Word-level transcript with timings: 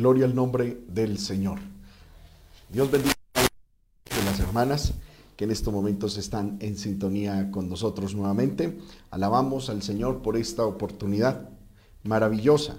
Gloria 0.00 0.24
al 0.24 0.34
nombre 0.34 0.80
del 0.88 1.18
Señor. 1.18 1.58
Dios 2.70 2.90
bendiga 2.90 3.12
a 3.36 4.24
las 4.24 4.40
hermanas 4.40 4.94
que 5.36 5.44
en 5.44 5.50
estos 5.50 5.74
momentos 5.74 6.16
están 6.16 6.56
en 6.60 6.78
sintonía 6.78 7.50
con 7.50 7.68
nosotros 7.68 8.14
nuevamente. 8.14 8.78
Alabamos 9.10 9.68
al 9.68 9.82
Señor 9.82 10.22
por 10.22 10.38
esta 10.38 10.64
oportunidad 10.64 11.50
maravillosa 12.02 12.78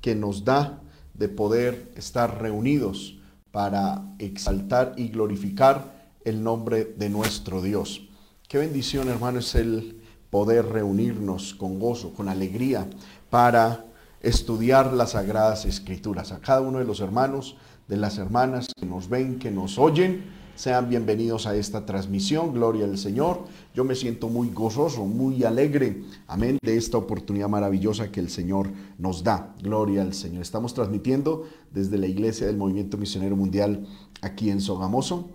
que 0.00 0.16
nos 0.16 0.44
da 0.44 0.82
de 1.14 1.28
poder 1.28 1.92
estar 1.94 2.42
reunidos 2.42 3.16
para 3.52 4.02
exaltar 4.18 4.94
y 4.96 5.10
glorificar 5.10 6.10
el 6.24 6.42
nombre 6.42 6.84
de 6.84 7.08
nuestro 7.08 7.62
Dios. 7.62 8.08
Qué 8.48 8.58
bendición, 8.58 9.08
hermano, 9.08 9.38
es 9.38 9.54
el 9.54 10.02
poder 10.30 10.66
reunirnos 10.66 11.54
con 11.54 11.78
gozo, 11.78 12.12
con 12.12 12.28
alegría, 12.28 12.90
para 13.30 13.84
estudiar 14.22 14.92
las 14.92 15.12
sagradas 15.12 15.64
escrituras. 15.64 16.32
A 16.32 16.40
cada 16.40 16.60
uno 16.60 16.78
de 16.78 16.84
los 16.84 17.00
hermanos, 17.00 17.56
de 17.88 17.96
las 17.96 18.18
hermanas 18.18 18.68
que 18.76 18.86
nos 18.86 19.08
ven, 19.08 19.38
que 19.38 19.50
nos 19.50 19.78
oyen, 19.78 20.24
sean 20.56 20.88
bienvenidos 20.88 21.46
a 21.46 21.54
esta 21.54 21.84
transmisión. 21.84 22.54
Gloria 22.54 22.86
al 22.86 22.96
Señor. 22.96 23.44
Yo 23.74 23.84
me 23.84 23.94
siento 23.94 24.28
muy 24.28 24.48
gozoso, 24.48 25.04
muy 25.04 25.44
alegre. 25.44 26.02
Amén. 26.26 26.58
De 26.62 26.78
esta 26.78 26.96
oportunidad 26.96 27.48
maravillosa 27.48 28.10
que 28.10 28.20
el 28.20 28.30
Señor 28.30 28.70
nos 28.98 29.22
da. 29.22 29.54
Gloria 29.62 30.00
al 30.00 30.14
Señor. 30.14 30.40
Estamos 30.40 30.72
transmitiendo 30.72 31.46
desde 31.72 31.98
la 31.98 32.06
iglesia 32.06 32.46
del 32.46 32.56
Movimiento 32.56 32.96
Misionero 32.96 33.36
Mundial 33.36 33.86
aquí 34.22 34.48
en 34.48 34.62
Sogamoso. 34.62 35.28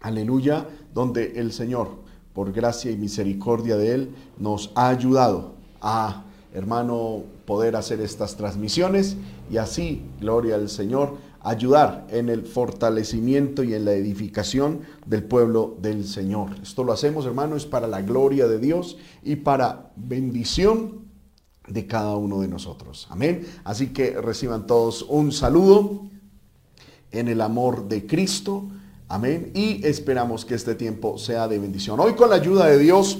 Aleluya. 0.00 0.66
Donde 0.94 1.38
el 1.38 1.52
Señor, 1.52 1.98
por 2.32 2.50
gracia 2.52 2.90
y 2.90 2.96
misericordia 2.96 3.76
de 3.76 3.92
Él, 3.92 4.14
nos 4.38 4.72
ha 4.74 4.88
ayudado 4.88 5.52
a 5.82 6.24
hermano, 6.52 7.22
poder 7.44 7.76
hacer 7.76 8.00
estas 8.00 8.36
transmisiones 8.36 9.16
y 9.50 9.56
así, 9.58 10.02
gloria 10.20 10.56
al 10.56 10.68
Señor, 10.68 11.16
ayudar 11.42 12.06
en 12.10 12.28
el 12.28 12.44
fortalecimiento 12.44 13.62
y 13.62 13.74
en 13.74 13.84
la 13.84 13.92
edificación 13.92 14.80
del 15.06 15.24
pueblo 15.24 15.76
del 15.80 16.06
Señor. 16.06 16.50
Esto 16.62 16.84
lo 16.84 16.92
hacemos, 16.92 17.24
hermano, 17.26 17.56
es 17.56 17.66
para 17.66 17.86
la 17.86 18.02
gloria 18.02 18.46
de 18.46 18.58
Dios 18.58 18.98
y 19.22 19.36
para 19.36 19.90
bendición 19.96 21.08
de 21.66 21.86
cada 21.86 22.16
uno 22.16 22.40
de 22.40 22.48
nosotros. 22.48 23.06
Amén. 23.10 23.46
Así 23.64 23.88
que 23.88 24.20
reciban 24.20 24.66
todos 24.66 25.02
un 25.02 25.32
saludo 25.32 26.08
en 27.12 27.28
el 27.28 27.40
amor 27.40 27.88
de 27.88 28.06
Cristo. 28.06 28.68
Amén. 29.08 29.50
Y 29.54 29.84
esperamos 29.86 30.44
que 30.44 30.54
este 30.54 30.74
tiempo 30.74 31.16
sea 31.16 31.48
de 31.48 31.58
bendición. 31.58 31.98
Hoy 32.00 32.14
con 32.14 32.30
la 32.30 32.36
ayuda 32.36 32.66
de 32.66 32.78
Dios 32.78 33.18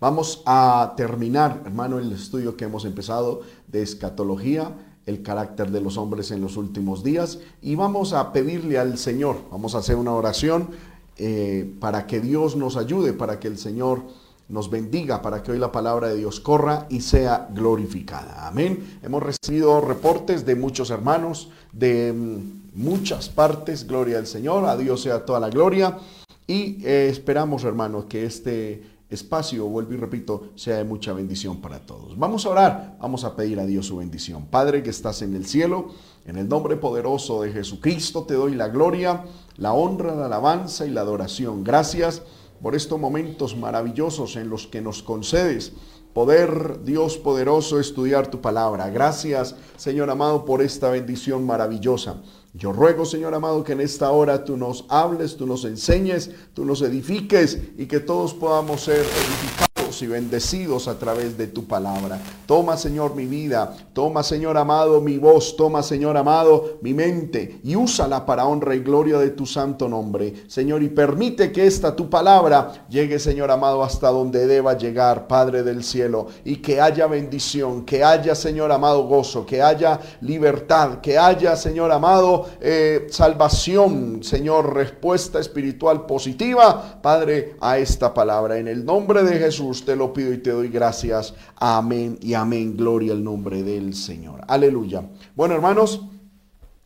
Vamos 0.00 0.42
a 0.46 0.94
terminar, 0.96 1.62
hermano, 1.64 1.98
el 1.98 2.12
estudio 2.12 2.56
que 2.56 2.66
hemos 2.66 2.84
empezado 2.84 3.40
de 3.66 3.82
escatología, 3.82 4.72
el 5.06 5.22
carácter 5.22 5.72
de 5.72 5.80
los 5.80 5.96
hombres 5.96 6.30
en 6.30 6.40
los 6.40 6.56
últimos 6.56 7.02
días, 7.02 7.40
y 7.62 7.74
vamos 7.74 8.12
a 8.12 8.32
pedirle 8.32 8.78
al 8.78 8.96
Señor, 8.96 9.38
vamos 9.50 9.74
a 9.74 9.78
hacer 9.78 9.96
una 9.96 10.12
oración 10.12 10.68
eh, 11.16 11.74
para 11.80 12.06
que 12.06 12.20
Dios 12.20 12.54
nos 12.54 12.76
ayude, 12.76 13.12
para 13.12 13.40
que 13.40 13.48
el 13.48 13.58
Señor 13.58 14.02
nos 14.48 14.70
bendiga, 14.70 15.20
para 15.20 15.42
que 15.42 15.50
hoy 15.50 15.58
la 15.58 15.72
palabra 15.72 16.08
de 16.08 16.16
Dios 16.16 16.38
corra 16.38 16.86
y 16.88 17.00
sea 17.00 17.48
glorificada. 17.52 18.46
Amén. 18.46 19.00
Hemos 19.02 19.22
recibido 19.22 19.80
reportes 19.80 20.46
de 20.46 20.54
muchos 20.54 20.90
hermanos, 20.90 21.50
de 21.72 22.12
mm, 22.12 22.80
muchas 22.80 23.28
partes, 23.28 23.84
gloria 23.84 24.18
al 24.18 24.28
Señor, 24.28 24.64
a 24.66 24.76
Dios 24.76 25.02
sea 25.02 25.24
toda 25.24 25.40
la 25.40 25.50
gloria, 25.50 25.98
y 26.46 26.86
eh, 26.86 27.08
esperamos, 27.10 27.64
hermanos, 27.64 28.04
que 28.04 28.24
este 28.24 28.97
espacio, 29.10 29.66
vuelvo 29.66 29.94
y 29.94 29.96
repito, 29.96 30.50
sea 30.54 30.76
de 30.76 30.84
mucha 30.84 31.12
bendición 31.12 31.60
para 31.60 31.80
todos. 31.86 32.18
Vamos 32.18 32.44
a 32.44 32.50
orar, 32.50 32.96
vamos 33.00 33.24
a 33.24 33.34
pedir 33.34 33.58
a 33.58 33.66
Dios 33.66 33.86
su 33.86 33.96
bendición. 33.96 34.46
Padre 34.46 34.82
que 34.82 34.90
estás 34.90 35.22
en 35.22 35.34
el 35.34 35.46
cielo, 35.46 35.88
en 36.26 36.36
el 36.36 36.48
nombre 36.48 36.76
poderoso 36.76 37.42
de 37.42 37.52
Jesucristo 37.52 38.24
te 38.24 38.34
doy 38.34 38.54
la 38.54 38.68
gloria, 38.68 39.24
la 39.56 39.72
honra, 39.72 40.14
la 40.14 40.26
alabanza 40.26 40.86
y 40.86 40.90
la 40.90 41.00
adoración. 41.00 41.64
Gracias 41.64 42.22
por 42.62 42.74
estos 42.74 42.98
momentos 42.98 43.56
maravillosos 43.56 44.36
en 44.36 44.50
los 44.50 44.66
que 44.66 44.80
nos 44.80 45.02
concedes 45.02 45.72
poder, 46.12 46.82
Dios 46.82 47.16
poderoso, 47.16 47.78
estudiar 47.78 48.28
tu 48.28 48.40
palabra. 48.40 48.90
Gracias, 48.90 49.54
Señor 49.76 50.10
amado, 50.10 50.44
por 50.44 50.62
esta 50.62 50.90
bendición 50.90 51.46
maravillosa. 51.46 52.16
Yo 52.54 52.72
ruego, 52.72 53.04
Señor 53.04 53.34
amado, 53.34 53.62
que 53.62 53.72
en 53.72 53.80
esta 53.80 54.10
hora 54.10 54.44
tú 54.44 54.56
nos 54.56 54.84
hables, 54.88 55.36
tú 55.36 55.46
nos 55.46 55.64
enseñes, 55.64 56.30
tú 56.54 56.64
nos 56.64 56.82
edifiques 56.82 57.58
y 57.76 57.86
que 57.86 58.00
todos 58.00 58.34
podamos 58.34 58.82
ser 58.82 59.00
edificados 59.00 59.67
y 60.02 60.06
bendecidos 60.06 60.88
a 60.88 60.98
través 60.98 61.36
de 61.36 61.46
tu 61.46 61.66
palabra. 61.66 62.18
Toma, 62.46 62.76
Señor, 62.76 63.14
mi 63.14 63.26
vida. 63.26 63.76
Toma, 63.92 64.22
Señor 64.22 64.56
amado, 64.56 65.00
mi 65.00 65.18
voz. 65.18 65.56
Toma, 65.56 65.82
Señor 65.82 66.16
amado, 66.16 66.78
mi 66.82 66.94
mente. 66.94 67.60
Y 67.64 67.76
úsala 67.76 68.24
para 68.24 68.46
honra 68.46 68.74
y 68.74 68.80
gloria 68.80 69.18
de 69.18 69.30
tu 69.30 69.46
santo 69.46 69.88
nombre. 69.88 70.34
Señor, 70.46 70.82
y 70.82 70.88
permite 70.88 71.52
que 71.52 71.66
esta 71.66 71.94
tu 71.94 72.08
palabra 72.08 72.86
llegue, 72.88 73.18
Señor 73.18 73.50
amado, 73.50 73.82
hasta 73.82 74.08
donde 74.08 74.46
deba 74.46 74.76
llegar, 74.76 75.26
Padre 75.26 75.62
del 75.62 75.84
cielo. 75.84 76.28
Y 76.44 76.56
que 76.56 76.80
haya 76.80 77.06
bendición, 77.06 77.84
que 77.84 78.04
haya, 78.04 78.34
Señor 78.34 78.72
amado, 78.72 79.04
gozo, 79.04 79.44
que 79.44 79.62
haya 79.62 80.00
libertad, 80.20 81.00
que 81.00 81.18
haya, 81.18 81.56
Señor 81.56 81.92
amado, 81.92 82.46
eh, 82.60 83.06
salvación, 83.10 84.22
Señor, 84.22 84.74
respuesta 84.74 85.38
espiritual 85.38 86.06
positiva, 86.06 87.00
Padre, 87.02 87.56
a 87.60 87.78
esta 87.78 88.12
palabra. 88.14 88.58
En 88.58 88.68
el 88.68 88.84
nombre 88.84 89.22
de 89.22 89.38
Jesús 89.38 89.84
te 89.88 89.96
lo 89.96 90.12
pido 90.12 90.34
y 90.34 90.36
te 90.36 90.50
doy 90.50 90.68
gracias. 90.68 91.32
Amén 91.56 92.18
y 92.20 92.34
amén. 92.34 92.76
Gloria 92.76 93.12
al 93.14 93.24
nombre 93.24 93.62
del 93.62 93.94
Señor. 93.94 94.42
Aleluya. 94.46 95.08
Bueno, 95.34 95.54
hermanos, 95.54 96.04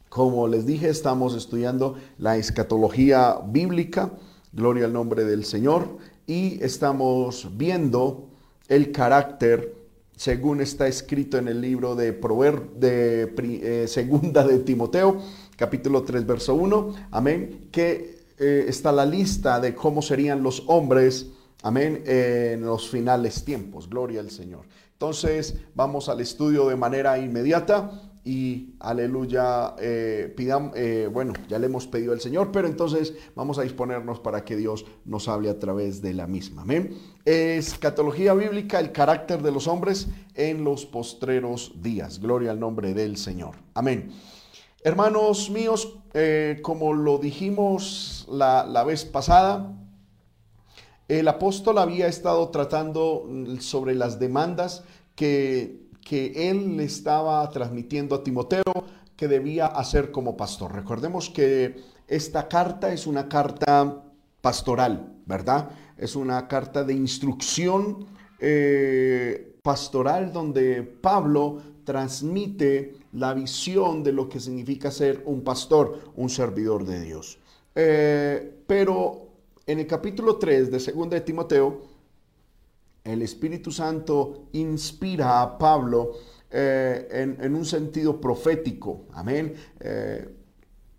como 0.08 0.46
les 0.46 0.66
dije, 0.66 0.88
estamos 0.88 1.34
estudiando 1.34 1.96
la 2.18 2.36
escatología 2.36 3.38
bíblica. 3.44 4.12
Gloria 4.52 4.84
al 4.84 4.92
nombre 4.92 5.24
del 5.24 5.44
Señor. 5.44 5.98
Y 6.28 6.62
estamos 6.62 7.48
viendo 7.56 8.28
el 8.68 8.92
carácter 8.92 9.74
según 10.14 10.60
está 10.60 10.86
escrito 10.86 11.38
en 11.38 11.48
el 11.48 11.60
libro 11.60 11.96
de 11.96 12.12
Prover 12.12 12.68
de 12.76 13.34
eh, 13.36 13.88
Segunda 13.88 14.46
de 14.46 14.60
Timoteo, 14.60 15.20
capítulo 15.56 16.04
3, 16.04 16.24
verso 16.24 16.54
1. 16.54 16.94
Amén. 17.10 17.66
Que 17.72 18.20
eh, 18.38 18.66
está 18.68 18.92
la 18.92 19.06
lista 19.06 19.58
de 19.58 19.74
cómo 19.74 20.02
serían 20.02 20.44
los 20.44 20.62
hombres 20.68 21.32
Amén. 21.62 22.02
En 22.06 22.62
los 22.62 22.88
finales 22.88 23.44
tiempos. 23.44 23.88
Gloria 23.88 24.20
al 24.20 24.30
Señor. 24.30 24.66
Entonces 24.92 25.56
vamos 25.74 26.08
al 26.08 26.20
estudio 26.20 26.68
de 26.68 26.76
manera 26.76 27.18
inmediata 27.18 27.90
y 28.24 28.76
aleluya, 28.78 29.74
eh, 29.80 30.32
eh, 30.38 31.08
bueno, 31.12 31.32
ya 31.48 31.58
le 31.58 31.66
hemos 31.66 31.88
pedido 31.88 32.12
al 32.12 32.20
Señor, 32.20 32.52
pero 32.52 32.68
entonces 32.68 33.14
vamos 33.34 33.58
a 33.58 33.62
disponernos 33.62 34.20
para 34.20 34.44
que 34.44 34.54
Dios 34.54 34.84
nos 35.04 35.26
hable 35.26 35.50
a 35.50 35.58
través 35.58 36.02
de 36.02 36.14
la 36.14 36.28
misma. 36.28 36.62
Amén. 36.62 36.96
Escatología 37.24 38.32
bíblica, 38.34 38.78
el 38.78 38.92
carácter 38.92 39.42
de 39.42 39.50
los 39.50 39.66
hombres 39.66 40.06
en 40.34 40.62
los 40.62 40.86
postreros 40.86 41.72
días. 41.82 42.20
Gloria 42.20 42.52
al 42.52 42.60
nombre 42.60 42.94
del 42.94 43.16
Señor. 43.16 43.56
Amén. 43.74 44.12
Hermanos 44.84 45.50
míos, 45.50 45.98
eh, 46.14 46.60
como 46.62 46.92
lo 46.92 47.18
dijimos 47.18 48.28
la, 48.30 48.64
la 48.66 48.84
vez 48.84 49.04
pasada, 49.04 49.81
el 51.18 51.28
apóstol 51.28 51.78
había 51.78 52.06
estado 52.06 52.48
tratando 52.48 53.26
mm, 53.28 53.58
sobre 53.58 53.94
las 53.94 54.18
demandas 54.18 54.84
que, 55.14 55.88
que 56.04 56.50
él 56.50 56.76
le 56.76 56.84
estaba 56.84 57.48
transmitiendo 57.50 58.14
a 58.14 58.22
Timoteo 58.22 58.62
que 59.16 59.28
debía 59.28 59.66
hacer 59.66 60.10
como 60.10 60.36
pastor. 60.36 60.74
Recordemos 60.74 61.30
que 61.30 61.76
esta 62.08 62.48
carta 62.48 62.92
es 62.92 63.06
una 63.06 63.28
carta 63.28 64.02
pastoral, 64.40 65.14
¿verdad? 65.26 65.70
Es 65.96 66.16
una 66.16 66.48
carta 66.48 66.82
de 66.82 66.94
instrucción 66.94 68.06
eh, 68.40 69.58
pastoral 69.62 70.32
donde 70.32 70.82
Pablo 70.82 71.58
transmite 71.84 72.96
la 73.12 73.34
visión 73.34 74.02
de 74.02 74.12
lo 74.12 74.28
que 74.28 74.40
significa 74.40 74.90
ser 74.90 75.22
un 75.26 75.42
pastor, 75.42 76.12
un 76.16 76.28
servidor 76.28 76.84
de 76.84 77.00
Dios. 77.00 77.38
Eh, 77.74 78.62
pero 78.66 79.31
en 79.66 79.78
el 79.78 79.86
capítulo 79.86 80.36
3 80.36 80.70
de 80.70 80.92
2 80.92 81.10
de 81.10 81.20
Timoteo, 81.20 81.80
el 83.04 83.22
Espíritu 83.22 83.70
Santo 83.70 84.44
inspira 84.52 85.42
a 85.42 85.58
Pablo 85.58 86.12
eh, 86.50 87.36
en, 87.40 87.54
un 87.54 87.64
sentido 87.64 88.20
profético, 88.20 89.06
amén, 89.12 89.54
eh, 89.80 90.28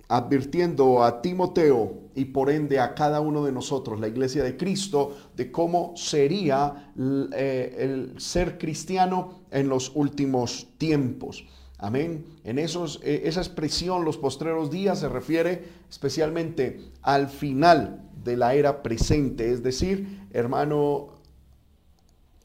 advirtiendo 0.09 1.03
a 1.03 1.21
Timoteo 1.21 2.09
y 2.15 2.25
por 2.25 2.49
ende 2.49 2.79
a 2.79 2.93
cada 2.93 3.21
uno 3.21 3.45
de 3.45 3.51
nosotros, 3.51 3.99
la 3.99 4.07
iglesia 4.07 4.43
de 4.43 4.57
Cristo, 4.57 5.15
de 5.35 5.51
cómo 5.51 5.93
sería 5.95 6.91
eh, 7.35 7.75
el 7.79 8.19
ser 8.19 8.57
cristiano 8.57 9.43
en 9.51 9.69
los 9.69 9.91
últimos 9.95 10.67
tiempos. 10.77 11.45
Amén. 11.77 12.25
En 12.45 12.59
esos, 12.59 13.01
esa 13.03 13.41
expresión, 13.41 14.05
los 14.05 14.17
postreros 14.17 14.71
días, 14.71 14.99
se 14.99 15.09
refiere 15.09 15.63
especialmente 15.89 16.79
al 17.01 17.27
final 17.27 18.02
de 18.23 18.37
la 18.37 18.53
era 18.55 18.83
presente, 18.83 19.51
es 19.51 19.63
decir, 19.63 20.27
hermano, 20.31 21.09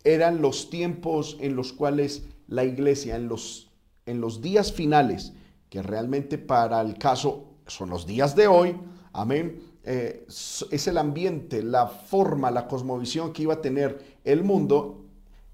eran 0.04 0.40
los 0.42 0.70
tiempos 0.70 1.36
en 1.40 1.56
los 1.56 1.72
cuales 1.72 2.24
la 2.46 2.64
iglesia, 2.64 3.16
en 3.16 3.28
los, 3.28 3.70
en 4.06 4.20
los 4.20 4.40
días 4.40 4.72
finales, 4.72 5.32
que 5.68 5.82
realmente 5.82 6.38
para 6.38 6.80
el 6.80 6.96
caso 6.98 7.48
son 7.66 7.90
los 7.90 8.06
días 8.06 8.34
de 8.34 8.46
hoy, 8.46 8.76
amén, 9.12 9.60
eh, 9.84 10.26
es 10.26 10.86
el 10.86 10.98
ambiente, 10.98 11.62
la 11.62 11.86
forma, 11.86 12.50
la 12.50 12.66
cosmovisión 12.66 13.32
que 13.32 13.42
iba 13.42 13.54
a 13.54 13.62
tener 13.62 14.18
el 14.24 14.44
mundo 14.44 15.04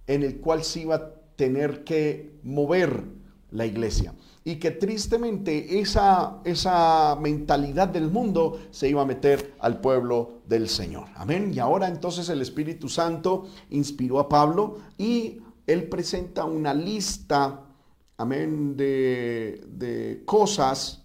en 0.06 0.22
el 0.22 0.40
cual 0.40 0.64
se 0.64 0.80
iba 0.80 0.94
a 0.96 1.10
tener 1.36 1.84
que 1.84 2.38
mover 2.42 3.04
la 3.50 3.66
iglesia. 3.66 4.14
Y 4.46 4.56
que 4.56 4.72
tristemente 4.72 5.80
esa, 5.80 6.40
esa 6.44 7.16
mentalidad 7.18 7.88
del 7.88 8.10
mundo 8.10 8.60
se 8.70 8.88
iba 8.90 9.00
a 9.00 9.06
meter 9.06 9.54
al 9.58 9.80
pueblo 9.80 10.42
del 10.46 10.68
Señor. 10.68 11.08
Amén. 11.14 11.50
Y 11.54 11.58
ahora 11.58 11.88
entonces 11.88 12.28
el 12.28 12.42
Espíritu 12.42 12.90
Santo 12.90 13.46
inspiró 13.70 14.20
a 14.20 14.28
Pablo 14.28 14.80
y 14.98 15.40
él 15.66 15.88
presenta 15.88 16.44
una 16.44 16.74
lista, 16.74 17.62
amén, 18.18 18.76
de, 18.76 19.64
de 19.66 20.22
cosas, 20.26 21.02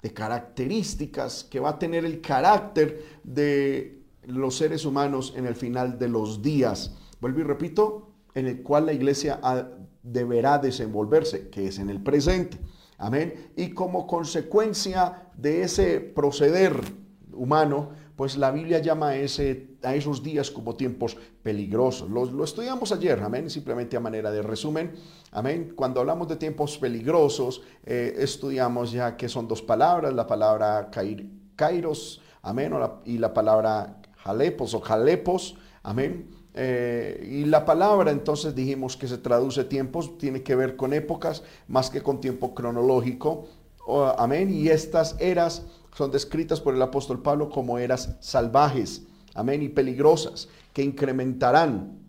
de 0.00 0.12
características 0.12 1.44
que 1.44 1.58
va 1.58 1.70
a 1.70 1.78
tener 1.78 2.04
el 2.04 2.20
carácter 2.20 3.20
de 3.24 4.04
los 4.26 4.56
seres 4.56 4.84
humanos 4.84 5.32
en 5.36 5.46
el 5.46 5.56
final 5.56 5.98
de 5.98 6.08
los 6.08 6.40
días. 6.42 6.94
Vuelvo 7.20 7.40
y 7.40 7.44
repito, 7.44 8.10
en 8.34 8.46
el 8.46 8.62
cual 8.62 8.86
la 8.86 8.92
iglesia 8.92 9.40
deberá 10.04 10.58
desenvolverse, 10.58 11.48
que 11.48 11.66
es 11.66 11.78
en 11.80 11.90
el 11.90 12.00
presente. 12.00 12.58
Amén. 12.98 13.50
Y 13.56 13.70
como 13.70 14.06
consecuencia 14.06 15.30
de 15.36 15.62
ese 15.62 15.98
proceder 15.98 16.80
humano, 17.32 17.90
pues 18.16 18.36
la 18.36 18.52
Biblia 18.52 18.78
llama 18.78 19.08
a, 19.08 19.16
ese, 19.16 19.76
a 19.82 19.94
esos 19.94 20.22
días 20.22 20.50
como 20.50 20.76
tiempos 20.76 21.16
peligrosos. 21.42 22.08
Lo, 22.08 22.44
estudiamos 22.44 22.92
ayer, 22.92 23.20
amén, 23.20 23.50
simplemente 23.50 23.96
a 23.96 24.00
manera 24.00 24.30
de 24.30 24.42
resumen. 24.42 24.92
Amén. 25.32 25.72
Cuando 25.74 26.00
hablamos 26.00 26.28
de 26.28 26.36
tiempos 26.36 26.78
peligrosos, 26.78 27.62
eh, 27.84 28.14
estudiamos 28.18 28.92
ya 28.92 29.16
que 29.16 29.28
son 29.28 29.48
dos 29.48 29.62
palabras, 29.62 30.14
la 30.14 30.28
palabra 30.28 30.90
kairos, 31.56 32.20
amén, 32.42 32.72
y 33.04 33.18
la 33.18 33.34
palabra 33.34 34.00
jalepos 34.18 34.74
o 34.74 34.80
jalepos, 34.80 35.56
amén. 35.82 36.43
Eh, 36.54 37.28
y 37.28 37.44
la 37.46 37.64
palabra 37.64 38.12
entonces 38.12 38.54
dijimos 38.54 38.96
que 38.96 39.08
se 39.08 39.18
traduce 39.18 39.64
tiempos, 39.64 40.16
tiene 40.18 40.42
que 40.42 40.54
ver 40.54 40.76
con 40.76 40.92
épocas 40.92 41.42
más 41.66 41.90
que 41.90 42.00
con 42.00 42.20
tiempo 42.20 42.54
cronológico. 42.54 43.48
amén. 44.16 44.50
Y 44.50 44.68
estas 44.68 45.16
eras 45.20 45.66
son 45.94 46.10
descritas 46.10 46.60
por 46.60 46.74
el 46.74 46.82
apóstol 46.82 47.22
Pablo 47.22 47.50
como 47.50 47.78
eras 47.78 48.16
salvajes, 48.20 49.02
amén, 49.34 49.62
y 49.62 49.68
peligrosas, 49.68 50.48
que 50.72 50.82
incrementarán 50.82 52.03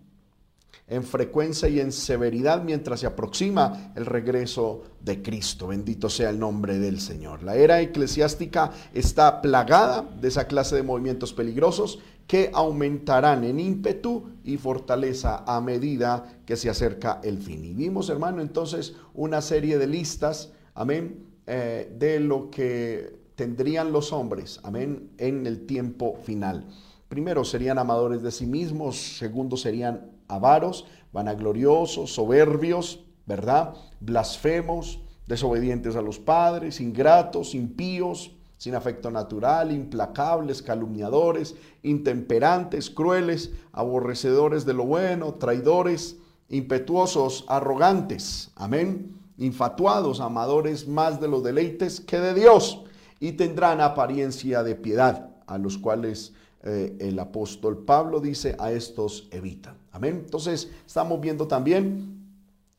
en 0.87 1.03
frecuencia 1.03 1.67
y 1.67 1.79
en 1.79 1.91
severidad 1.91 2.63
mientras 2.63 2.99
se 2.99 3.07
aproxima 3.07 3.91
el 3.95 4.05
regreso 4.05 4.83
de 5.01 5.21
Cristo. 5.21 5.67
Bendito 5.67 6.09
sea 6.09 6.29
el 6.29 6.39
nombre 6.39 6.77
del 6.77 6.99
Señor. 6.99 7.41
La 7.43 7.55
era 7.55 7.81
eclesiástica 7.81 8.71
está 8.93 9.41
plagada 9.41 10.07
de 10.21 10.27
esa 10.27 10.45
clase 10.45 10.75
de 10.75 10.83
movimientos 10.83 11.33
peligrosos 11.33 11.99
que 12.27 12.51
aumentarán 12.53 13.43
en 13.43 13.59
ímpetu 13.59 14.29
y 14.43 14.57
fortaleza 14.57 15.43
a 15.45 15.61
medida 15.61 16.39
que 16.45 16.55
se 16.55 16.69
acerca 16.69 17.19
el 17.23 17.39
fin. 17.39 17.63
Y 17.65 17.73
vimos, 17.73 18.09
hermano, 18.09 18.41
entonces 18.41 18.95
una 19.13 19.41
serie 19.41 19.77
de 19.77 19.87
listas, 19.87 20.51
amén, 20.73 21.25
eh, 21.47 21.91
de 21.97 22.19
lo 22.19 22.49
que 22.49 23.19
tendrían 23.35 23.91
los 23.91 24.11
hombres, 24.13 24.59
amén, 24.63 25.11
en 25.17 25.45
el 25.45 25.65
tiempo 25.65 26.17
final. 26.23 26.65
Primero 27.07 27.45
serían 27.45 27.77
amadores 27.77 28.23
de 28.23 28.31
sí 28.31 28.45
mismos, 28.45 29.17
segundo 29.17 29.57
serían 29.57 30.11
avaros, 30.27 30.85
vanagloriosos, 31.13 32.13
soberbios, 32.13 33.05
¿verdad? 33.25 33.75
Blasfemos, 33.99 35.01
desobedientes 35.27 35.95
a 35.95 36.01
los 36.01 36.19
padres, 36.19 36.81
ingratos, 36.81 37.55
impíos, 37.55 38.31
sin 38.57 38.75
afecto 38.75 39.11
natural, 39.11 39.71
implacables, 39.71 40.61
calumniadores, 40.61 41.55
intemperantes, 41.83 42.89
crueles, 42.89 43.51
aborrecedores 43.71 44.65
de 44.65 44.73
lo 44.73 44.85
bueno, 44.85 45.35
traidores, 45.35 46.17
impetuosos, 46.49 47.45
arrogantes, 47.47 48.51
amén, 48.55 49.19
infatuados, 49.37 50.21
amadores 50.21 50.87
más 50.87 51.19
de 51.19 51.27
los 51.27 51.43
deleites 51.43 51.99
que 51.99 52.19
de 52.19 52.33
Dios, 52.33 52.83
y 53.19 53.33
tendrán 53.33 53.81
apariencia 53.81 54.63
de 54.63 54.75
piedad, 54.75 55.29
a 55.47 55.57
los 55.57 55.77
cuales 55.77 56.33
eh, 56.65 56.97
el 56.99 57.19
apóstol 57.19 57.85
Pablo 57.85 58.19
dice, 58.19 58.55
a 58.59 58.71
estos 58.71 59.27
evita. 59.31 59.77
Amén. 59.91 60.23
Entonces, 60.25 60.71
estamos 60.85 61.21
viendo 61.21 61.47
también, 61.47 62.25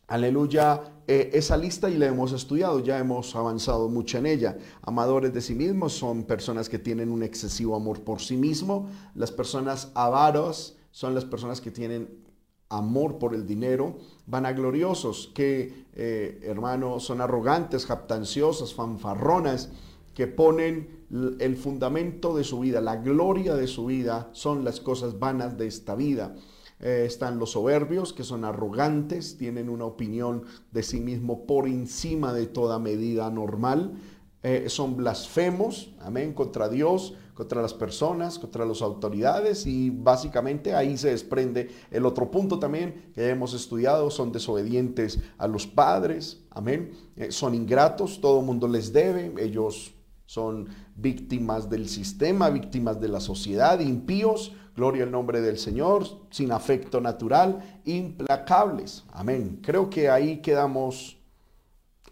aleluya, 0.09 0.83
eh, 1.06 1.31
esa 1.35 1.56
lista 1.56 1.88
y 1.88 1.97
la 1.97 2.06
hemos 2.06 2.33
estudiado, 2.33 2.81
ya 2.81 2.99
hemos 2.99 3.37
avanzado 3.37 3.88
mucho 3.88 4.19
en 4.19 4.27
ella. 4.27 4.59
Amadores 4.83 5.33
de 5.33 5.41
sí 5.41 5.55
mismos 5.55 5.93
son 5.93 6.25
personas 6.25 6.69
que 6.69 6.81
tienen 6.81 7.12
un 7.12 7.23
excesivo 7.23 7.77
amor 7.77 8.03
por 8.03 8.21
sí 8.21 8.37
mismo. 8.37 8.88
Las 9.15 9.31
personas 9.31 9.93
avaros 9.94 10.77
son 10.91 11.15
las 11.15 11.25
personas 11.25 11.61
que 11.61 11.71
tienen 11.71 12.27
amor 12.69 13.19
por 13.19 13.35
el 13.35 13.47
dinero, 13.47 13.99
vanagloriosos, 14.27 15.31
que, 15.33 15.87
eh, 15.93 16.41
hermanos, 16.43 17.05
son 17.05 17.21
arrogantes, 17.21 17.87
jactanciosas, 17.87 18.75
fanfarronas, 18.75 19.71
que 20.17 20.27
ponen 20.27 21.05
el 21.39 21.57
fundamento 21.57 22.35
de 22.35 22.43
su 22.43 22.61
vida, 22.61 22.81
la 22.81 22.97
gloria 22.97 23.55
de 23.55 23.67
su 23.67 23.85
vida, 23.85 24.31
son 24.33 24.65
las 24.65 24.81
cosas 24.81 25.19
vanas 25.19 25.59
de 25.59 25.67
esta 25.67 25.95
vida. 25.95 26.35
Eh, 26.81 27.05
están 27.07 27.39
los 27.39 27.51
soberbios, 27.51 28.15
que 28.15 28.25
son 28.25 28.47
arrogantes, 28.47 29.37
tienen 29.37 29.69
una 29.69 29.85
opinión 29.85 30.45
de 30.73 30.83
sí 30.83 31.01
mismo 31.01 31.47
por 31.47 31.69
encima 31.69 32.33
de 32.33 32.47
toda 32.47 32.79
medida 32.79 33.29
normal. 33.31 34.01
Eh, 34.43 34.71
son 34.71 34.97
blasfemos, 34.97 35.95
amén, 36.01 36.33
contra 36.33 36.71
Dios, 36.71 37.12
contra 37.35 37.61
las 37.61 37.75
personas, 37.75 38.39
contra 38.39 38.65
las 38.65 38.81
autoridades 38.81 39.67
y 39.67 39.91
básicamente 39.91 40.75
ahí 40.75 40.97
se 40.97 41.11
desprende 41.11 41.69
el 41.91 42.07
otro 42.07 42.31
punto 42.31 42.59
también 42.59 43.11
que 43.15 43.29
hemos 43.29 43.53
estudiado, 43.53 44.11
son 44.11 44.33
desobedientes 44.33 45.21
a 45.37 45.47
los 45.47 45.67
padres, 45.67 46.43
amén, 46.49 46.93
eh, 47.17 47.31
son 47.33 47.55
ingratos, 47.55 48.23
todo 48.23 48.41
el 48.41 48.47
mundo 48.47 48.67
les 48.67 48.95
debe, 48.95 49.35
ellos 49.39 49.96
son 50.26 50.69
víctimas 50.96 51.70
del 51.70 51.88
sistema, 51.88 52.50
víctimas 52.50 53.00
de 53.00 53.08
la 53.08 53.20
sociedad, 53.20 53.81
impíos, 53.81 54.52
gloria 54.75 55.05
al 55.05 55.11
nombre 55.11 55.40
del 55.40 55.58
Señor, 55.58 56.05
sin 56.31 56.52
afecto 56.52 57.00
natural, 57.00 57.81
implacables. 57.84 59.05
Amén. 59.12 59.61
Creo 59.62 59.88
que 59.88 60.11
ahí 60.11 60.43
quedamos 60.43 61.17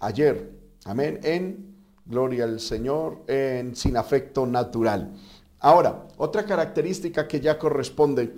ayer. 0.00 0.58
Amén. 0.84 1.20
En 1.22 1.74
gloria 2.06 2.44
al 2.44 2.60
Señor, 2.60 3.24
en 3.26 3.74
sin 3.74 3.96
afecto 3.96 4.46
natural. 4.46 5.12
Ahora, 5.58 6.06
otra 6.16 6.44
característica 6.44 7.26
que 7.26 7.40
ya 7.40 7.58
corresponde 7.58 8.34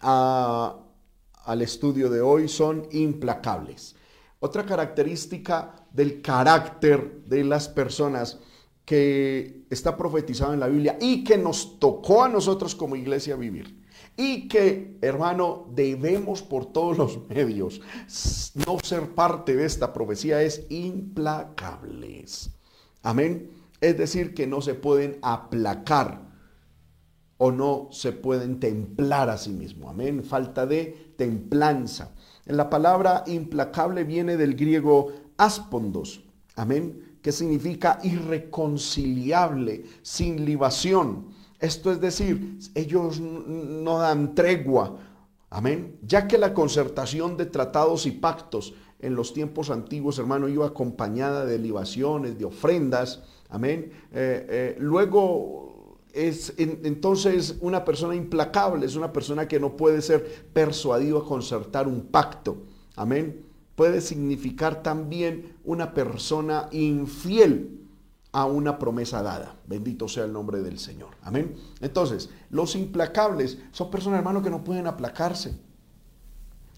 al 0.00 1.62
estudio 1.62 2.08
de 2.10 2.20
hoy 2.20 2.48
son 2.48 2.86
implacables. 2.92 3.96
Otra 4.46 4.64
característica 4.64 5.74
del 5.92 6.22
carácter 6.22 7.24
de 7.24 7.42
las 7.42 7.68
personas 7.68 8.38
que 8.84 9.66
está 9.70 9.96
profetizado 9.96 10.54
en 10.54 10.60
la 10.60 10.68
Biblia 10.68 10.96
y 11.00 11.24
que 11.24 11.36
nos 11.36 11.80
tocó 11.80 12.22
a 12.22 12.28
nosotros 12.28 12.76
como 12.76 12.94
iglesia 12.94 13.34
vivir. 13.34 13.84
Y 14.16 14.46
que, 14.46 14.98
hermano, 15.02 15.66
debemos 15.74 16.42
por 16.42 16.66
todos 16.66 16.96
los 16.96 17.28
medios 17.28 17.80
no 18.66 18.78
ser 18.84 19.16
parte 19.16 19.56
de 19.56 19.64
esta 19.64 19.92
profecía 19.92 20.40
es 20.42 20.64
implacables. 20.70 22.50
Amén. 23.02 23.50
Es 23.80 23.98
decir, 23.98 24.32
que 24.32 24.46
no 24.46 24.60
se 24.60 24.74
pueden 24.74 25.18
aplacar 25.22 26.30
o 27.38 27.50
no 27.50 27.88
se 27.90 28.12
pueden 28.12 28.60
templar 28.60 29.28
a 29.28 29.38
sí 29.38 29.50
mismo. 29.50 29.90
Amén. 29.90 30.22
Falta 30.22 30.66
de 30.66 31.14
templanza. 31.16 32.14
La 32.46 32.70
palabra 32.70 33.24
implacable 33.26 34.04
viene 34.04 34.36
del 34.36 34.54
griego 34.54 35.12
aspondos. 35.36 36.22
Amén. 36.54 37.18
Que 37.20 37.32
significa 37.32 37.98
irreconciliable, 38.04 39.84
sin 40.02 40.44
libación. 40.44 41.26
Esto 41.58 41.90
es 41.90 42.00
decir, 42.00 42.58
ellos 42.74 43.20
no 43.20 43.98
dan 43.98 44.34
tregua. 44.34 44.96
Amén. 45.50 45.98
Ya 46.02 46.28
que 46.28 46.38
la 46.38 46.54
concertación 46.54 47.36
de 47.36 47.46
tratados 47.46 48.06
y 48.06 48.12
pactos 48.12 48.74
en 49.00 49.14
los 49.14 49.32
tiempos 49.34 49.70
antiguos, 49.70 50.18
hermano, 50.18 50.48
iba 50.48 50.66
acompañada 50.66 51.44
de 51.44 51.58
libaciones, 51.58 52.38
de 52.38 52.44
ofrendas. 52.44 53.22
Amén. 53.48 53.90
Eh, 54.12 54.46
eh, 54.48 54.76
luego 54.78 55.75
es 56.16 56.54
entonces 56.56 57.56
una 57.60 57.84
persona 57.84 58.14
implacable, 58.14 58.86
es 58.86 58.96
una 58.96 59.12
persona 59.12 59.46
que 59.46 59.60
no 59.60 59.76
puede 59.76 60.00
ser 60.00 60.46
persuadido 60.52 61.18
a 61.18 61.26
concertar 61.26 61.86
un 61.86 62.06
pacto. 62.06 62.64
Amén. 62.96 63.44
Puede 63.74 64.00
significar 64.00 64.82
también 64.82 65.56
una 65.62 65.92
persona 65.92 66.68
infiel 66.72 67.80
a 68.32 68.46
una 68.46 68.78
promesa 68.78 69.22
dada. 69.22 69.56
Bendito 69.66 70.08
sea 70.08 70.24
el 70.24 70.32
nombre 70.32 70.62
del 70.62 70.78
Señor. 70.78 71.10
Amén. 71.22 71.54
Entonces, 71.80 72.30
los 72.48 72.74
implacables 72.74 73.58
son 73.72 73.90
personas, 73.90 74.18
hermano, 74.18 74.42
que 74.42 74.50
no 74.50 74.64
pueden 74.64 74.86
aplacarse. 74.86 75.58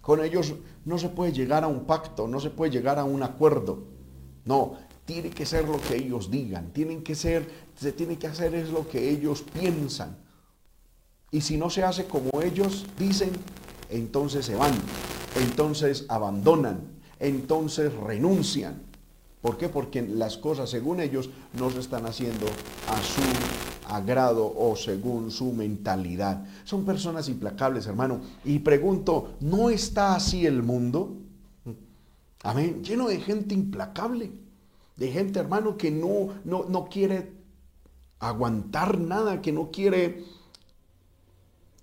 Con 0.02 0.24
ellos 0.24 0.54
no 0.84 0.98
se 0.98 1.10
puede 1.10 1.32
llegar 1.32 1.62
a 1.62 1.68
un 1.68 1.84
pacto, 1.84 2.26
no 2.26 2.40
se 2.40 2.50
puede 2.50 2.72
llegar 2.72 2.98
a 2.98 3.04
un 3.04 3.22
acuerdo. 3.22 3.84
No, 4.44 4.74
tiene 5.08 5.30
que 5.30 5.46
ser 5.46 5.66
lo 5.66 5.80
que 5.80 5.96
ellos 5.96 6.30
digan, 6.30 6.70
tienen 6.74 7.02
que 7.02 7.14
ser, 7.14 7.48
se 7.80 7.92
tiene 7.92 8.18
que 8.18 8.26
hacer 8.26 8.54
es 8.54 8.68
lo 8.68 8.86
que 8.86 9.08
ellos 9.08 9.42
piensan. 9.58 10.18
Y 11.30 11.40
si 11.40 11.56
no 11.56 11.70
se 11.70 11.82
hace 11.82 12.04
como 12.04 12.42
ellos 12.42 12.84
dicen, 12.98 13.30
entonces 13.88 14.44
se 14.44 14.54
van, 14.54 14.74
entonces 15.40 16.04
abandonan, 16.10 16.80
entonces 17.20 17.90
renuncian. 17.94 18.82
¿Por 19.40 19.56
qué? 19.56 19.70
Porque 19.70 20.02
las 20.02 20.36
cosas 20.36 20.68
según 20.68 21.00
ellos 21.00 21.30
no 21.58 21.70
se 21.70 21.80
están 21.80 22.04
haciendo 22.04 22.44
a 22.44 23.02
su 23.02 23.90
agrado 23.90 24.52
o 24.58 24.76
según 24.76 25.30
su 25.30 25.54
mentalidad. 25.54 26.44
Son 26.64 26.84
personas 26.84 27.30
implacables, 27.30 27.86
hermano. 27.86 28.20
Y 28.44 28.58
pregunto, 28.58 29.36
¿no 29.40 29.70
está 29.70 30.16
así 30.16 30.44
el 30.44 30.62
mundo? 30.62 31.16
Amén. 32.42 32.84
Lleno 32.84 33.08
de 33.08 33.20
gente 33.22 33.54
implacable. 33.54 34.47
De 34.98 35.12
gente, 35.12 35.38
hermano, 35.38 35.78
que 35.78 35.92
no, 35.92 36.34
no, 36.44 36.64
no 36.68 36.88
quiere 36.88 37.32
aguantar 38.18 38.98
nada, 38.98 39.40
que 39.40 39.52
no 39.52 39.70
quiere 39.70 40.24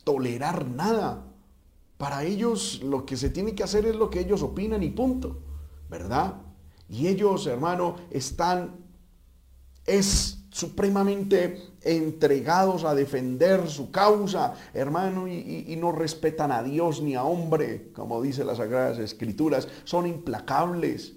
tolerar 0.04 0.68
nada. 0.68 1.24
Para 1.98 2.26
ellos 2.26 2.82
lo 2.84 3.06
que 3.06 3.16
se 3.16 3.30
tiene 3.30 3.56
que 3.56 3.64
hacer 3.64 3.86
es 3.86 3.96
lo 3.96 4.10
que 4.10 4.20
ellos 4.20 4.44
opinan 4.44 4.84
y 4.84 4.90
punto. 4.90 5.40
¿Verdad? 5.90 6.42
Y 6.90 7.08
ellos, 7.08 7.48
hermano, 7.48 7.96
están, 8.12 8.76
es 9.86 10.40
supremamente 10.52 11.70
entregados 11.82 12.84
a 12.84 12.96
defender 12.96 13.70
su 13.70 13.92
causa, 13.92 14.56
hermano, 14.74 15.28
y, 15.28 15.66
y, 15.68 15.76
no 15.78 15.92
respetan 15.92 16.52
a 16.52 16.64
Dios 16.64 17.02
ni 17.02 17.16
a 17.16 17.24
hombre, 17.24 17.92
como 17.94 18.22
dice 18.22 18.44
las 18.44 18.58
Sagradas 18.58 19.00
Escrituras, 19.00 19.68
son 19.84 20.06
implacables. 20.06 21.15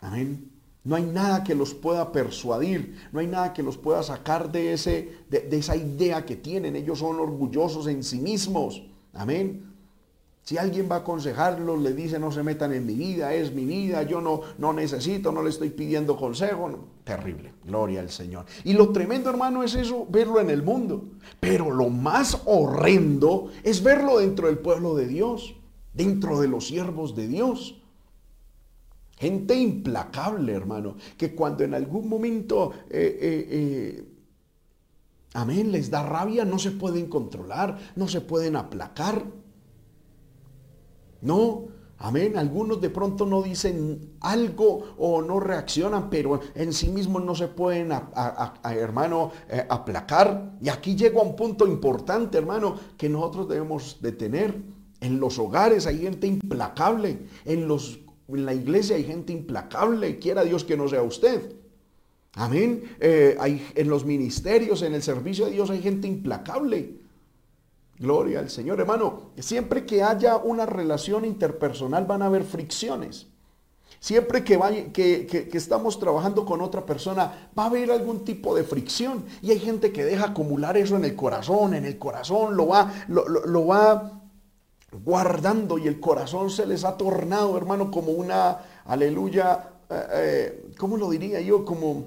Amén. 0.00 0.50
No 0.86 0.94
hay 0.94 1.02
nada 1.02 1.42
que 1.42 1.56
los 1.56 1.74
pueda 1.74 2.12
persuadir, 2.12 2.96
no 3.10 3.18
hay 3.18 3.26
nada 3.26 3.52
que 3.52 3.64
los 3.64 3.76
pueda 3.76 4.04
sacar 4.04 4.52
de, 4.52 4.72
ese, 4.72 5.16
de, 5.28 5.48
esa 5.50 5.74
idea 5.74 6.24
que 6.24 6.36
tienen. 6.36 6.76
Ellos 6.76 7.00
son 7.00 7.18
orgullosos 7.18 7.88
en 7.88 8.04
sí 8.04 8.20
mismos. 8.20 8.84
Amén. 9.12 9.64
Si 10.44 10.56
alguien 10.58 10.86
va 10.88 10.94
a 10.94 10.98
aconsejarlos, 11.00 11.82
le 11.82 11.92
dice 11.92 12.20
no 12.20 12.30
se 12.30 12.44
metan 12.44 12.72
en 12.72 12.86
mi 12.86 12.94
vida, 12.94 13.34
es 13.34 13.52
mi 13.52 13.64
vida, 13.64 14.04
yo 14.04 14.20
no, 14.20 14.42
no 14.58 14.72
necesito, 14.72 15.32
no 15.32 15.42
le 15.42 15.50
estoy 15.50 15.70
pidiendo 15.70 16.16
consejo. 16.16 16.70
Terrible, 17.02 17.52
gloria 17.64 17.98
al 17.98 18.10
Señor. 18.10 18.46
Y 18.62 18.74
lo 18.74 18.92
tremendo, 18.92 19.28
hermano, 19.28 19.64
es 19.64 19.74
eso, 19.74 20.06
verlo 20.08 20.38
en 20.38 20.50
el 20.50 20.62
mundo. 20.62 21.02
Pero 21.40 21.72
lo 21.72 21.88
más 21.88 22.42
horrendo 22.44 23.50
es 23.64 23.82
verlo 23.82 24.18
dentro 24.18 24.46
del 24.46 24.58
pueblo 24.58 24.94
de 24.94 25.08
Dios, 25.08 25.56
dentro 25.94 26.40
de 26.40 26.46
los 26.46 26.68
siervos 26.68 27.16
de 27.16 27.26
Dios. 27.26 27.82
Gente 29.16 29.54
implacable, 29.54 30.52
hermano, 30.52 30.96
que 31.16 31.34
cuando 31.34 31.64
en 31.64 31.72
algún 31.72 32.06
momento, 32.06 32.72
eh, 32.90 33.18
eh, 33.18 33.48
eh, 33.50 34.08
amén, 35.32 35.72
les 35.72 35.90
da 35.90 36.02
rabia, 36.02 36.44
no 36.44 36.58
se 36.58 36.72
pueden 36.72 37.06
controlar, 37.06 37.78
no 37.96 38.08
se 38.08 38.20
pueden 38.20 38.56
aplacar. 38.56 39.24
No, 41.22 41.64
amén. 41.96 42.36
Algunos 42.36 42.78
de 42.82 42.90
pronto 42.90 43.24
no 43.24 43.40
dicen 43.40 44.16
algo 44.20 44.96
o 44.98 45.22
no 45.22 45.40
reaccionan, 45.40 46.10
pero 46.10 46.40
en 46.54 46.74
sí 46.74 46.90
mismos 46.90 47.24
no 47.24 47.34
se 47.34 47.48
pueden, 47.48 47.92
hermano, 48.64 49.32
aplacar. 49.70 50.58
Y 50.60 50.68
aquí 50.68 50.94
llego 50.94 51.22
a 51.22 51.24
un 51.24 51.36
punto 51.36 51.66
importante, 51.66 52.36
hermano, 52.36 52.76
que 52.98 53.08
nosotros 53.08 53.48
debemos 53.48 53.96
de 54.02 54.12
tener. 54.12 54.76
En 55.00 55.20
los 55.20 55.38
hogares 55.38 55.86
hay 55.86 56.00
gente 56.00 56.26
implacable. 56.26 57.26
En, 57.46 57.66
los, 57.66 58.00
en 58.28 58.46
la 58.46 58.54
iglesia 58.54 58.96
hay 58.96 59.04
gente 59.04 59.32
implacable. 59.32 60.18
Quiera 60.18 60.44
Dios 60.44 60.64
que 60.64 60.76
no 60.76 60.88
sea 60.88 61.02
usted. 61.02 61.54
Amén. 62.34 62.96
Eh, 63.00 63.36
hay, 63.40 63.66
en 63.74 63.88
los 63.88 64.04
ministerios, 64.04 64.82
en 64.82 64.94
el 64.94 65.02
servicio 65.02 65.46
de 65.46 65.52
Dios 65.52 65.70
hay 65.70 65.80
gente 65.80 66.06
implacable. 66.06 66.96
Gloria 67.98 68.40
al 68.40 68.50
Señor, 68.50 68.80
hermano. 68.80 69.30
Siempre 69.38 69.86
que 69.86 70.02
haya 70.02 70.36
una 70.36 70.66
relación 70.66 71.24
interpersonal 71.24 72.04
van 72.04 72.22
a 72.22 72.26
haber 72.26 72.44
fricciones. 72.44 73.28
Siempre 74.00 74.44
que, 74.44 74.92
que, 74.92 75.48
estamos 75.52 75.98
trabajando 75.98 76.44
con 76.44 76.60
otra 76.60 76.84
persona, 76.84 77.50
va 77.58 77.64
a 77.64 77.66
haber 77.66 77.90
algún 77.90 78.24
tipo 78.24 78.54
de 78.54 78.62
fricción. 78.62 79.24
Y 79.40 79.50
hay 79.50 79.58
gente 79.58 79.90
que 79.92 80.04
deja 80.04 80.26
acumular 80.26 80.76
eso 80.76 80.96
en 80.96 81.04
el 81.04 81.16
corazón, 81.16 81.74
en 81.74 81.84
el 81.86 81.98
corazón, 81.98 82.56
lo 82.56 82.68
va, 82.68 82.92
lo, 83.08 83.66
va 83.66 84.20
guardando 85.04 85.78
y 85.78 85.86
el 85.86 86.00
corazón 86.00 86.50
se 86.50 86.66
les 86.66 86.84
ha 86.84 86.96
tornado, 86.96 87.56
hermano, 87.56 87.90
como 87.90 88.12
una, 88.12 88.58
aleluya, 88.84 89.70
eh, 89.88 90.06
eh, 90.12 90.70
¿cómo 90.78 90.96
lo 90.96 91.10
diría 91.10 91.40
yo? 91.40 91.64
Como 91.64 92.06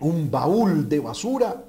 un 0.00 0.30
baúl 0.30 0.88
de 0.88 1.00
basura. 1.00 1.64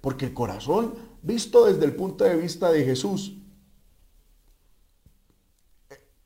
Porque 0.00 0.26
el 0.26 0.34
corazón 0.34 0.94
visto 1.22 1.66
desde 1.66 1.84
el 1.84 1.94
punto 1.94 2.24
de 2.24 2.36
vista 2.36 2.70
de 2.70 2.84
Jesús, 2.84 3.34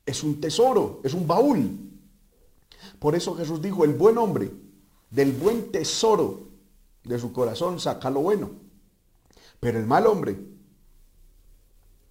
es 0.05 0.23
un 0.23 0.41
tesoro, 0.41 1.01
es 1.03 1.13
un 1.13 1.27
baúl. 1.27 1.77
Por 2.99 3.15
eso 3.15 3.35
Jesús 3.35 3.61
dijo, 3.61 3.83
el 3.83 3.93
buen 3.93 4.17
hombre 4.17 4.51
del 5.11 5.31
buen 5.31 5.71
tesoro 5.71 6.47
de 7.03 7.19
su 7.19 7.31
corazón 7.31 7.79
saca 7.79 8.09
lo 8.09 8.21
bueno, 8.21 8.51
pero 9.59 9.79
el 9.79 9.85
mal 9.85 10.07
hombre 10.07 10.37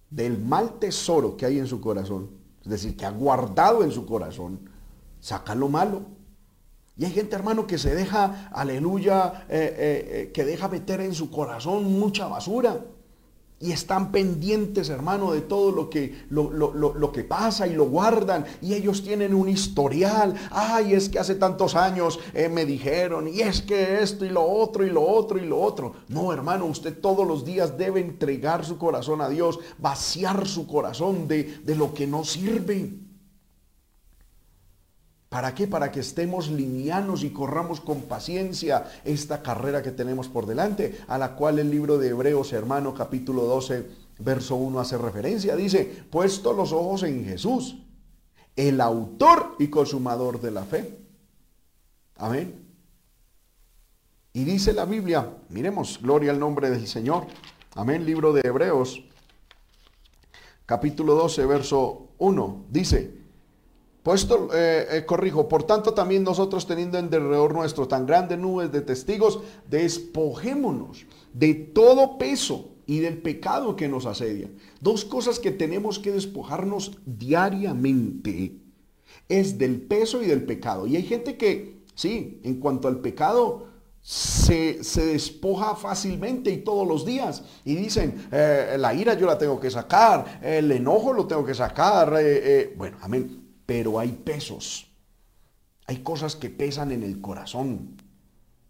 del 0.09 0.37
mal 0.37 0.79
tesoro 0.79 1.35
que 1.35 1.45
hay 1.45 1.59
en 1.59 1.67
su 1.67 1.81
corazón, 1.81 2.29
es 2.63 2.69
decir, 2.69 2.95
que 2.95 3.05
ha 3.05 3.11
guardado 3.11 3.83
en 3.83 3.91
su 3.91 4.05
corazón, 4.05 4.59
saca 5.19 5.55
lo 5.55 5.69
malo. 5.69 6.01
Y 6.97 7.05
hay 7.05 7.11
gente, 7.11 7.35
hermano, 7.35 7.67
que 7.67 7.77
se 7.77 7.93
deja, 7.93 8.49
aleluya, 8.51 9.45
eh, 9.49 9.75
eh, 9.77 10.09
eh, 10.09 10.31
que 10.31 10.43
deja 10.43 10.67
meter 10.67 11.01
en 11.01 11.13
su 11.13 11.29
corazón 11.29 11.83
mucha 11.99 12.27
basura. 12.27 12.83
Y 13.59 13.71
están 13.71 14.11
pendientes, 14.11 14.89
hermano, 14.89 15.31
de 15.31 15.41
todo 15.41 15.71
lo 15.71 15.89
que, 15.89 16.25
lo, 16.29 16.51
lo, 16.51 17.11
que 17.11 17.23
pasa 17.23 17.65
y 17.65 17.73
lo 17.73 17.85
guardan. 17.85 18.45
Y 18.61 18.75
ellos 18.75 19.01
tienen 19.01 19.33
un 19.33 19.49
historial. 19.49 20.35
Ay, 20.51 20.93
es 20.93 21.09
que 21.09 21.17
hace 21.17 21.33
tantos 21.33 21.75
años 21.75 22.19
me 22.51 22.65
dijeron. 22.65 23.27
Y 23.27 23.41
es 23.41 23.63
que 23.63 24.01
esto 24.01 24.25
y 24.25 24.29
lo 24.29 24.43
otro 24.43 24.85
y 24.85 24.91
lo 24.91 25.01
otro 25.01 25.39
y 25.39 25.45
lo 25.47 25.59
otro. 25.59 25.93
No, 26.07 26.31
hermano, 26.31 26.65
usted 26.65 26.99
todos 26.99 27.27
los 27.27 27.45
días 27.45 27.79
debe 27.79 27.99
entregar 27.99 28.63
su 28.63 28.77
corazón 28.77 29.21
a 29.21 29.29
Dios. 29.29 29.59
Vaciar 29.79 30.47
su 30.47 30.67
corazón 30.67 31.27
de, 31.27 31.59
de 31.63 31.75
lo 31.75 31.95
que 31.95 32.05
no 32.05 32.23
sirve. 32.25 33.06
¿Para 35.29 35.53
qué? 35.53 35.67
Para 35.67 35.91
que 35.91 35.99
estemos 35.99 36.49
lineanos 36.49 37.23
y 37.23 37.31
corramos 37.31 37.81
con 37.81 38.03
paciencia 38.03 38.85
esta 39.03 39.41
carrera 39.41 39.83
que 39.83 39.91
tenemos 39.91 40.29
por 40.29 40.45
delante, 40.45 40.99
a 41.07 41.17
la 41.17 41.35
cual 41.35 41.59
el 41.59 41.69
libro 41.69 41.97
de 41.97 42.09
Hebreos, 42.09 42.53
hermano, 42.53 42.93
capítulo 42.93 43.43
12, 43.43 43.89
verso 44.19 44.55
1 44.55 44.79
hace 44.79 44.97
referencia. 44.97 45.55
Dice, 45.57 45.83
puesto 46.09 46.53
los 46.53 46.71
ojos 46.71 47.03
en 47.03 47.25
Jesús, 47.25 47.77
el 48.55 48.79
autor 48.79 49.55
y 49.59 49.67
consumador 49.67 50.39
de 50.39 50.51
la 50.51 50.63
fe. 50.63 50.97
Amén. 52.15 52.65
Y 54.31 54.45
dice 54.45 54.71
la 54.71 54.85
Biblia, 54.85 55.29
miremos, 55.49 55.99
gloria 56.01 56.31
al 56.31 56.39
nombre 56.39 56.69
del 56.69 56.87
Señor. 56.87 57.27
Amén, 57.75 58.05
libro 58.05 58.31
de 58.31 58.41
Hebreos, 58.45 59.03
capítulo 60.65 61.15
12, 61.15 61.45
verso 61.45 62.09
1, 62.17 62.65
dice, 62.69 63.16
Puesto, 64.07 64.47
eh, 64.53 64.87
eh, 64.89 65.05
corrijo, 65.05 65.49
por 65.49 65.63
tanto 65.63 65.93
también 65.93 66.23
nosotros 66.23 66.65
teniendo 66.65 66.97
en 66.97 67.09
derredor 67.09 67.53
nuestro 67.53 67.89
tan 67.89 68.05
grandes 68.05 68.39
nubes 68.39 68.71
de 68.71 68.79
testigos, 68.79 69.41
despojémonos 69.69 71.05
de 71.33 71.53
todo 71.53 72.17
peso 72.17 72.69
y 72.85 72.99
del 72.99 73.17
pecado 73.17 73.75
que 73.75 73.89
nos 73.89 74.05
asedia. 74.05 74.49
Dos 74.79 75.03
cosas 75.03 75.39
que 75.39 75.51
tenemos 75.51 75.99
que 75.99 76.13
despojarnos 76.13 76.99
diariamente 77.05 78.55
es 79.27 79.57
del 79.57 79.81
peso 79.81 80.23
y 80.23 80.27
del 80.27 80.45
pecado. 80.45 80.87
Y 80.87 80.95
hay 80.95 81.03
gente 81.03 81.35
que, 81.35 81.81
sí, 81.93 82.39
en 82.45 82.61
cuanto 82.61 82.87
al 82.87 83.01
pecado, 83.01 83.67
se, 84.01 84.79
despoja 85.05 85.75
fácilmente 85.75 86.49
y 86.49 86.59
todos 86.59 86.87
los 86.87 87.05
días. 87.05 87.43
Y 87.65 87.75
dicen, 87.75 88.29
eh, 88.31 88.77
la 88.79 88.93
ira 88.93 89.15
yo 89.15 89.25
la 89.25 89.37
tengo 89.37 89.59
que 89.59 89.69
sacar, 89.69 90.39
el 90.41 90.71
enojo 90.71 91.11
lo 91.11 91.27
tengo 91.27 91.43
que 91.43 91.53
sacar. 91.53 92.17
bueno, 92.77 92.95
amén 93.01 93.46
pero 93.67 93.99
hay 93.99 94.13
pesos. 94.13 94.87
Hay 95.85 95.97
cosas 95.97 96.35
que 96.35 96.49
pesan 96.49 96.91
en 96.91 97.03
el 97.03 97.21
corazón, 97.21 97.95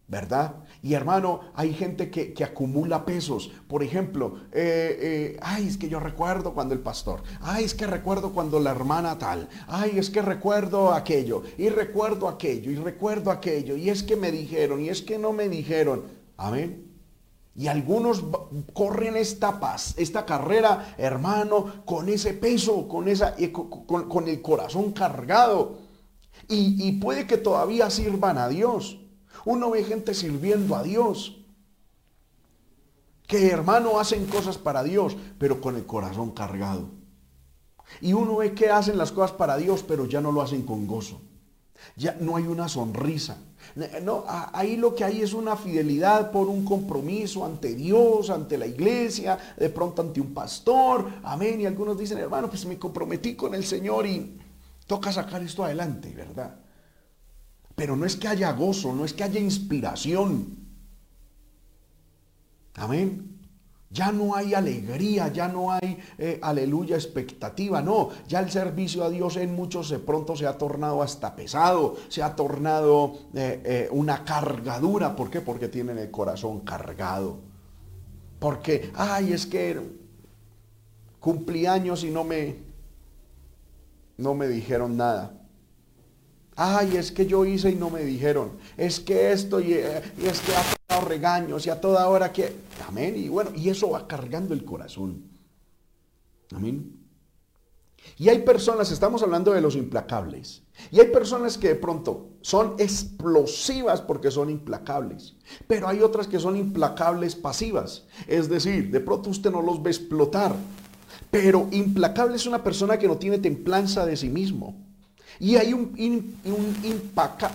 ¿verdad? 0.07 0.55
Y 0.83 0.93
hermano, 0.93 1.41
hay 1.55 1.73
gente 1.73 2.09
que, 2.11 2.43
acumula 2.43 3.05
pesos. 3.05 3.51
Por 3.67 3.83
ejemplo, 3.83 4.41
eh, 4.51 4.97
eh, 4.99 5.39
ay, 5.41 5.67
es 5.67 5.77
que 5.77 5.87
yo 5.87 5.99
recuerdo 5.99 6.53
cuando 6.53 6.73
el 6.73 6.81
pastor, 6.81 7.23
ay, 7.41 7.63
es 7.63 7.73
que 7.73 7.87
recuerdo 7.87 8.33
cuando 8.33 8.59
la 8.59 8.71
hermana 8.71 9.17
tal, 9.17 9.47
ay, 9.67 9.97
es 9.97 10.09
que 10.09 10.21
recuerdo 10.21 10.93
aquello, 10.93 11.43
y 11.57 11.69
recuerdo 11.69 12.27
aquello, 12.27 12.71
y 12.71 12.75
recuerdo 12.75 13.31
aquello, 13.31 13.77
y 13.77 13.89
es 13.89 14.03
que 14.03 14.15
me 14.15 14.31
dijeron, 14.31 14.81
y 14.81 14.89
es 14.89 15.01
que 15.01 15.17
no 15.17 15.31
me 15.31 15.47
dijeron. 15.47 16.03
Amén. 16.37 16.86
Y 17.57 17.67
algunos 17.67 18.23
corren 18.73 19.17
esta 19.17 19.59
esta 19.97 20.25
carrera, 20.27 20.93
hermano, 20.99 21.83
con 21.85 22.07
ese 22.07 22.33
peso, 22.35 22.87
con, 22.87 23.07
esa, 23.07 23.35
con, 23.51 24.07
con 24.07 24.27
el 24.27 24.41
corazón 24.43 24.91
cargado. 24.91 25.79
Y 26.47 26.91
puede 26.93 27.25
que 27.25 27.37
todavía 27.37 27.89
sirvan 27.89 28.37
a 28.37 28.47
Dios. 28.47 28.99
Uno 29.43 29.71
ve 29.71 29.83
gente 29.83 30.13
sirviendo 30.13 30.75
a 30.75 30.83
Dios. 30.83 31.37
Que 33.25 33.49
hermano 33.49 33.99
hacen 33.99 34.27
cosas 34.27 34.59
para 34.59 34.83
Dios, 34.83 35.17
pero 35.39 35.59
con 35.59 35.75
el 35.75 35.85
corazón 35.85 36.31
cargado. 36.31 36.89
Y 38.01 38.13
uno 38.13 38.37
ve 38.37 38.53
que 38.53 38.69
hacen 38.69 38.99
las 38.99 39.11
cosas 39.11 39.31
para 39.31 39.57
Dios, 39.57 39.83
pero 39.83 40.05
ya 40.05 40.21
no 40.21 40.31
lo 40.31 40.43
hacen 40.43 40.61
con 40.61 40.85
gozo. 40.85 41.21
Ya 41.95 42.15
no 42.19 42.35
hay 42.35 42.45
una 42.45 42.69
sonrisa. 42.69 43.37
No, 44.01 44.23
ahí 44.27 44.77
lo 44.77 44.95
que 44.95 45.03
hay 45.03 45.21
es 45.21 45.33
una 45.33 45.55
fidelidad 45.55 46.31
por 46.31 46.47
un 46.47 46.65
compromiso 46.65 47.45
ante 47.45 47.75
Dios, 47.75 48.29
ante 48.29 48.57
la 48.57 48.67
iglesia, 48.67 49.37
de 49.57 49.69
pronto 49.69 50.01
ante 50.01 50.21
un 50.21 50.33
pastor. 50.33 51.09
Amén. 51.23 51.61
Y 51.61 51.65
algunos 51.65 51.97
dicen, 51.97 52.17
hermano, 52.17 52.49
pues 52.49 52.65
me 52.65 52.77
comprometí 52.77 53.35
con 53.35 53.53
el 53.55 53.65
Señor 53.65 54.05
y 54.07 54.39
toca 54.85 55.11
sacar 55.11 55.41
esto 55.43 55.63
adelante, 55.63 56.13
¿verdad? 56.13 56.55
Pero 57.75 57.95
no 57.95 58.05
es 58.05 58.15
que 58.15 58.27
haya 58.27 58.51
gozo, 58.53 58.93
no 58.93 59.05
es 59.05 59.13
que 59.13 59.23
haya 59.23 59.39
inspiración. 59.39 60.57
Amén. 62.75 63.26
Ya 63.89 64.11
no 64.11 64.35
hay 64.35 64.53
alegría, 64.53 65.29
ya 65.29 65.47
no 65.47 65.71
hay, 65.71 65.97
eh, 66.17 66.39
aleluya, 66.41 66.97
expectativa. 66.97 67.81
No, 67.81 68.09
ya 68.27 68.41
el 68.41 68.51
servicio 68.51 69.03
a 69.05 69.09
Dios 69.09 69.37
en 69.37 69.55
muchos 69.55 69.89
de 69.89 69.99
pronto 69.99 70.35
se 70.35 70.45
ha 70.45 70.57
tornado 70.57 71.01
hasta 71.01 71.35
pesado, 71.35 71.95
se 72.09 72.21
ha 72.21 72.35
tornado 72.35 73.17
eh, 73.33 73.61
eh, 73.63 73.89
una 73.91 74.25
cargadura. 74.25 75.15
¿Por 75.15 75.29
qué? 75.29 75.39
Porque 75.39 75.69
tienen 75.69 75.97
el 75.97 76.11
corazón 76.11 76.61
cargado. 76.61 77.39
Porque, 78.39 78.91
ay, 78.93 79.31
es 79.31 79.45
que 79.45 79.79
cumplí 81.21 81.65
años 81.65 82.03
y 82.03 82.11
no 82.11 82.25
me, 82.25 82.57
no 84.17 84.33
me 84.33 84.49
dijeron 84.49 84.97
nada. 84.97 85.33
Ay, 86.57 86.97
es 86.97 87.11
que 87.11 87.25
yo 87.25 87.45
hice 87.45 87.69
y 87.69 87.75
no 87.75 87.89
me 87.89 88.01
dijeron. 88.03 88.57
Es 88.75 88.99
que 88.99 89.31
esto 89.31 89.61
y, 89.61 89.73
y 89.73 90.25
es 90.25 90.41
que 90.41 90.76
regaños 91.03 91.65
y 91.65 91.69
a 91.69 91.81
toda 91.81 92.07
hora 92.07 92.31
que... 92.31 92.55
Amén. 92.87 93.15
Y 93.17 93.29
bueno, 93.29 93.51
y 93.55 93.69
eso 93.69 93.91
va 93.91 94.07
cargando 94.07 94.53
el 94.53 94.63
corazón. 94.63 95.23
Amén. 96.55 96.97
Y 98.17 98.29
hay 98.29 98.39
personas, 98.39 98.91
estamos 98.91 99.21
hablando 99.21 99.51
de 99.51 99.61
los 99.61 99.75
implacables, 99.75 100.63
y 100.91 100.99
hay 100.99 101.07
personas 101.07 101.57
que 101.57 101.69
de 101.69 101.75
pronto 101.75 102.29
son 102.41 102.75
explosivas 102.77 104.01
porque 104.01 104.31
son 104.31 104.49
implacables, 104.49 105.35
pero 105.67 105.87
hay 105.87 105.99
otras 105.99 106.27
que 106.27 106.39
son 106.39 106.55
implacables 106.55 107.35
pasivas. 107.35 108.05
Es 108.27 108.47
decir, 108.47 108.91
de 108.91 108.99
pronto 109.01 109.29
usted 109.29 109.51
no 109.51 109.61
los 109.61 109.83
ve 109.83 109.91
explotar, 109.91 110.55
pero 111.29 111.67
implacable 111.71 112.37
es 112.37 112.45
una 112.45 112.63
persona 112.63 112.97
que 112.97 113.07
no 113.07 113.17
tiene 113.17 113.39
templanza 113.39 114.05
de 114.05 114.15
sí 114.15 114.29
mismo. 114.29 114.86
Y 115.39 115.55
hay 115.55 115.73
un, 115.73 115.93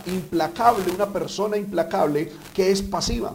implacable, 0.06 0.92
una 0.94 1.12
persona 1.12 1.56
implacable 1.56 2.30
que 2.54 2.70
es 2.70 2.82
pasiva. 2.82 3.34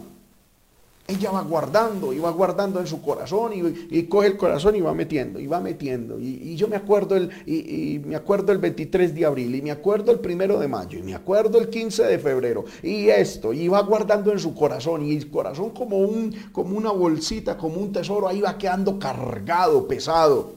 Ella 1.06 1.30
va 1.30 1.40
guardando 1.40 2.12
y 2.12 2.18
va 2.18 2.30
guardando 2.30 2.80
en 2.80 2.86
su 2.86 3.00
corazón 3.00 3.52
y, 3.90 4.02
coge 4.04 4.26
el 4.26 4.36
corazón 4.36 4.76
y 4.76 4.82
va 4.82 4.92
metiendo 4.92 5.40
y 5.40 5.46
va 5.46 5.58
metiendo. 5.58 6.20
Y, 6.20 6.54
yo 6.54 6.68
me 6.68 6.76
acuerdo, 6.76 7.16
el, 7.16 7.30
y, 7.46 7.98
me 8.00 8.14
acuerdo 8.14 8.52
el 8.52 8.58
23 8.58 9.14
de 9.14 9.24
abril 9.24 9.54
y 9.54 9.62
me 9.62 9.70
acuerdo 9.70 10.12
el 10.12 10.20
primero 10.20 10.58
de 10.58 10.68
mayo 10.68 10.98
y 10.98 11.02
me 11.02 11.14
acuerdo 11.14 11.58
el 11.58 11.70
15 11.70 12.04
de 12.04 12.18
febrero 12.18 12.66
y 12.82 13.08
esto. 13.08 13.54
Y 13.54 13.68
va 13.68 13.80
guardando 13.80 14.32
en 14.32 14.38
su 14.38 14.54
corazón 14.54 15.02
y 15.02 15.16
el 15.16 15.30
corazón 15.30 15.70
como, 15.70 15.96
un, 15.96 16.30
como 16.52 16.76
una 16.76 16.90
bolsita, 16.90 17.56
como 17.56 17.80
un 17.80 17.90
tesoro, 17.90 18.28
ahí 18.28 18.42
va 18.42 18.58
quedando 18.58 18.98
cargado, 18.98 19.88
pesado. 19.88 20.52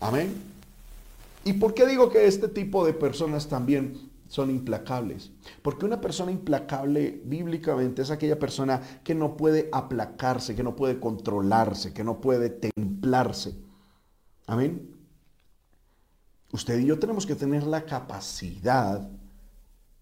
Amén. 0.00 0.51
¿Y 1.44 1.54
por 1.54 1.74
qué 1.74 1.86
digo 1.86 2.10
que 2.10 2.26
este 2.26 2.48
tipo 2.48 2.86
de 2.86 2.92
personas 2.92 3.48
también 3.48 4.10
son 4.28 4.50
implacables? 4.50 5.32
Porque 5.62 5.84
una 5.84 6.00
persona 6.00 6.30
implacable 6.30 7.20
bíblicamente 7.24 8.02
es 8.02 8.10
aquella 8.10 8.38
persona 8.38 8.80
que 9.02 9.14
no 9.14 9.36
puede 9.36 9.68
aplacarse, 9.72 10.54
que 10.54 10.62
no 10.62 10.76
puede 10.76 11.00
controlarse, 11.00 11.92
que 11.92 12.04
no 12.04 12.20
puede 12.20 12.50
templarse. 12.50 13.56
Amén. 14.46 14.94
Usted 16.52 16.78
y 16.78 16.86
yo 16.86 16.98
tenemos 16.98 17.26
que 17.26 17.34
tener 17.34 17.64
la 17.64 17.86
capacidad 17.86 19.08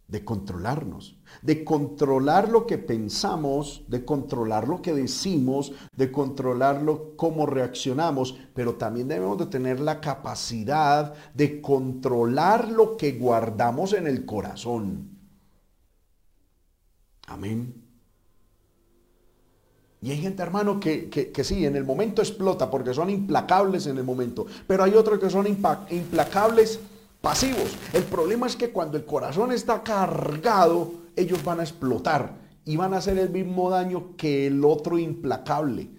de 0.09 0.25
controlarnos, 0.25 1.17
de 1.43 1.65
controlar 1.65 2.49
lo 2.49 2.67
que 2.67 2.79
pensamos, 2.79 3.83
de 3.89 4.05
controlar 4.05 4.69
lo 4.69 4.83
que 4.83 4.95
decimos, 4.95 5.73
de 5.97 6.11
controlarlo 6.13 7.17
cómo 7.17 7.47
reaccionamos, 7.47 8.37
pero 8.55 8.75
también 8.75 9.09
debemos 9.09 9.39
de 9.39 9.47
tener 9.47 9.81
la 9.81 10.01
capacidad 10.01 11.15
de 11.35 11.61
controlar 11.61 12.71
lo 12.71 12.97
que 12.97 13.13
guardamos 13.13 13.93
en 13.93 14.07
el 14.07 14.27
corazón. 14.27 15.19
Amén. 17.27 17.81
Y 20.03 20.11
hay 20.11 20.19
gente, 20.19 20.43
hermano, 20.43 20.81
que, 20.81 21.11
que, 21.11 21.45
sí, 21.45 21.67
en 21.67 21.77
el 21.77 21.85
momento 21.85 22.23
explota 22.23 22.71
porque 22.71 22.95
son 22.95 23.11
implacables 23.11 23.87
en 23.87 23.99
el 23.99 24.05
momento, 24.05 24.47
pero 24.67 24.85
hay 24.85 24.95
otros 24.95 25.19
que 25.19 25.29
son 25.29 25.47
implacables 25.47 26.81
pasivos. 27.21 27.77
El 27.93 28.05
problema 28.05 28.47
es 28.47 28.57
que 28.57 28.71
cuando 28.71 28.97
el 28.97 29.05
corazón 29.05 29.53
está 29.53 29.83
cargado, 29.83 30.91
ellos 31.21 31.45
van 31.45 31.61
a 31.61 31.63
explotar 31.63 32.39
y 32.65 32.77
van 32.77 32.95
a 32.95 32.99
hacer 32.99 33.19
el 33.19 33.31
mismo 33.31 33.71
daño 33.71 34.17
que 34.17 34.47
el 34.47 34.65
otro 34.65 34.99
implacable. 34.99 35.91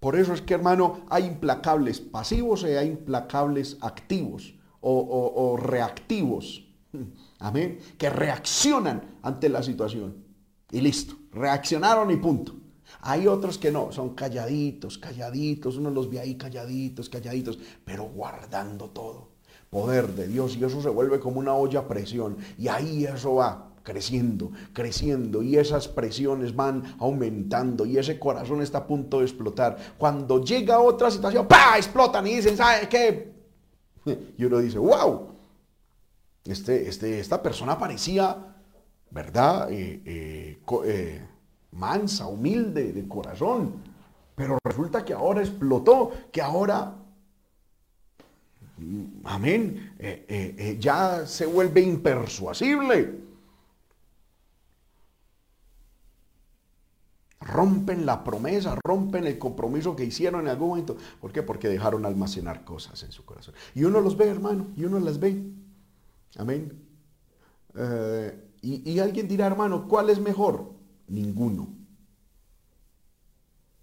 Por 0.00 0.16
eso 0.16 0.32
es 0.32 0.42
que, 0.42 0.54
hermano, 0.54 1.00
hay 1.08 1.24
implacables 1.24 2.00
pasivos 2.00 2.62
y 2.62 2.66
hay 2.66 2.88
implacables 2.88 3.78
activos 3.80 4.54
o, 4.80 5.56
reactivos. 5.60 6.64
Amén. 7.40 7.78
Que 7.98 8.10
reaccionan 8.10 9.18
ante 9.22 9.48
la 9.48 9.62
situación. 9.62 10.24
Y 10.70 10.80
listo. 10.80 11.14
Reaccionaron 11.32 12.10
y 12.10 12.16
punto. 12.16 12.54
Hay 13.00 13.26
otros 13.26 13.58
que 13.58 13.70
no, 13.70 13.90
son 13.90 14.14
calladitos, 14.14 14.96
calladitos. 14.98 15.76
Uno 15.76 15.90
los 15.90 16.08
ve 16.08 16.20
ahí 16.20 16.36
calladitos, 16.36 17.08
calladitos, 17.08 17.58
pero 17.84 18.04
guardando 18.04 18.90
todo 18.90 19.36
poder 19.70 20.14
de 20.14 20.28
Dios 20.28 20.56
y 20.56 20.64
eso 20.64 20.80
se 20.80 20.88
vuelve 20.88 21.18
como 21.18 21.40
una 21.40 21.54
olla 21.54 21.80
a 21.80 21.88
presión 21.88 22.36
y 22.56 22.68
ahí 22.68 23.04
eso 23.04 23.34
va 23.34 23.65
creciendo, 23.86 24.50
creciendo 24.72 25.42
y 25.44 25.56
esas 25.56 25.86
presiones 25.86 26.56
van 26.56 26.96
aumentando 26.98 27.86
y 27.86 27.96
ese 27.96 28.18
corazón 28.18 28.60
está 28.60 28.78
a 28.78 28.86
punto 28.86 29.20
de 29.20 29.26
explotar. 29.26 29.76
Cuando 29.96 30.42
llega 30.42 30.80
otra 30.80 31.08
situación, 31.08 31.46
¡pa! 31.46 31.76
explotan 31.76 32.26
y 32.26 32.34
dicen, 32.34 32.56
¿sabe 32.56 32.88
qué? 32.88 33.32
Y 34.36 34.44
uno 34.44 34.58
dice, 34.58 34.78
wow, 34.78 35.28
este, 36.44 36.88
este, 36.88 37.20
esta 37.20 37.40
persona 37.40 37.78
parecía, 37.78 38.56
¿verdad? 39.10 39.70
Eh, 39.70 40.02
eh, 40.04 40.58
eh, 40.84 41.26
mansa, 41.70 42.26
humilde 42.26 42.92
de 42.92 43.06
corazón, 43.06 43.82
pero 44.34 44.58
resulta 44.64 45.04
que 45.04 45.12
ahora 45.12 45.42
explotó, 45.42 46.10
que 46.32 46.42
ahora 46.42 46.92
amén, 49.24 49.94
eh, 49.98 50.24
eh, 50.28 50.76
ya 50.78 51.24
se 51.24 51.46
vuelve 51.46 51.80
impersuasible. 51.80 53.25
Rompen 57.40 58.06
la 58.06 58.24
promesa, 58.24 58.78
rompen 58.82 59.26
el 59.26 59.38
compromiso 59.38 59.94
que 59.94 60.04
hicieron 60.04 60.42
en 60.42 60.48
algún 60.48 60.70
momento. 60.70 60.96
¿Por 61.20 61.32
qué? 61.32 61.42
Porque 61.42 61.68
dejaron 61.68 62.06
almacenar 62.06 62.64
cosas 62.64 63.02
en 63.02 63.12
su 63.12 63.24
corazón. 63.24 63.54
Y 63.74 63.84
uno 63.84 64.00
los 64.00 64.16
ve, 64.16 64.28
hermano, 64.28 64.68
y 64.76 64.84
uno 64.84 64.98
las 64.98 65.20
ve. 65.20 65.42
Amén. 66.36 66.82
y, 68.62 68.90
y 68.90 68.98
alguien 68.98 69.28
dirá, 69.28 69.46
hermano, 69.46 69.86
¿cuál 69.86 70.10
es 70.10 70.18
mejor? 70.18 70.72
Ninguno. 71.08 71.68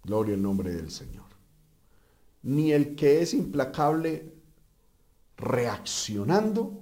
Gloria 0.04 0.34
al 0.34 0.42
nombre 0.42 0.72
del 0.72 0.90
Señor. 0.90 1.24
Ni 2.42 2.72
el 2.72 2.94
que 2.94 3.22
es 3.22 3.32
implacable 3.32 4.34
reaccionando, 5.36 6.80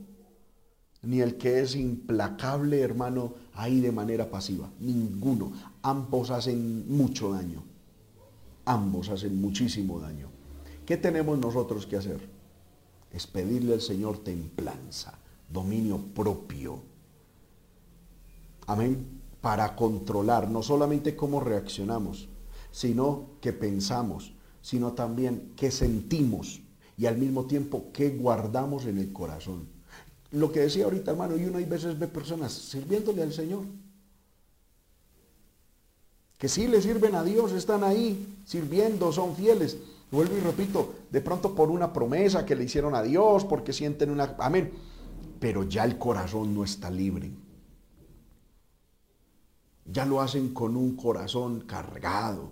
ni 1.03 1.21
el 1.21 1.37
que 1.37 1.61
es 1.61 1.75
implacable, 1.77 2.81
hermano, 2.81 3.35
ahí 3.55 3.81
de 3.81 3.93
manera 3.93 4.31
pasiva. 4.31 4.71
Ninguno. 4.81 5.53
Ambos 5.83 6.31
hacen 6.31 6.89
mucho 6.89 7.33
daño. 7.33 7.63
Ambos 8.65 9.09
hacen 9.09 9.41
muchísimo 9.41 9.99
daño. 9.99 10.29
¿Qué 10.87 10.97
tenemos 10.97 11.39
nosotros 11.39 11.87
que 11.87 11.97
hacer? 11.97 12.21
Es 13.13 13.27
pedirle 13.27 13.75
al 13.75 13.81
Señor 13.81 14.19
templanza, 14.19 15.19
dominio 15.49 15.99
propio. 15.99 16.83
Amén. 18.67 19.21
Para 19.41 19.75
controlar 19.75 20.49
no 20.49 20.63
solamente 20.63 21.17
cómo 21.17 21.41
reaccionamos, 21.41 22.29
sino 22.71 23.31
que 23.41 23.53
pensamos, 23.53 24.35
sino 24.61 24.93
también 24.93 25.53
qué 25.57 25.71
sentimos 25.71 26.63
y 26.97 27.07
al 27.07 27.19
mismo 27.19 27.47
tiempo 27.47 27.87
qué 27.93 28.11
guardamos 28.11 28.87
en 28.87 28.99
el 28.99 29.13
corazón. 29.13 29.67
Lo 30.31 30.53
que 30.53 30.61
decía 30.61 30.85
ahorita, 30.85 31.11
hermano, 31.11 31.37
y 31.37 31.45
uno 31.45 31.59
hay 31.59 31.65
veces 31.65 31.99
ve 31.99 32.07
personas 32.07 32.53
sirviéndole 32.53 33.23
al 33.23 33.33
Señor. 33.33 33.65
Que 36.43 36.49
sí 36.49 36.67
le 36.67 36.83
sirven 36.83 37.15
a 37.15 37.23
Dios, 37.23 37.53
están 37.53 37.85
ahí 37.85 38.37
sirviendo, 38.45 39.13
son 39.13 39.37
fieles. 39.37 39.79
Vuelvo 40.11 40.37
y 40.37 40.41
repito, 40.41 40.93
de 41.09 41.21
pronto 41.21 41.55
por 41.55 41.71
una 41.71 41.93
promesa 41.93 42.45
que 42.45 42.57
le 42.57 42.65
hicieron 42.65 42.97
a 42.97 43.03
Dios, 43.03 43.45
porque 43.45 43.73
sienten 43.73 44.11
una... 44.11 44.35
Amén. 44.41 44.73
pero 45.39 45.63
ya 45.63 45.85
el 45.85 45.99
corazón 45.99 46.53
no 46.53 46.65
está 46.65 46.91
libre. 46.91 47.31
Ya 49.85 50.05
lo 50.05 50.21
hacen 50.21 50.53
con 50.53 50.77
un 50.77 50.97
corazón 50.97 51.61
cargado. 51.61 52.51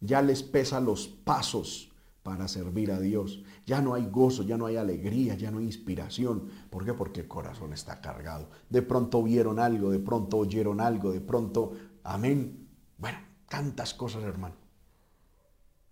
Ya 0.00 0.22
les 0.22 0.42
pesa 0.42 0.80
los 0.80 1.06
pasos 1.06 1.90
para 2.22 2.48
servir 2.48 2.92
a 2.92 2.98
Dios. 2.98 3.42
Ya 3.66 3.82
no 3.82 3.92
hay 3.92 4.06
gozo, 4.06 4.42
ya 4.42 4.56
no 4.56 4.64
hay 4.64 4.76
alegría, 4.76 5.34
ya 5.34 5.50
no 5.50 5.58
hay 5.58 5.66
inspiración. 5.66 6.48
¿Por 6.70 6.86
qué? 6.86 6.94
Porque 6.94 7.20
el 7.20 7.28
corazón 7.28 7.74
está 7.74 8.00
cargado. 8.00 8.48
De 8.70 8.80
pronto 8.80 9.22
vieron 9.22 9.58
algo, 9.58 9.90
de 9.90 9.98
pronto 9.98 10.38
oyeron 10.38 10.80
algo, 10.80 11.12
de 11.12 11.20
pronto, 11.20 11.74
amén. 12.04 12.68
Bueno, 12.98 13.18
tantas 13.48 13.94
cosas, 13.94 14.22
hermano. 14.22 14.54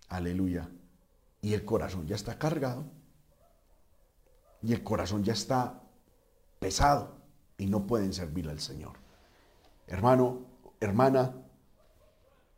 Aleluya. 0.09 0.69
Y 1.41 1.55
el 1.55 1.65
corazón 1.65 2.07
ya 2.07 2.15
está 2.15 2.39
cargado. 2.39 2.85
Y 4.63 4.73
el 4.73 4.85
corazón 4.85 5.25
ya 5.25 5.33
está 5.33 5.83
pesado 6.61 7.17
y 7.59 7.67
no 7.67 7.87
pueden 7.87 8.13
servir 8.13 8.49
al 8.49 8.61
Señor. 8.61 8.97
Hermano, 9.89 10.47
hermana, 10.79 11.35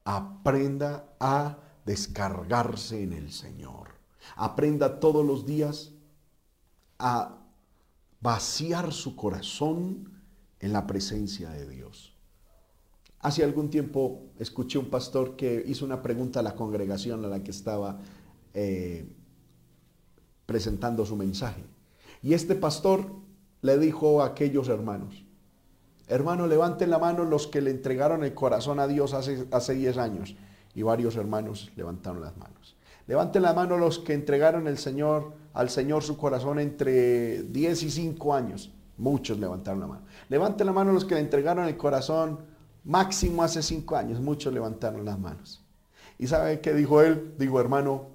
aprenda 0.05 1.17
a 1.19 1.59
descargarse 1.87 3.03
en 3.03 3.15
el 3.15 3.33
Señor. 3.33 3.95
Aprenda 4.37 5.01
todos 5.01 5.25
los 5.25 5.47
días 5.47 5.93
a 6.99 7.39
vaciar 8.21 8.93
su 8.93 9.17
corazón 9.17 10.23
en 10.61 10.73
la 10.73 10.87
presencia 10.87 11.51
de 11.51 11.69
Dios. 11.69 12.14
Hace 13.25 13.43
algún 13.43 13.71
tiempo 13.71 14.21
escuché 14.39 14.77
un 14.77 14.91
pastor 14.91 15.35
que 15.35 15.65
hizo 15.67 15.87
una 15.87 16.03
pregunta 16.03 16.41
a 16.41 16.43
la 16.43 16.55
congregación 16.55 17.25
a 17.25 17.29
la 17.29 17.43
que 17.43 17.53
estaba 17.53 17.99
eh, 18.53 19.09
presentando 20.45 21.07
su 21.07 21.17
mensaje. 21.17 21.65
Y 22.23 22.35
este 22.35 22.55
pastor 22.55 23.07
le 23.63 23.79
dijo 23.79 24.21
a 24.21 24.27
aquellos 24.27 24.69
hermanos, 24.69 25.25
hermano, 26.07 26.47
levanten 26.47 26.91
la 26.91 26.99
mano 26.99 27.25
los 27.25 27.47
que 27.47 27.63
le 27.63 27.71
entregaron 27.71 28.25
el 28.25 28.35
corazón 28.35 28.79
a 28.79 28.87
Dios 28.87 29.15
hace, 29.15 29.47
hace 29.53 29.73
10 29.73 29.97
años. 29.97 30.37
Y 30.75 30.83
varios 30.83 31.17
hermanos 31.17 31.73
levantaron 31.77 32.21
las 32.21 32.37
manos. 32.37 32.77
Levanten 33.07 33.41
la 33.41 33.55
mano 33.55 33.79
los 33.79 34.01
que 34.01 34.13
entregaron 34.13 34.69
el 34.69 34.77
Señor, 34.77 35.33
al 35.55 35.71
Señor 35.71 36.03
su 36.03 36.19
corazón 36.19 36.59
entre 36.59 37.43
10 37.45 37.85
y 37.85 37.91
5 37.91 38.35
años. 38.35 38.71
Muchos 38.99 39.39
levantaron 39.39 39.81
la 39.81 39.87
mano. 39.87 40.03
Levanten 40.29 40.67
la 40.67 40.75
mano 40.75 40.93
los 40.93 41.07
que 41.07 41.15
le 41.15 41.23
entregaron 41.23 41.67
el 41.67 41.79
corazón 41.79 42.53
máximo 42.85 43.43
hace 43.43 43.63
5 43.63 43.97
años. 43.97 44.21
Muchos 44.21 44.53
levantaron 44.53 45.05
las 45.05 45.19
manos. 45.19 45.63
¿Y 46.19 46.27
sabe 46.27 46.61
qué 46.61 46.75
dijo 46.75 47.03
él? 47.03 47.35
Dijo, 47.39 47.61
hermano, 47.61 48.09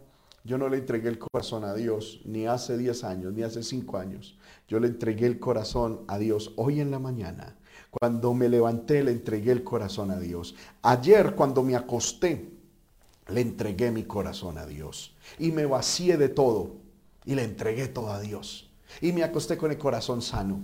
yo 0.43 0.57
no 0.57 0.69
le 0.69 0.77
entregué 0.77 1.09
el 1.09 1.19
corazón 1.19 1.65
a 1.65 1.73
Dios 1.73 2.21
ni 2.25 2.47
hace 2.47 2.77
10 2.77 3.03
años, 3.03 3.33
ni 3.33 3.43
hace 3.43 3.61
5 3.61 3.97
años. 3.97 4.37
Yo 4.67 4.79
le 4.79 4.87
entregué 4.87 5.25
el 5.25 5.39
corazón 5.39 6.01
a 6.07 6.17
Dios 6.17 6.53
hoy 6.55 6.79
en 6.79 6.91
la 6.91 6.99
mañana. 6.99 7.55
Cuando 7.91 8.33
me 8.33 8.49
levanté, 8.49 9.03
le 9.03 9.11
entregué 9.11 9.51
el 9.51 9.63
corazón 9.63 10.11
a 10.11 10.19
Dios. 10.19 10.55
Ayer, 10.83 11.35
cuando 11.35 11.63
me 11.63 11.75
acosté, 11.75 12.51
le 13.27 13.41
entregué 13.41 13.91
mi 13.91 14.03
corazón 14.03 14.57
a 14.57 14.65
Dios. 14.65 15.15
Y 15.39 15.51
me 15.51 15.65
vacié 15.65 16.17
de 16.17 16.29
todo. 16.29 16.77
Y 17.25 17.35
le 17.35 17.43
entregué 17.43 17.87
todo 17.87 18.11
a 18.11 18.19
Dios. 18.19 18.69
Y 19.01 19.11
me 19.11 19.23
acosté 19.23 19.57
con 19.57 19.71
el 19.71 19.77
corazón 19.77 20.21
sano. 20.21 20.61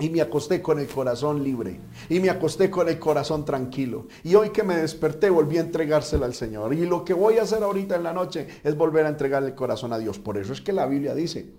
Y 0.00 0.08
me 0.08 0.22
acosté 0.22 0.62
con 0.62 0.78
el 0.78 0.86
corazón 0.86 1.44
libre. 1.44 1.78
Y 2.08 2.20
me 2.20 2.30
acosté 2.30 2.70
con 2.70 2.88
el 2.88 2.98
corazón 2.98 3.44
tranquilo. 3.44 4.06
Y 4.24 4.34
hoy 4.34 4.50
que 4.50 4.62
me 4.62 4.76
desperté 4.76 5.28
volví 5.28 5.58
a 5.58 5.60
entregárselo 5.60 6.24
al 6.24 6.32
Señor. 6.32 6.72
Y 6.72 6.86
lo 6.86 7.04
que 7.04 7.12
voy 7.12 7.36
a 7.36 7.42
hacer 7.42 7.62
ahorita 7.62 7.96
en 7.96 8.02
la 8.02 8.14
noche 8.14 8.48
es 8.64 8.76
volver 8.76 9.04
a 9.04 9.10
entregarle 9.10 9.50
el 9.50 9.54
corazón 9.54 9.92
a 9.92 9.98
Dios. 9.98 10.18
Por 10.18 10.38
eso 10.38 10.54
es 10.54 10.62
que 10.62 10.72
la 10.72 10.86
Biblia 10.86 11.14
dice, 11.14 11.52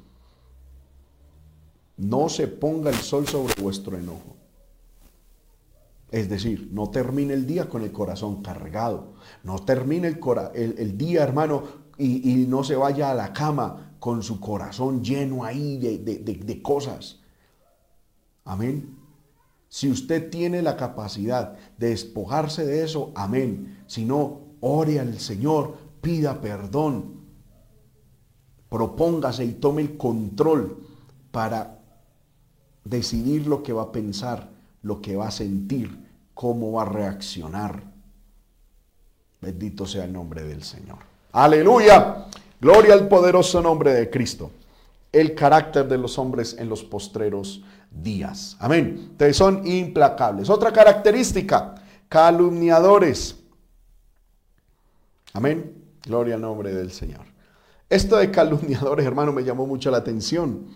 no 1.98 2.30
se 2.30 2.48
ponga 2.48 2.90
el 2.90 2.96
sol 2.96 3.28
sobre 3.28 3.54
vuestro 3.62 3.96
enojo. 3.96 4.36
Es 6.10 6.28
decir, 6.28 6.70
no 6.74 6.90
termine 6.90 7.34
el 7.36 7.46
día 7.46 7.70
con 7.70 7.84
el 7.84 7.92
corazón 7.92 8.42
cargado. 8.42 9.14
No 9.44 9.60
termine 9.60 10.08
el, 10.56 10.98
día, 10.98 11.24
hermano, 11.24 11.64
y, 11.98 12.46
no 12.50 12.64
se 12.64 12.76
vaya 12.76 13.12
a 13.12 13.14
la 13.14 13.32
cama 13.32 13.96
con 14.00 14.24
su 14.24 14.40
corazón 14.40 15.04
lleno 15.04 15.46
ahí 15.46 15.78
de 15.78 16.62
cosas. 16.64 17.21
Amén. 18.46 18.98
Si 19.70 19.90
usted 19.90 20.30
tiene 20.30 20.62
la 20.62 20.76
capacidad 20.76 21.58
de 21.78 21.90
despojarse 21.90 22.66
de 22.66 22.84
eso, 22.84 23.12
amén. 23.16 23.84
Si 23.88 24.04
no, 24.04 24.42
ore 24.60 25.00
al 25.00 25.20
Señor, 25.20 25.78
pida 26.02 26.42
perdón. 26.42 27.22
Propóngase 28.70 29.46
y 29.46 29.54
tome 29.54 29.82
el 29.82 29.98
control 29.98 30.86
para 31.32 31.80
decidir 32.84 33.48
lo 33.48 33.64
que 33.64 33.74
va 33.74 33.84
a 33.84 33.92
pensar, 33.92 34.50
lo 34.82 35.02
que 35.02 35.16
va 35.16 35.28
a 35.28 35.32
sentir, 35.32 36.06
cómo 36.34 36.74
va 36.74 36.82
a 36.84 36.86
reaccionar. 36.86 37.84
Bendito 39.42 39.86
sea 39.86 40.06
el 40.06 40.14
nombre 40.14 40.44
del 40.44 40.64
Señor. 40.64 41.00
Aleluya. 41.32 42.28
Gloria 42.60 42.94
al 42.94 43.08
poderoso 43.08 43.62
nombre 43.62 43.94
de 43.94 44.10
Cristo. 44.10 44.52
El 45.12 45.36
carácter 45.36 45.88
de 45.88 45.98
los 45.98 46.18
hombres 46.18 46.56
en 46.58 46.70
los 46.70 46.84
postreros 46.84 47.64
días. 47.90 48.56
Amén. 48.60 49.10
Ustedes 49.12 49.36
son 49.36 49.68
implacables. 49.68 50.50
Otra 50.50 50.72
característica, 50.72 51.76
calumniadores. 52.08 53.38
Amén. 55.34 55.76
Gloria 56.04 56.36
al 56.36 56.42
nombre 56.42 56.74
del 56.74 56.92
Señor. 56.92 57.26
Esto 57.90 58.18
de 58.18 58.32
calumniadores, 58.32 59.06
hermano, 59.06 59.34
me 59.34 59.44
llamó 59.44 59.68
mucho 59.68 59.92
la 59.92 59.98
atención. 59.98 60.68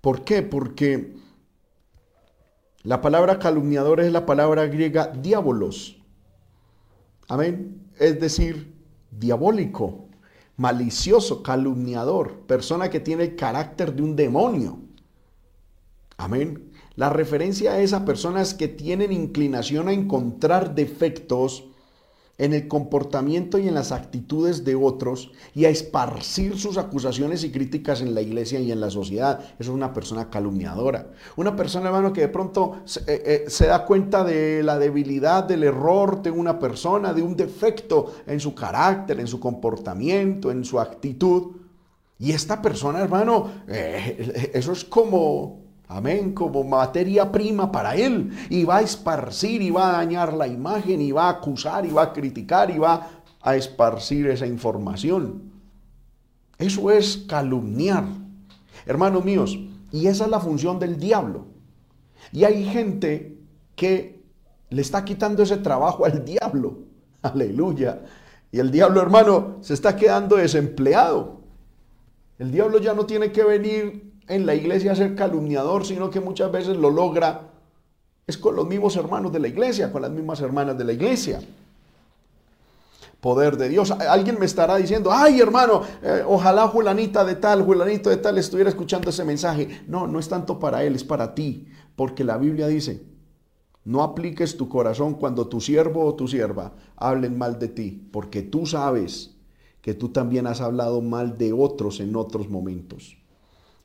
¿Por 0.00 0.24
qué? 0.24 0.42
Porque 0.42 1.14
la 2.82 3.00
palabra 3.00 3.38
calumniador 3.38 4.00
es 4.00 4.10
la 4.10 4.26
palabra 4.26 4.66
griega 4.66 5.06
diabolos. 5.06 6.02
Amén. 7.28 7.90
Es 7.98 8.18
decir, 8.18 8.74
diabólico, 9.10 10.08
malicioso, 10.56 11.42
calumniador, 11.42 12.40
persona 12.46 12.90
que 12.90 13.00
tiene 13.00 13.24
el 13.24 13.36
carácter 13.36 13.94
de 13.94 14.02
un 14.02 14.16
demonio. 14.16 14.80
Amén. 16.16 16.70
La 16.94 17.10
referencia 17.10 17.72
a 17.72 17.80
esas 17.80 18.02
personas 18.02 18.54
que 18.54 18.68
tienen 18.68 19.12
inclinación 19.12 19.88
a 19.88 19.92
encontrar 19.92 20.74
defectos 20.74 21.64
en 22.38 22.54
el 22.54 22.66
comportamiento 22.66 23.58
y 23.58 23.68
en 23.68 23.74
las 23.74 23.92
actitudes 23.92 24.64
de 24.64 24.74
otros 24.74 25.32
y 25.54 25.66
a 25.66 25.68
esparcir 25.68 26.58
sus 26.58 26.78
acusaciones 26.78 27.44
y 27.44 27.52
críticas 27.52 28.00
en 28.00 28.14
la 28.14 28.22
iglesia 28.22 28.58
y 28.58 28.72
en 28.72 28.80
la 28.80 28.90
sociedad. 28.90 29.40
Eso 29.58 29.70
es 29.70 29.76
una 29.76 29.92
persona 29.92 30.30
calumniadora. 30.30 31.10
Una 31.36 31.54
persona, 31.54 31.86
hermano, 31.86 32.12
que 32.12 32.22
de 32.22 32.28
pronto 32.28 32.80
se, 32.84 33.00
eh, 33.00 33.44
eh, 33.46 33.66
da 33.66 33.84
cuenta 33.84 34.24
de 34.24 34.62
la 34.62 34.78
debilidad, 34.78 35.44
del 35.44 35.62
error 35.62 36.22
de 36.22 36.30
una 36.30 36.58
persona, 36.58 37.12
de 37.12 37.22
un 37.22 37.36
defecto 37.36 38.14
en 38.26 38.40
su 38.40 38.54
carácter, 38.54 39.20
en 39.20 39.26
su 39.26 39.38
comportamiento, 39.38 40.50
en 40.50 40.64
su 40.64 40.80
actitud. 40.80 41.52
Y 42.18 42.32
esta 42.32 42.62
persona, 42.62 43.00
hermano, 43.00 43.50
eh, 43.68 44.50
eso 44.54 44.72
es 44.72 44.84
como 44.84 45.61
Amén, 45.94 46.32
como 46.32 46.64
materia 46.64 47.30
prima 47.30 47.70
para 47.70 47.94
él. 47.94 48.30
Y 48.48 48.64
va 48.64 48.78
a 48.78 48.82
esparcir 48.82 49.60
y 49.60 49.70
va 49.70 49.90
a 49.90 49.92
dañar 49.98 50.32
la 50.32 50.46
imagen 50.46 51.02
y 51.02 51.12
va 51.12 51.26
a 51.26 51.30
acusar 51.30 51.84
y 51.84 51.90
va 51.90 52.02
a 52.04 52.12
criticar 52.12 52.70
y 52.70 52.78
va 52.78 53.10
a 53.42 53.56
esparcir 53.56 54.26
esa 54.28 54.46
información. 54.46 55.52
Eso 56.58 56.90
es 56.90 57.24
calumniar. 57.28 58.04
Hermanos 58.86 59.24
míos, 59.24 59.58
y 59.90 60.06
esa 60.06 60.24
es 60.24 60.30
la 60.30 60.40
función 60.40 60.78
del 60.78 60.98
diablo. 60.98 61.46
Y 62.32 62.44
hay 62.44 62.64
gente 62.64 63.36
que 63.76 64.22
le 64.70 64.80
está 64.80 65.04
quitando 65.04 65.42
ese 65.42 65.58
trabajo 65.58 66.06
al 66.06 66.24
diablo. 66.24 66.78
Aleluya. 67.22 68.00
Y 68.50 68.58
el 68.58 68.70
diablo, 68.70 69.02
hermano, 69.02 69.58
se 69.60 69.74
está 69.74 69.94
quedando 69.96 70.36
desempleado. 70.36 71.40
El 72.38 72.50
diablo 72.50 72.80
ya 72.80 72.94
no 72.94 73.04
tiene 73.04 73.30
que 73.30 73.44
venir 73.44 74.11
en 74.34 74.46
la 74.46 74.54
iglesia 74.54 74.94
ser 74.94 75.14
calumniador, 75.14 75.84
sino 75.84 76.10
que 76.10 76.20
muchas 76.20 76.50
veces 76.50 76.76
lo 76.76 76.90
logra 76.90 77.52
es 78.26 78.38
con 78.38 78.54
los 78.54 78.66
mismos 78.66 78.96
hermanos 78.96 79.32
de 79.32 79.40
la 79.40 79.48
iglesia, 79.48 79.90
con 79.90 80.02
las 80.02 80.10
mismas 80.10 80.40
hermanas 80.40 80.78
de 80.78 80.84
la 80.84 80.92
iglesia. 80.92 81.40
Poder 83.20 83.56
de 83.56 83.68
Dios. 83.68 83.90
Alguien 83.90 84.38
me 84.38 84.46
estará 84.46 84.76
diciendo, 84.76 85.10
ay 85.12 85.40
hermano, 85.40 85.82
eh, 86.02 86.22
ojalá 86.26 86.66
Julanita 86.68 87.24
de 87.24 87.36
tal, 87.36 87.62
Julanito 87.62 88.10
de 88.10 88.16
tal 88.16 88.38
estuviera 88.38 88.70
escuchando 88.70 89.10
ese 89.10 89.24
mensaje. 89.24 89.82
No, 89.86 90.06
no 90.06 90.18
es 90.18 90.28
tanto 90.28 90.58
para 90.58 90.82
él, 90.82 90.94
es 90.94 91.04
para 91.04 91.34
ti. 91.34 91.68
Porque 91.94 92.24
la 92.24 92.38
Biblia 92.38 92.66
dice, 92.68 93.02
no 93.84 94.02
apliques 94.02 94.56
tu 94.56 94.68
corazón 94.68 95.14
cuando 95.14 95.46
tu 95.48 95.60
siervo 95.60 96.04
o 96.04 96.14
tu 96.14 96.26
sierva 96.26 96.72
hablen 96.96 97.36
mal 97.36 97.58
de 97.58 97.68
ti, 97.68 98.08
porque 98.12 98.42
tú 98.42 98.66
sabes 98.66 99.36
que 99.80 99.94
tú 99.94 100.08
también 100.10 100.46
has 100.46 100.60
hablado 100.60 101.00
mal 101.00 101.36
de 101.36 101.52
otros 101.52 102.00
en 102.00 102.14
otros 102.14 102.48
momentos. 102.48 103.16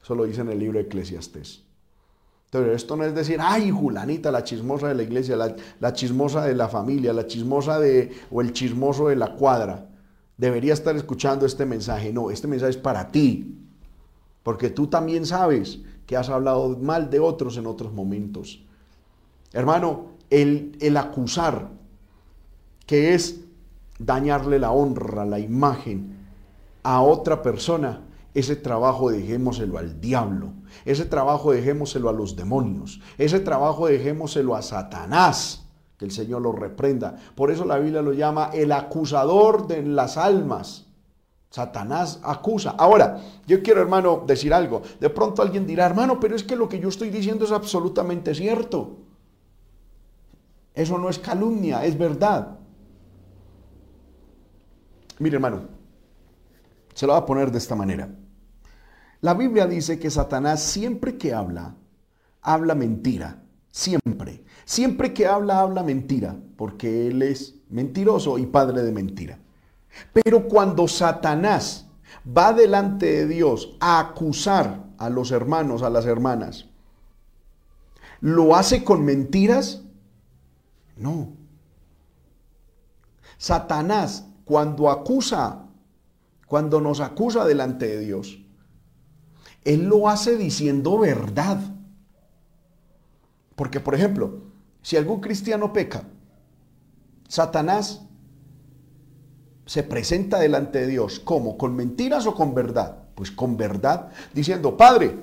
Eso 0.07 0.15
lo 0.15 0.23
dice 0.23 0.39
en 0.39 0.47
el 0.47 0.59
libro 0.59 0.79
de 0.79 0.85
Eclesiastés. 0.85 1.63
Entonces, 2.45 2.75
esto 2.77 2.95
no 2.95 3.03
es 3.03 3.13
decir, 3.13 3.39
ay, 3.41 3.71
Julanita, 3.71 4.31
la 4.31 4.41
chismosa 4.41 4.87
de 4.87 4.95
la 4.95 5.03
iglesia, 5.03 5.35
la, 5.35 5.91
chismosa 5.91 6.45
de 6.45 6.55
la 6.55 6.69
familia, 6.69 7.11
la 7.11 7.27
chismosa 7.27 7.77
de, 7.77 8.13
o 8.31 8.39
el 8.39 8.53
chismoso 8.53 9.09
de 9.09 9.17
la 9.17 9.35
cuadra. 9.35 9.89
Debería 10.37 10.71
estar 10.71 10.95
escuchando 10.95 11.45
este 11.45 11.65
mensaje. 11.65 12.13
No, 12.13 12.31
este 12.31 12.47
mensaje 12.47 12.69
es 12.69 12.77
para 12.77 13.11
ti. 13.11 13.53
Porque 14.43 14.69
tú 14.69 14.87
también 14.87 15.25
sabes 15.25 15.79
que 16.05 16.15
has 16.15 16.29
hablado 16.29 16.77
mal 16.77 17.09
de 17.09 17.19
otros 17.19 17.57
en 17.57 17.67
otros 17.67 17.91
momentos. 17.91 18.63
Hermano, 19.51 20.11
el, 20.29 20.77
el 20.79 20.95
acusar, 20.95 21.67
que 22.85 23.13
es 23.13 23.41
dañarle 23.99 24.57
la 24.57 24.71
honra, 24.71 25.25
la 25.25 25.39
imagen 25.39 26.15
a 26.81 27.01
otra 27.01 27.41
persona, 27.41 28.06
ese 28.37 28.55
trabajo 28.55 29.09
dejémoselo 29.09 29.79
al 29.79 29.99
diablo, 29.99 30.53
ese 30.85 31.05
trabajo 31.05 31.53
dejémoselo 31.53 32.07
a 32.07 32.13
los 32.13 32.35
demonios, 32.35 33.01
ese 33.17 33.39
trabajo 33.39 33.87
dejémoselo 33.87 34.55
a 34.55 34.61
Satanás, 34.61 35.67
que 35.97 36.05
el 36.05 36.11
Señor 36.11 36.43
lo 36.43 36.51
reprenda. 36.51 37.15
Por 37.33 37.49
eso 37.49 37.65
la 37.65 37.79
Biblia 37.79 38.03
lo 38.03 38.13
llama 38.13 38.51
el 38.53 38.71
acusador 38.71 39.65
de 39.65 39.81
las 39.81 40.17
almas. 40.17 40.85
Satanás 41.49 42.19
acusa. 42.21 42.75
Ahora, 42.77 43.19
yo 43.47 43.63
quiero, 43.63 43.81
hermano, 43.81 44.23
decir 44.27 44.53
algo. 44.53 44.83
De 44.99 45.09
pronto 45.09 45.41
alguien 45.41 45.65
dirá, 45.65 45.87
hermano, 45.87 46.19
pero 46.19 46.35
es 46.35 46.43
que 46.43 46.55
lo 46.55 46.69
que 46.69 46.79
yo 46.79 46.89
estoy 46.89 47.09
diciendo 47.09 47.45
es 47.45 47.51
absolutamente 47.51 48.35
cierto. 48.35 48.97
Eso 50.75 50.99
no 50.99 51.09
es 51.09 51.17
calumnia, 51.17 51.83
es 51.83 51.97
verdad. 51.97 52.59
Mire, 55.17 55.37
hermano, 55.37 55.61
se 56.93 57.07
lo 57.07 57.13
voy 57.13 57.21
a 57.23 57.25
poner 57.25 57.51
de 57.51 57.57
esta 57.57 57.73
manera. 57.73 58.07
La 59.21 59.33
Biblia 59.33 59.65
dice 59.67 59.99
que 59.99 60.11
Satanás 60.11 60.61
siempre 60.61 61.17
que 61.17 61.33
habla, 61.33 61.75
habla 62.41 62.75
mentira. 62.75 63.43
Siempre. 63.71 64.43
Siempre 64.65 65.13
que 65.13 65.27
habla, 65.27 65.61
habla 65.61 65.83
mentira, 65.83 66.35
porque 66.55 67.07
él 67.07 67.21
es 67.21 67.55
mentiroso 67.69 68.37
y 68.37 68.45
padre 68.45 68.81
de 68.83 68.91
mentira. 68.91 69.39
Pero 70.13 70.47
cuando 70.47 70.87
Satanás 70.87 71.87
va 72.25 72.53
delante 72.53 73.05
de 73.05 73.27
Dios 73.27 73.75
a 73.79 73.99
acusar 73.99 74.85
a 74.97 75.09
los 75.09 75.31
hermanos, 75.31 75.83
a 75.83 75.89
las 75.89 76.05
hermanas, 76.05 76.65
¿lo 78.19 78.55
hace 78.55 78.83
con 78.83 79.05
mentiras? 79.05 79.83
No. 80.95 81.29
Satanás, 83.37 84.25
cuando 84.43 84.89
acusa, 84.89 85.65
cuando 86.47 86.81
nos 86.81 86.99
acusa 86.99 87.45
delante 87.45 87.87
de 87.87 87.99
Dios, 87.99 88.39
él 89.67 89.83
lo 89.83 90.07
hace 90.07 90.37
diciendo 90.37 90.97
verdad. 90.97 91.59
Porque, 93.55 93.81
por 93.81 93.95
ejemplo, 93.95 94.43
si 94.81 94.95
algún 94.95 95.19
cristiano 95.19 95.73
peca, 95.73 96.03
Satanás 97.27 98.01
se 99.65 99.83
presenta 99.83 100.39
delante 100.39 100.79
de 100.79 100.87
Dios. 100.87 101.19
¿Cómo? 101.19 101.57
¿Con 101.57 101.75
mentiras 101.75 102.25
o 102.27 102.33
con 102.33 102.55
verdad? 102.55 103.09
Pues 103.13 103.29
con 103.29 103.57
verdad, 103.57 104.09
diciendo, 104.33 104.77
Padre, 104.77 105.13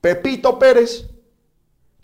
Pepito 0.00 0.58
Pérez 0.58 1.08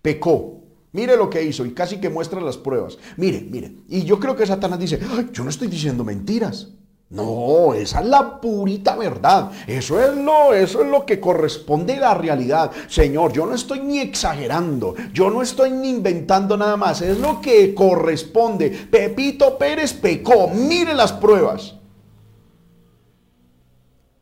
pecó. 0.03 0.61
Mire 0.93 1.17
lo 1.17 1.29
que 1.29 1.43
hizo 1.43 1.67
y 1.67 1.73
casi 1.73 1.99
que 1.99 2.11
muestra 2.11 2.41
las 2.41 2.59
pruebas. 2.59 2.97
Mire, 3.17 3.41
mire. 3.41 3.75
Y 3.89 4.05
yo 4.05 4.21
creo 4.21 4.37
que 4.37 4.47
Satanás 4.47 4.79
dice, 4.79 5.01
yo 5.33 5.43
no 5.43 5.51
estoy 5.51 5.67
diciendo 5.67 6.05
mentiras. 6.05 6.69
No, 7.11 7.75
esa 7.75 8.01
es 8.01 8.07
la 8.07 8.41
purita 8.41 8.95
verdad. 8.95 9.51
Eso 9.67 10.01
es 10.01 10.17
lo, 10.17 10.55
eso 10.55 10.83
es 10.83 10.89
lo 10.89 11.05
que 11.05 11.19
corresponde 11.19 11.95
a 11.97 12.01
la 12.01 12.15
realidad. 12.15 12.71
Señor, 12.89 13.33
yo 13.33 13.47
no 13.47 13.55
estoy 13.55 13.81
ni 13.81 13.99
exagerando, 13.99 14.95
yo 15.13 15.29
no 15.29 15.43
estoy 15.43 15.73
ni 15.73 15.91
inventando 15.91 16.57
nada 16.57 16.77
más. 16.77 17.03
Es 17.03 17.19
lo 17.19 17.41
que 17.41 17.75
corresponde. 17.75 18.71
Pepito 18.71 19.59
Pérez 19.59 19.93
pecó. 19.93 20.49
Mire 20.49 20.95
las 20.95 21.13
pruebas. 21.13 21.75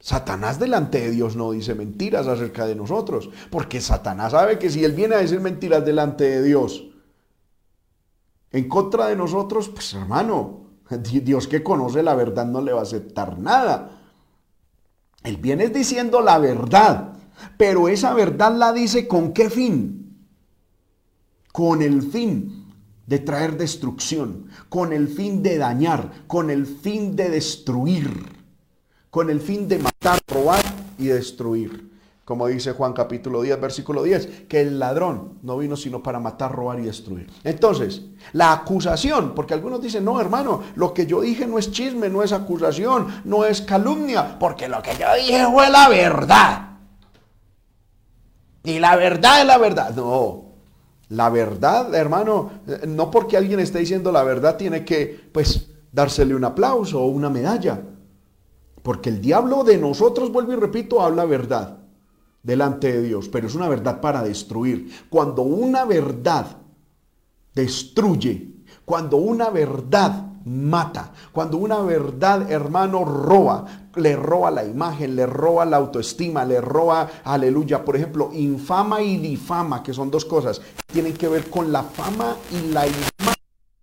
Satanás 0.01 0.59
delante 0.59 1.01
de 1.01 1.11
Dios 1.11 1.37
no 1.37 1.51
dice 1.51 1.75
mentiras 1.75 2.27
acerca 2.27 2.67
de 2.67 2.75
nosotros, 2.75 3.29
porque 3.51 3.83
Satanás 3.83 4.33
sabe 4.33 4.59
que 4.59 4.71
si 4.71 4.83
él 4.83 4.93
viene 4.93 5.17
a 5.17 5.19
decir 5.19 5.41
mentiras 5.41 5.85
delante 5.85 6.25
de 6.25 6.43
Dios, 6.43 6.87
en 8.51 8.67
contra 8.67 9.09
de 9.09 9.17
nosotros, 9.17 9.69
pues 9.69 9.93
hermano, 9.93 10.68
Dios 11.25 11.49
que 11.49 11.63
conoce 11.63 12.03
la 12.03 12.15
verdad 12.15 12.47
no 12.47 12.61
le 12.61 12.73
va 12.73 12.81
a 12.81 12.85
aceptar 12.85 13.39
nada. 13.39 13.91
Él 15.23 15.37
viene 15.37 15.69
diciendo 15.69 16.21
la 16.21 16.39
verdad, 16.39 17.15
pero 17.57 17.89
esa 17.89 18.15
verdad 18.15 18.55
la 18.55 18.73
dice 18.73 19.09
con 19.09 19.33
qué 19.33 19.51
fin? 19.51 20.27
Con 21.53 21.83
el 21.83 22.03
fin 22.03 22.67
de 23.07 23.19
traer 23.19 23.57
destrucción, 23.57 24.49
con 24.69 24.93
el 24.93 25.09
fin 25.09 25.43
de 25.43 25.59
dañar, 25.59 26.25
con 26.27 26.51
el 26.51 26.67
fin 26.67 27.17
de 27.17 27.31
destruir, 27.31 28.11
con 29.11 29.31
el 29.31 29.41
fin 29.41 29.67
de 29.67 29.79
matar, 29.79 30.21
robar 30.29 30.63
y 30.99 31.07
destruir 31.07 31.88
como 32.29 32.47
dice 32.47 32.73
Juan 32.73 32.93
capítulo 32.93 33.41
10, 33.41 33.59
versículo 33.59 34.03
10, 34.03 34.45
que 34.51 34.61
el 34.61 34.79
ladrón 34.79 35.39
no 35.41 35.57
vino 35.57 35.79
sino 35.79 36.03
para 36.03 36.21
matar, 36.21 36.53
robar 36.53 36.79
y 36.79 36.83
destruir. 36.83 37.27
Entonces, 37.43 38.03
la 38.35 38.53
acusación, 38.53 39.35
porque 39.35 39.55
algunos 39.55 39.81
dicen, 39.81 40.05
no 40.05 40.21
hermano, 40.21 40.63
lo 40.75 40.93
que 40.93 41.07
yo 41.07 41.23
dije 41.23 41.47
no 41.47 41.59
es 41.59 41.73
chisme, 41.73 42.11
no 42.11 42.23
es 42.23 42.33
acusación, 42.33 43.23
no 43.25 43.47
es 43.47 43.63
calumnia, 43.63 44.39
porque 44.39 44.69
lo 44.69 44.83
que 44.83 44.91
yo 45.01 45.07
dije 45.17 45.47
fue 45.51 45.71
la 45.71 45.89
verdad. 45.89 46.69
Y 48.63 48.79
la 48.79 48.97
verdad 48.97 49.41
es 49.41 49.47
la 49.47 49.57
verdad. 49.57 49.95
No, 49.97 50.53
la 51.09 51.31
verdad, 51.31 51.95
hermano, 51.95 52.51
no 52.89 53.11
porque 53.11 53.39
alguien 53.39 53.59
esté 53.59 53.79
diciendo 53.79 54.13
la 54.13 54.23
verdad 54.23 54.59
tiene 54.59 54.85
que, 54.85 55.31
pues, 55.33 55.71
dársele 55.91 56.35
un 56.35 56.45
aplauso 56.45 57.01
o 57.01 57.07
una 57.07 57.31
medalla. 57.31 57.81
Porque 58.83 59.09
el 59.09 59.23
diablo 59.23 59.65
de 59.65 59.79
nosotros, 59.79 60.31
vuelvo 60.31 60.53
y 60.53 60.57
repito, 60.57 61.01
habla 61.01 61.25
verdad 61.25 61.79
delante 62.43 62.93
de 62.93 63.03
Dios, 63.03 63.29
pero 63.29 63.47
es 63.47 63.55
una 63.55 63.69
verdad 63.69 64.01
para 64.01 64.23
destruir. 64.23 65.07
Cuando 65.09 65.43
una 65.43 65.85
verdad 65.85 66.59
destruye, 67.55 68.55
cuando 68.85 69.17
una 69.17 69.51
verdad 69.51 70.29
mata, 70.45 71.13
cuando 71.33 71.59
una 71.59 71.79
verdad, 71.81 72.51
hermano, 72.51 73.05
roba, 73.05 73.67
le 73.97 74.17
roba 74.17 74.51
la 74.51 74.65
imagen, 74.65 75.17
le 75.17 75.27
roba 75.27 75.65
la 75.65 75.77
autoestima, 75.77 76.45
le 76.45 76.61
roba, 76.61 77.09
aleluya, 77.25 77.85
por 77.85 77.97
ejemplo, 77.97 78.31
infama 78.33 79.03
y 79.03 79.19
difama, 79.19 79.83
que 79.83 79.93
son 79.93 80.11
dos 80.11 80.25
cosas, 80.25 80.61
tienen 80.87 81.15
que 81.15 81.29
ver 81.29 81.51
con 81.51 81.71
la 81.73 81.83
fama 81.83 82.37
y 82.51 82.73
la 82.73 82.87
imagen 82.87 83.13
de 83.19 83.27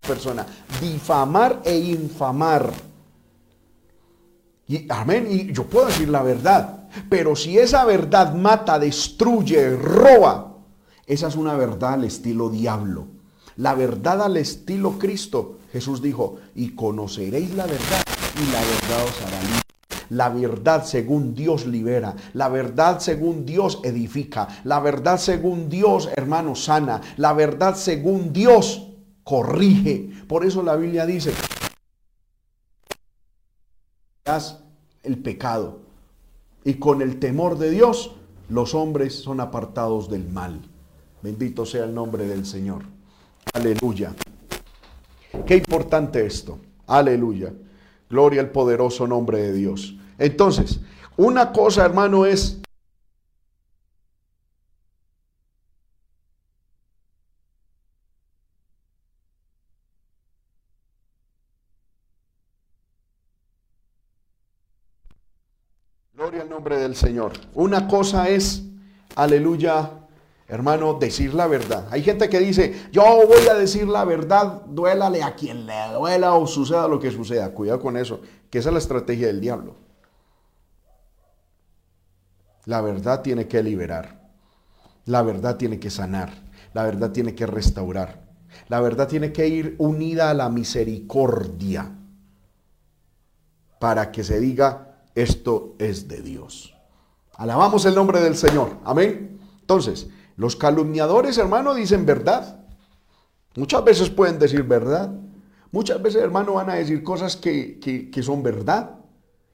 la 0.02 0.08
persona, 0.08 0.46
difamar 0.80 1.60
e 1.64 1.76
infamar. 1.76 2.72
Y, 4.68 4.90
amén, 4.90 5.28
y 5.30 5.52
yo 5.52 5.64
puedo 5.64 5.86
decir 5.86 6.08
la 6.08 6.22
verdad, 6.22 6.85
pero 7.08 7.36
si 7.36 7.58
esa 7.58 7.84
verdad 7.84 8.34
mata, 8.34 8.78
destruye, 8.78 9.76
roba, 9.76 10.56
esa 11.06 11.28
es 11.28 11.36
una 11.36 11.54
verdad 11.54 11.94
al 11.94 12.04
estilo 12.04 12.50
diablo. 12.50 13.06
La 13.56 13.74
verdad 13.74 14.22
al 14.22 14.36
estilo 14.36 14.98
Cristo. 14.98 15.58
Jesús 15.72 16.02
dijo, 16.02 16.36
y 16.54 16.70
conoceréis 16.70 17.54
la 17.54 17.66
verdad 17.66 18.02
y 18.34 18.52
la 18.52 18.60
verdad 18.60 19.04
os 19.04 19.22
hará 19.22 19.42
libre. 19.42 19.60
La 20.08 20.28
verdad 20.28 20.84
según 20.84 21.34
Dios 21.34 21.66
libera, 21.66 22.14
la 22.32 22.48
verdad 22.48 23.00
según 23.00 23.44
Dios 23.44 23.80
edifica, 23.82 24.46
la 24.62 24.78
verdad 24.78 25.18
según 25.18 25.68
Dios, 25.68 26.08
hermano, 26.14 26.54
sana, 26.54 27.00
la 27.16 27.32
verdad 27.32 27.74
según 27.74 28.32
Dios 28.32 28.86
corrige. 29.24 30.10
Por 30.28 30.46
eso 30.46 30.62
la 30.62 30.76
Biblia 30.76 31.06
dice, 31.06 31.32
el 35.02 35.18
pecado, 35.18 35.80
y 36.66 36.74
con 36.74 37.00
el 37.00 37.20
temor 37.20 37.58
de 37.58 37.70
Dios 37.70 38.16
los 38.48 38.74
hombres 38.74 39.14
son 39.14 39.40
apartados 39.40 40.10
del 40.10 40.28
mal. 40.28 40.60
Bendito 41.22 41.64
sea 41.64 41.84
el 41.84 41.94
nombre 41.94 42.26
del 42.26 42.44
Señor. 42.44 42.82
Aleluya. 43.54 44.12
Qué 45.46 45.54
importante 45.54 46.26
esto. 46.26 46.58
Aleluya. 46.88 47.52
Gloria 48.10 48.40
al 48.40 48.50
poderoso 48.50 49.06
nombre 49.06 49.38
de 49.38 49.52
Dios. 49.52 49.94
Entonces, 50.18 50.80
una 51.16 51.52
cosa, 51.52 51.84
hermano, 51.84 52.26
es 52.26 52.58
nombre 66.56 66.75
del 66.86 66.96
Señor. 66.96 67.32
Una 67.54 67.88
cosa 67.88 68.28
es, 68.28 68.62
aleluya, 69.14 69.90
hermano, 70.48 70.94
decir 70.94 71.34
la 71.34 71.46
verdad. 71.46 71.86
Hay 71.90 72.02
gente 72.02 72.28
que 72.28 72.38
dice, 72.38 72.88
yo 72.92 73.02
voy 73.26 73.46
a 73.50 73.54
decir 73.54 73.86
la 73.88 74.04
verdad, 74.04 74.62
duélale 74.66 75.22
a 75.22 75.34
quien 75.34 75.66
le 75.66 75.74
duela 75.94 76.34
o 76.34 76.46
suceda 76.46 76.88
lo 76.88 77.00
que 77.00 77.10
suceda. 77.10 77.50
Cuidado 77.52 77.80
con 77.80 77.96
eso, 77.96 78.20
que 78.50 78.58
esa 78.58 78.70
es 78.70 78.72
la 78.72 78.78
estrategia 78.78 79.26
del 79.26 79.40
diablo. 79.40 79.74
La 82.64 82.80
verdad 82.80 83.22
tiene 83.22 83.46
que 83.46 83.62
liberar. 83.62 84.26
La 85.04 85.22
verdad 85.22 85.56
tiene 85.56 85.78
que 85.78 85.90
sanar. 85.90 86.32
La 86.74 86.82
verdad 86.82 87.12
tiene 87.12 87.34
que 87.34 87.46
restaurar. 87.46 88.26
La 88.68 88.80
verdad 88.80 89.08
tiene 89.08 89.32
que 89.32 89.46
ir 89.46 89.76
unida 89.78 90.30
a 90.30 90.34
la 90.34 90.48
misericordia 90.48 91.92
para 93.78 94.10
que 94.10 94.24
se 94.24 94.40
diga, 94.40 95.02
esto 95.14 95.76
es 95.78 96.08
de 96.08 96.22
Dios. 96.22 96.75
Alabamos 97.36 97.84
el 97.84 97.94
nombre 97.94 98.20
del 98.20 98.36
Señor. 98.36 98.78
Amén. 98.84 99.38
Entonces, 99.60 100.08
los 100.36 100.56
calumniadores, 100.56 101.38
hermano, 101.38 101.74
dicen 101.74 102.06
verdad. 102.06 102.64
Muchas 103.56 103.84
veces 103.84 104.10
pueden 104.10 104.38
decir 104.38 104.62
verdad. 104.62 105.12
Muchas 105.70 106.00
veces, 106.02 106.22
hermano, 106.22 106.54
van 106.54 106.70
a 106.70 106.74
decir 106.74 107.02
cosas 107.02 107.36
que, 107.36 108.10
son 108.22 108.42
verdad 108.42 108.98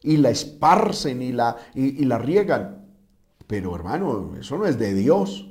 y 0.03 0.17
la 0.17 0.31
esparcen 0.31 1.23
y 1.23 1.33
la, 1.33 1.57
y 1.75 2.05
la 2.05 2.19
riegan. 2.19 2.87
Pero, 3.47 3.75
hermano, 3.75 4.37
eso 4.39 4.59
no 4.59 4.67
es 4.67 4.79
de 4.79 4.95
Dios. 4.95 5.49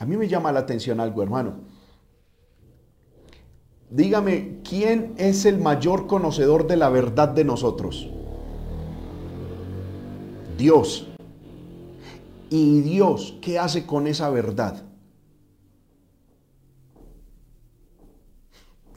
A 0.00 0.06
mí 0.06 0.16
me 0.16 0.28
llama 0.28 0.52
la 0.52 0.60
atención 0.60 1.00
algo, 1.00 1.22
hermano. 1.22 1.60
Dígame, 3.90 4.60
¿quién 4.68 5.14
es 5.18 5.44
el 5.44 5.58
mayor 5.58 6.06
conocedor 6.08 6.66
de 6.66 6.76
la 6.76 6.88
verdad 6.88 7.28
de 7.28 7.44
nosotros? 7.44 8.10
Dios. 10.56 11.08
¿Y 12.50 12.80
Dios 12.82 13.36
qué 13.40 13.58
hace 13.58 13.86
con 13.86 14.06
esa 14.06 14.30
verdad? 14.30 14.84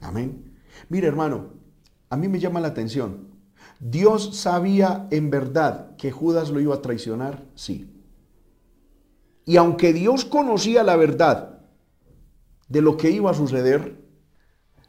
Amén. 0.02 0.56
Mire 0.90 1.08
hermano, 1.08 1.54
a 2.10 2.18
mí 2.18 2.28
me 2.28 2.40
llama 2.40 2.60
la 2.60 2.68
atención. 2.68 3.28
¿Dios 3.80 4.38
sabía 4.38 5.08
en 5.12 5.30
verdad 5.30 5.96
que 5.98 6.12
Judas 6.12 6.50
lo 6.50 6.60
iba 6.60 6.76
a 6.76 6.82
traicionar? 6.82 7.46
Sí. 7.56 7.94
Y 9.46 9.58
aunque 9.58 9.94
Dios 9.94 10.26
conocía 10.26 10.84
la 10.84 10.96
verdad 10.96 11.62
de 12.68 12.82
lo 12.82 12.98
que 12.98 13.12
iba 13.12 13.32
a 13.32 13.36
suceder, 13.36 14.04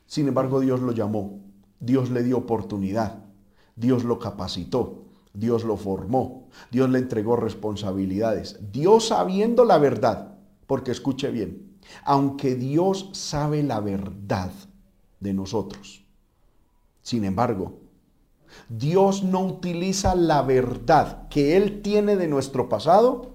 sin 0.06 0.28
embargo 0.28 0.60
Dios 0.60 0.80
lo 0.80 0.92
llamó, 0.92 1.40
Dios 1.80 2.10
le 2.10 2.22
dio 2.22 2.38
oportunidad, 2.38 3.24
Dios 3.76 4.04
lo 4.04 4.18
capacitó, 4.18 5.07
Dios 5.34 5.64
lo 5.64 5.76
formó, 5.76 6.48
Dios 6.70 6.90
le 6.90 6.98
entregó 6.98 7.36
responsabilidades. 7.36 8.58
Dios 8.72 9.08
sabiendo 9.08 9.64
la 9.64 9.78
verdad, 9.78 10.36
porque 10.66 10.90
escuche 10.90 11.30
bien, 11.30 11.78
aunque 12.04 12.54
Dios 12.54 13.10
sabe 13.12 13.62
la 13.62 13.80
verdad 13.80 14.52
de 15.20 15.34
nosotros, 15.34 16.04
sin 17.02 17.24
embargo, 17.24 17.80
Dios 18.68 19.22
no 19.24 19.44
utiliza 19.44 20.14
la 20.14 20.42
verdad 20.42 21.28
que 21.28 21.56
Él 21.56 21.82
tiene 21.82 22.16
de 22.16 22.28
nuestro 22.28 22.68
pasado 22.68 23.34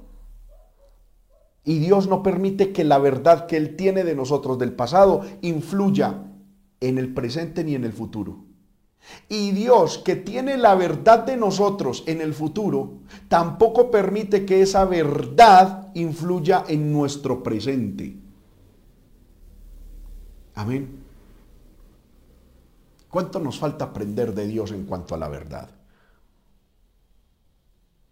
y 1.63 1.79
Dios 1.79 2.08
no 2.08 2.23
permite 2.23 2.73
que 2.73 2.84
la 2.84 2.97
verdad 2.97 3.45
que 3.45 3.58
Él 3.58 3.75
tiene 3.75 4.03
de 4.03 4.15
nosotros 4.15 4.58
del 4.58 4.73
pasado 4.73 5.21
influya 5.41 6.23
en 6.82 6.97
el 6.97 7.13
presente 7.13 7.63
ni 7.63 7.75
en 7.75 7.86
el 7.86 7.93
futuro. 7.93 8.53
Y 9.30 9.52
Dios, 9.52 10.00
que 10.00 10.16
tiene 10.16 10.58
la 10.58 10.76
verdad 10.76 11.20
de 11.26 11.38
nosotros 11.38 12.04
en 12.08 12.22
el 12.22 12.34
futuro, 12.34 13.00
tampoco 13.28 13.92
permite 13.92 14.46
que 14.46 14.62
esa 14.62 14.86
verdad 14.86 15.89
influya 15.94 16.63
en 16.68 16.92
nuestro 16.92 17.44
presente. 17.44 18.18
Amén. 20.56 21.04
¿Cuánto 23.10 23.39
nos 23.39 23.60
falta 23.60 23.86
aprender 23.86 24.34
de 24.34 24.48
Dios 24.48 24.72
en 24.72 24.86
cuanto 24.86 25.13
a 25.13 25.18
la 25.18 25.30
verdad? 25.30 25.70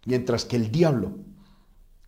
Mientras 0.05 0.45
que 0.45 0.55
el 0.55 0.71
diablo 0.71 1.11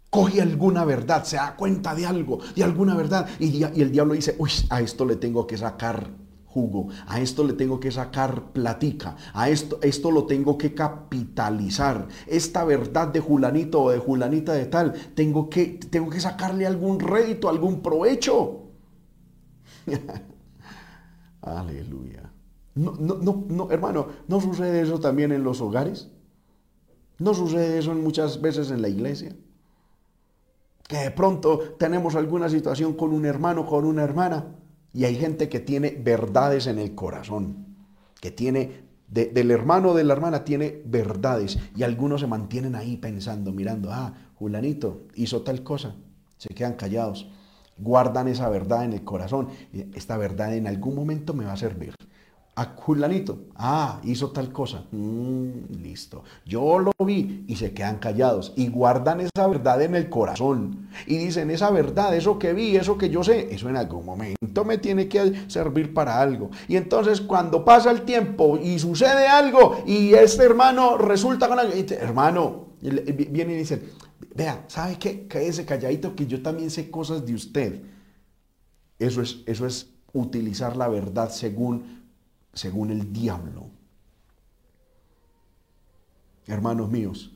coge 0.10 0.41
alguna 0.41 0.86
verdad, 0.86 1.24
se 1.24 1.38
da 1.38 1.56
cuenta 1.56 1.96
de 1.96 2.06
algo, 2.06 2.39
de 2.56 2.63
alguna 2.63 2.96
verdad, 2.96 3.28
y, 3.39 3.63
el 3.63 3.91
diablo 3.91 4.13
dice, 4.13 4.36
uy, 4.38 4.52
a 4.69 4.82
esto 4.82 5.06
le 5.06 5.15
tengo 5.15 5.48
que 5.48 5.58
sacar 5.58 6.12
jugo, 6.53 6.89
a 7.07 7.19
esto 7.19 7.43
le 7.43 7.53
tengo 7.53 7.79
que 7.79 7.91
sacar 7.91 8.53
platica, 8.53 9.15
a 9.33 9.49
esto, 9.49 9.79
esto 9.81 10.11
lo 10.11 10.25
tengo 10.25 10.57
que 10.57 10.75
capitalizar, 10.75 12.07
esta 12.27 12.63
verdad 12.63 13.07
de 13.07 13.19
Julanito 13.19 13.81
o 13.81 13.89
de 13.89 13.97
Julanita 13.97 14.53
de 14.53 14.65
tal, 14.65 14.93
tengo 15.15 15.49
que, 15.49 15.79
tengo 15.89 16.11
que 16.11 16.19
sacarle 16.19 16.67
algún 16.67 16.99
rédito, 16.99 17.49
algún 17.49 17.81
provecho. 17.81 18.67
Aleluya. 21.41 22.31
No, 22.75 22.93
no, 22.99 23.15
no, 23.15 23.45
no, 23.49 23.71
hermano, 23.71 24.07
¿no 24.27 24.39
sucede 24.39 24.81
eso 24.81 24.99
también 24.99 25.31
en 25.31 25.43
los 25.43 25.59
hogares? 25.59 26.09
¿No 27.17 27.33
sucede 27.33 27.79
eso 27.79 27.93
muchas 27.95 28.41
veces 28.41 28.69
en 28.69 28.81
la 28.81 28.89
iglesia? 28.89 29.35
Que 30.87 30.97
de 30.97 31.11
pronto 31.11 31.75
tenemos 31.79 32.15
alguna 32.15 32.49
situación 32.49 32.93
con 32.93 33.11
un 33.11 33.25
hermano, 33.25 33.65
con 33.65 33.85
una 33.85 34.03
hermana, 34.03 34.55
y 34.93 35.06
hay 35.06 35.15
gente 35.15 35.49
que 35.49 35.60
tiene 35.60 35.91
verdades 35.91 36.67
en 36.67 36.79
el 36.79 36.95
corazón, 36.95 37.65
que 38.21 38.32
tiene, 38.32 38.84
del 39.08 39.51
hermano 39.51 39.89
o 39.89 39.93
de 39.93 40.03
la 40.03 40.13
hermana 40.13 40.43
tiene 40.43 40.82
verdades, 40.86 41.58
y 41.75 41.84
algunos 41.84 42.21
se 42.21 42.27
mantienen 42.27 42.75
ahí 42.75 42.97
pensando, 42.97 43.51
mirando, 43.51 43.91
ah, 43.91 44.13
Julanito 44.36 45.08
hizo 45.15 45.41
tal 45.41 45.63
cosa, 45.63 45.95
se 46.38 46.53
quedan 46.53 46.73
callados, 46.73 47.29
guardan 47.77 48.27
esa 48.27 48.49
verdad 48.49 48.86
en 48.86 48.93
el 48.93 49.03
corazón, 49.03 49.49
esta 49.93 50.17
verdad 50.17 50.56
en 50.56 50.67
algún 50.67 50.95
momento 50.95 51.34
me 51.34 51.45
va 51.45 51.53
a 51.53 51.58
servir 51.58 51.95
a 52.55 52.65
Julanito, 52.75 53.47
ah, 53.55 53.99
hizo 54.03 54.29
tal 54.29 54.51
cosa, 54.51 54.83
mm, 54.91 55.81
listo. 55.81 56.23
Yo 56.45 56.77
lo 56.77 56.91
vi 57.03 57.45
y 57.47 57.55
se 57.55 57.73
quedan 57.73 57.97
callados 57.97 58.53
y 58.55 58.67
guardan 58.67 59.21
esa 59.21 59.47
verdad 59.47 59.81
en 59.81 59.95
el 59.95 60.07
corazón 60.07 60.87
y 61.07 61.17
dicen, 61.17 61.49
esa 61.49 61.71
verdad, 61.71 62.15
eso 62.15 62.37
que 62.37 62.53
vi, 62.53 62.75
eso 62.75 62.95
que 62.95 63.09
yo 63.09 63.23
sé, 63.23 63.53
eso 63.53 63.69
en 63.69 63.77
algún 63.77 64.05
momento 64.05 64.65
me 64.65 64.77
tiene 64.77 65.07
que 65.07 65.49
servir 65.49 65.95
para 65.95 66.21
algo. 66.21 66.51
Y 66.67 66.75
entonces 66.75 67.21
cuando 67.21 67.65
pasa 67.65 67.89
el 67.89 68.03
tiempo 68.03 68.59
y 68.61 68.77
sucede 68.77 69.27
algo 69.27 69.83
y 69.87 70.13
este 70.13 70.43
hermano 70.43 70.97
resulta 70.97 71.47
con 71.47 71.57
algo, 71.57 71.73
hermano, 71.73 72.67
viene 72.81 73.53
y 73.53 73.57
dice, 73.57 73.81
vea, 74.35 74.65
¿sabe 74.67 74.97
qué? 74.99 75.27
ese 75.33 75.65
calladito 75.65 76.15
que 76.15 76.27
yo 76.27 76.43
también 76.43 76.69
sé 76.69 76.91
cosas 76.91 77.25
de 77.25 77.33
usted. 77.33 77.81
Eso 78.99 79.23
es, 79.23 79.39
eso 79.47 79.65
es 79.65 79.89
utilizar 80.13 80.77
la 80.77 80.87
verdad 80.87 81.31
según 81.31 82.02
según 82.53 82.91
el 82.91 83.11
diablo. 83.11 83.69
Hermanos 86.45 86.89
míos, 86.89 87.31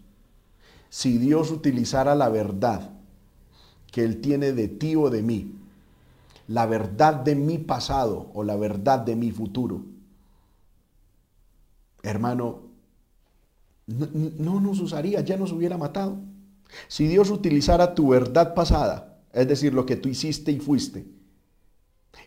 si 0.89 1.17
Dios 1.17 1.51
utilizara 1.51 2.15
la 2.15 2.29
verdad 2.29 2.91
que 3.91 4.03
Él 4.03 4.21
tiene 4.21 4.51
de 4.51 4.67
ti 4.67 4.95
o 4.95 5.09
de 5.09 5.23
mí, 5.23 5.53
la 6.47 6.65
verdad 6.65 7.15
de 7.15 7.35
mi 7.35 7.57
pasado 7.57 8.31
o 8.33 8.43
la 8.43 8.55
verdad 8.55 8.99
de 8.99 9.15
mi 9.15 9.31
futuro, 9.31 9.85
hermano, 12.03 12.61
no, 13.87 14.59
nos 14.59 14.79
usaría, 14.79 15.21
ya 15.21 15.37
nos 15.37 15.51
hubiera 15.51 15.77
matado. 15.77 16.19
Si 16.89 17.07
Dios 17.07 17.29
utilizara 17.29 17.95
tu 17.95 18.09
verdad 18.09 18.53
pasada, 18.53 19.19
es 19.33 19.47
decir, 19.47 19.73
lo 19.73 19.85
que 19.85 19.95
tú 19.95 20.09
hiciste 20.09 20.51
y 20.51 20.59
fuiste, 20.59 21.07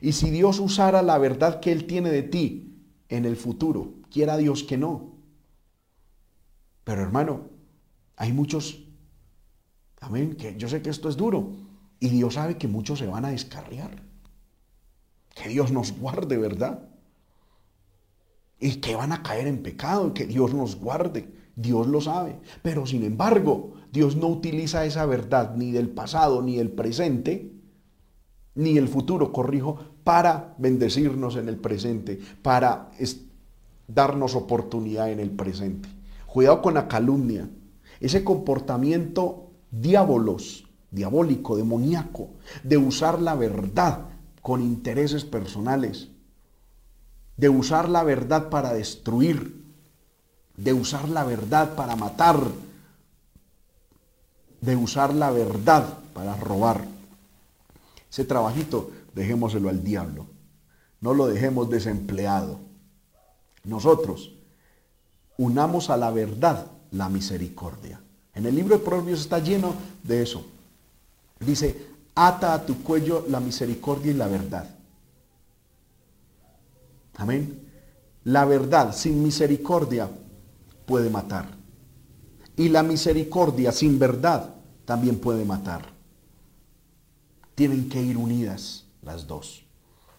y 0.00 0.12
si 0.12 0.30
Dios 0.30 0.58
usara 0.60 1.02
la 1.02 1.18
verdad 1.18 1.60
que 1.60 1.72
Él 1.72 1.86
tiene 1.86 2.10
de 2.10 2.22
ti 2.22 2.70
en 3.10 3.24
el 3.24 3.36
futuro. 3.36 3.94
Quiera 4.10 4.38
Dios 4.38 4.62
que 4.62 4.78
no. 4.78 5.16
Pero 6.84 7.02
hermano, 7.02 7.50
hay 8.16 8.32
muchos, 8.32 8.84
amén, 10.00 10.36
que 10.36 10.56
yo 10.56 10.68
sé 10.68 10.80
que 10.80 10.90
esto 10.90 11.08
es 11.08 11.16
duro. 11.16 11.52
Y 11.98 12.08
Dios 12.08 12.34
sabe 12.34 12.56
que 12.56 12.68
muchos 12.68 12.98
se 12.98 13.06
van 13.06 13.26
a 13.26 13.30
descarriar. 13.30 14.02
Que 15.34 15.48
Dios 15.48 15.70
nos 15.70 15.92
guarde, 15.92 16.38
¿verdad? 16.38 16.88
Y 18.58 18.76
que 18.76 18.96
van 18.96 19.12
a 19.12 19.22
caer 19.22 19.46
en 19.46 19.62
pecado, 19.62 20.14
que 20.14 20.26
Dios 20.26 20.54
nos 20.54 20.76
guarde. 20.76 21.34
Dios 21.56 21.86
lo 21.86 22.00
sabe. 22.00 22.40
Pero 22.62 22.86
sin 22.86 23.04
embargo, 23.04 23.74
Dios 23.92 24.16
no 24.16 24.28
utiliza 24.28 24.84
esa 24.86 25.04
verdad 25.04 25.56
ni 25.56 25.72
del 25.72 25.90
pasado, 25.90 26.42
ni 26.42 26.56
del 26.56 26.70
presente, 26.70 27.52
ni 28.54 28.78
el 28.78 28.88
futuro, 28.88 29.32
corrijo, 29.32 29.78
para 30.10 30.56
bendecirnos 30.58 31.36
en 31.36 31.48
el 31.48 31.56
presente, 31.56 32.18
para 32.42 32.90
darnos 33.86 34.34
oportunidad 34.34 35.08
en 35.12 35.20
el 35.20 35.30
presente. 35.30 35.88
Cuidado 36.26 36.60
con 36.62 36.74
la 36.74 36.88
calumnia, 36.88 37.48
ese 38.00 38.24
comportamiento 38.24 39.52
diabolos, 39.70 40.66
diabólico, 40.90 41.56
demoníaco, 41.56 42.30
de 42.64 42.76
usar 42.76 43.22
la 43.22 43.36
verdad 43.36 44.08
con 44.42 44.62
intereses 44.62 45.24
personales, 45.24 46.08
de 47.36 47.48
usar 47.48 47.88
la 47.88 48.02
verdad 48.02 48.48
para 48.48 48.72
destruir, 48.72 49.62
de 50.56 50.72
usar 50.72 51.08
la 51.08 51.22
verdad 51.22 51.76
para 51.76 51.94
matar, 51.94 52.40
de 54.60 54.74
usar 54.74 55.14
la 55.14 55.30
verdad 55.30 55.98
para 56.12 56.34
robar. 56.34 56.84
Ese 58.10 58.24
trabajito 58.24 58.90
dejémoselo 59.14 59.68
al 59.68 59.82
diablo. 59.82 60.26
No 61.00 61.14
lo 61.14 61.26
dejemos 61.26 61.70
desempleado. 61.70 62.60
Nosotros 63.64 64.32
unamos 65.38 65.90
a 65.90 65.96
la 65.96 66.10
verdad 66.10 66.66
la 66.90 67.08
misericordia. 67.08 68.00
En 68.34 68.46
el 68.46 68.54
libro 68.54 68.76
de 68.76 68.84
Proverbios 68.84 69.20
está 69.20 69.38
lleno 69.38 69.74
de 70.02 70.22
eso. 70.22 70.44
Dice, 71.40 71.86
ata 72.14 72.54
a 72.54 72.66
tu 72.66 72.82
cuello 72.82 73.24
la 73.28 73.40
misericordia 73.40 74.12
y 74.12 74.14
la 74.14 74.28
verdad. 74.28 74.68
Amén. 77.16 77.68
La 78.24 78.44
verdad 78.44 78.94
sin 78.94 79.22
misericordia 79.22 80.08
puede 80.86 81.10
matar. 81.10 81.46
Y 82.56 82.68
la 82.68 82.82
misericordia 82.82 83.72
sin 83.72 83.98
verdad 83.98 84.54
también 84.84 85.18
puede 85.18 85.44
matar. 85.44 85.86
Tienen 87.54 87.88
que 87.88 88.02
ir 88.02 88.16
unidas 88.16 88.84
las 89.02 89.26
dos. 89.26 89.64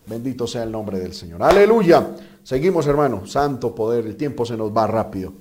Bendito 0.06 0.48
sea 0.48 0.64
el 0.64 0.72
nombre 0.72 1.00
del 1.00 1.14
Señor. 1.14 1.44
Aleluya. 1.44 2.16
Seguimos, 2.44 2.88
hermano. 2.88 3.26
Santo 3.28 3.74
poder. 3.76 4.06
El 4.06 4.18
tiempo 4.18 4.46
se 4.46 4.58
nos 4.58 4.76
va 4.76 4.88
rápido. 4.88 5.34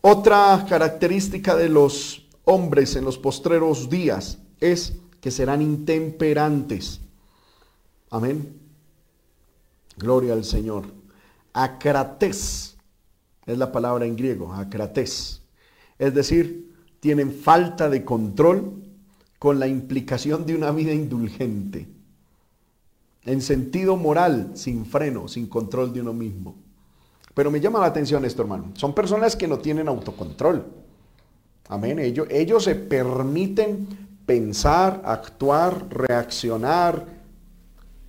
Otra 0.00 0.64
característica 0.68 1.56
de 1.56 1.68
los 1.68 2.26
hombres 2.44 2.94
en 2.94 3.04
los 3.04 3.18
postreros 3.18 3.90
días 3.90 4.38
es 4.60 4.94
que 5.20 5.30
serán 5.30 5.62
intemperantes. 5.62 7.00
Amén. 8.10 8.56
Gloria 9.96 10.34
al 10.34 10.44
Señor. 10.44 10.84
Acrates 11.52 12.76
es 13.46 13.58
la 13.58 13.72
palabra 13.72 14.06
en 14.06 14.16
griego, 14.16 14.52
acrates. 14.52 15.42
Es 15.98 16.14
decir, 16.14 16.72
tienen 17.00 17.32
falta 17.32 17.88
de 17.88 18.04
control 18.04 18.82
con 19.38 19.58
la 19.58 19.66
implicación 19.66 20.46
de 20.46 20.54
una 20.54 20.70
vida 20.70 20.92
indulgente. 20.92 21.88
En 23.26 23.42
sentido 23.42 23.96
moral, 23.96 24.52
sin 24.54 24.86
freno, 24.86 25.28
sin 25.28 25.48
control 25.48 25.92
de 25.92 26.00
uno 26.00 26.12
mismo. 26.12 26.54
Pero 27.34 27.50
me 27.50 27.60
llama 27.60 27.80
la 27.80 27.86
atención 27.86 28.24
esto, 28.24 28.42
hermano. 28.42 28.70
Son 28.74 28.94
personas 28.94 29.36
que 29.36 29.46
no 29.46 29.58
tienen 29.58 29.88
autocontrol. 29.88 30.64
Amén. 31.68 31.98
Ellos, 31.98 32.28
ellos 32.30 32.64
se 32.64 32.76
permiten 32.76 33.88
pensar, 34.24 35.02
actuar, 35.04 35.88
reaccionar 35.90 37.04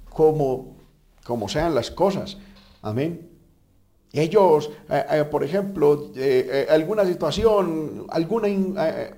como, 0.09 0.78
como 1.26 1.49
sean 1.49 1.76
las 1.76 1.91
cosas. 1.91 2.38
Amén. 2.82 3.30
Ellos, 4.13 4.72
eh, 4.89 5.05
eh, 5.11 5.24
por 5.26 5.43
ejemplo, 5.43 6.11
eh, 6.15 6.65
alguna 6.70 7.05
situación, 7.05 8.05
alguna... 8.09 8.47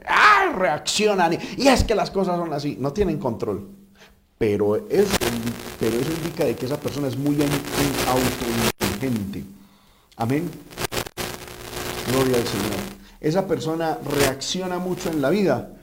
Ah, 0.05 0.51
reaccionan 0.55 1.33
y, 1.57 1.67
es 1.67 1.83
que 1.83 1.93
las 1.93 2.09
cosas 2.09 2.37
son 2.37 2.53
así. 2.53 2.77
No 2.79 2.91
tienen 2.91 3.19
control. 3.19 3.78
Pero 4.39 4.87
eso, 4.89 5.17
pero 5.81 5.99
eso 5.99 6.11
indica 6.13 6.45
de 6.45 6.55
que 6.55 6.65
esa 6.65 6.79
persona 6.79 7.09
es 7.09 7.17
muy 7.17 7.37
autointeligente. 8.07 9.43
Amén. 10.15 10.49
Gloria 12.09 12.37
al 12.37 12.47
Señor. 12.47 12.79
Esa 13.19 13.45
persona 13.45 13.97
reacciona 14.17 14.79
mucho 14.79 15.09
en 15.11 15.21
la 15.21 15.29
vida, 15.29 15.73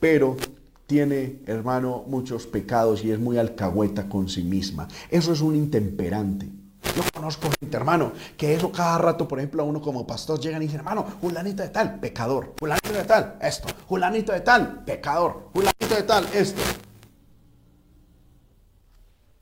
pero 0.00 0.38
tiene, 0.86 1.40
hermano, 1.44 2.04
muchos 2.06 2.46
pecados 2.46 3.04
y 3.04 3.10
es 3.10 3.18
muy 3.18 3.36
alcahueta 3.36 4.08
con 4.08 4.30
sí 4.30 4.42
misma. 4.42 4.88
Eso 5.10 5.34
es 5.34 5.42
un 5.42 5.54
intemperante. 5.54 6.48
Yo 6.96 7.02
conozco 7.12 7.50
gente, 7.60 7.76
hermano, 7.76 8.12
que 8.38 8.54
eso 8.54 8.72
cada 8.72 8.96
rato, 8.96 9.28
por 9.28 9.38
ejemplo, 9.38 9.62
a 9.62 9.66
uno 9.66 9.82
como 9.82 10.06
pastor 10.06 10.40
llegan 10.40 10.62
y 10.62 10.64
dicen, 10.64 10.80
hermano, 10.80 11.04
fulanito 11.20 11.62
de 11.62 11.68
tal, 11.68 12.00
pecador, 12.00 12.54
fulanito 12.56 12.90
de 12.90 13.04
tal, 13.04 13.36
esto, 13.42 13.68
fulanito 13.86 14.32
de 14.32 14.40
tal, 14.40 14.82
pecador, 14.86 15.50
fulanito 15.52 15.94
de 15.94 16.02
tal, 16.04 16.26
esto. 16.32 16.62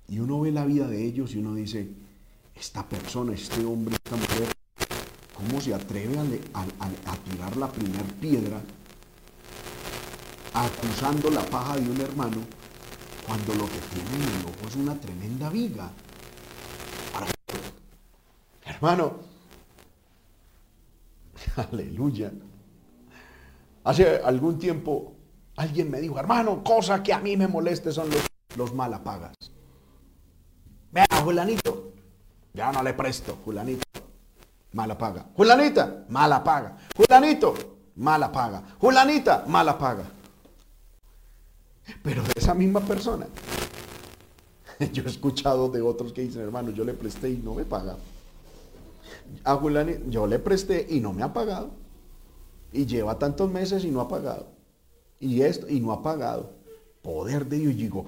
Y 0.08 0.20
uno 0.20 0.40
ve 0.40 0.52
la 0.52 0.64
vida 0.64 0.86
de 0.86 1.04
ellos 1.04 1.34
y 1.34 1.38
uno 1.38 1.54
dice, 1.54 1.88
esta 2.54 2.88
persona, 2.88 3.34
este 3.34 3.64
hombre, 3.64 3.96
esta 3.96 4.16
mujer, 4.16 4.56
¿Cómo 5.36 5.60
se 5.60 5.74
atreve 5.74 6.18
a, 6.54 7.16
tirar 7.30 7.56
la 7.58 7.70
primera 7.70 8.04
piedra 8.20 8.58
acusando 10.54 11.28
la 11.28 11.42
paja 11.42 11.76
de 11.76 11.90
un 11.90 12.00
hermano 12.00 12.38
cuando 13.26 13.54
lo 13.54 13.66
que 13.66 13.78
tiene 13.92 14.24
en 14.24 14.40
el 14.40 14.46
ojo 14.46 14.68
es 14.68 14.76
una 14.76 14.98
tremenda 14.98 15.50
viga? 15.50 15.90
hermano, 18.64 19.20
aleluya. 21.56 22.30
Hace 23.84 24.18
algún 24.18 24.58
tiempo 24.58 25.14
alguien 25.56 25.90
me 25.90 26.00
dijo, 26.00 26.18
hermano, 26.18 26.62
cosa 26.64 27.02
que 27.02 27.12
a 27.12 27.20
mí 27.20 27.36
me 27.36 27.46
moleste 27.46 27.92
son 27.92 28.10
los, 28.10 28.26
los 28.56 28.74
malapagas. 28.74 29.35
Julanito, 31.26 31.92
ya 32.54 32.70
no 32.70 32.82
le 32.82 32.94
presto, 32.94 33.38
Julanito 33.44 33.82
mala 34.76 34.96
paga. 34.96 35.24
Julanita, 35.34 36.04
mala 36.08 36.44
paga. 36.44 36.76
Julanito, 36.94 37.54
mala 37.96 38.30
paga. 38.30 38.62
Julanita, 38.78 39.44
mala 39.48 39.78
paga. 39.78 40.04
Pero 42.02 42.22
de 42.22 42.32
esa 42.36 42.54
misma 42.54 42.80
persona. 42.80 43.26
Yo 44.92 45.02
he 45.02 45.08
escuchado 45.08 45.68
de 45.70 45.80
otros 45.80 46.12
que 46.12 46.22
dicen, 46.22 46.42
hermano, 46.42 46.70
yo 46.70 46.84
le 46.84 46.92
presté 46.92 47.30
y 47.30 47.38
no 47.38 47.54
me 47.54 47.64
paga. 47.64 47.96
A 49.42 49.54
Julanita, 49.56 50.00
yo 50.08 50.26
le 50.26 50.38
presté 50.38 50.86
y 50.90 51.00
no 51.00 51.12
me 51.12 51.22
ha 51.22 51.32
pagado. 51.32 51.70
Y 52.72 52.84
lleva 52.84 53.18
tantos 53.18 53.50
meses 53.50 53.84
y 53.84 53.90
no 53.90 54.02
ha 54.02 54.08
pagado. 54.08 54.46
Y 55.18 55.40
esto, 55.40 55.66
y 55.68 55.80
no 55.80 55.92
ha 55.92 56.02
pagado. 56.02 56.50
Poder 57.00 57.46
de 57.46 57.58
Dios. 57.58 57.76
Digo, 57.76 58.04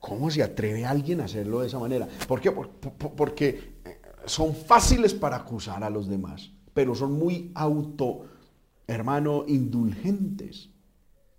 ¿cómo 0.00 0.30
se 0.30 0.42
atreve 0.42 0.84
alguien 0.84 1.20
a 1.20 1.24
hacerlo 1.24 1.60
de 1.60 1.68
esa 1.68 1.78
manera? 1.78 2.08
¿Por 2.26 2.40
qué? 2.40 2.50
Porque 2.50 3.80
son 4.26 4.54
fáciles 4.54 5.14
para 5.14 5.36
acusar 5.36 5.84
a 5.84 5.90
los 5.90 6.08
demás, 6.08 6.50
pero 6.74 6.94
son 6.94 7.12
muy 7.12 7.52
auto, 7.54 8.26
hermano, 8.86 9.44
indulgentes. 9.46 10.70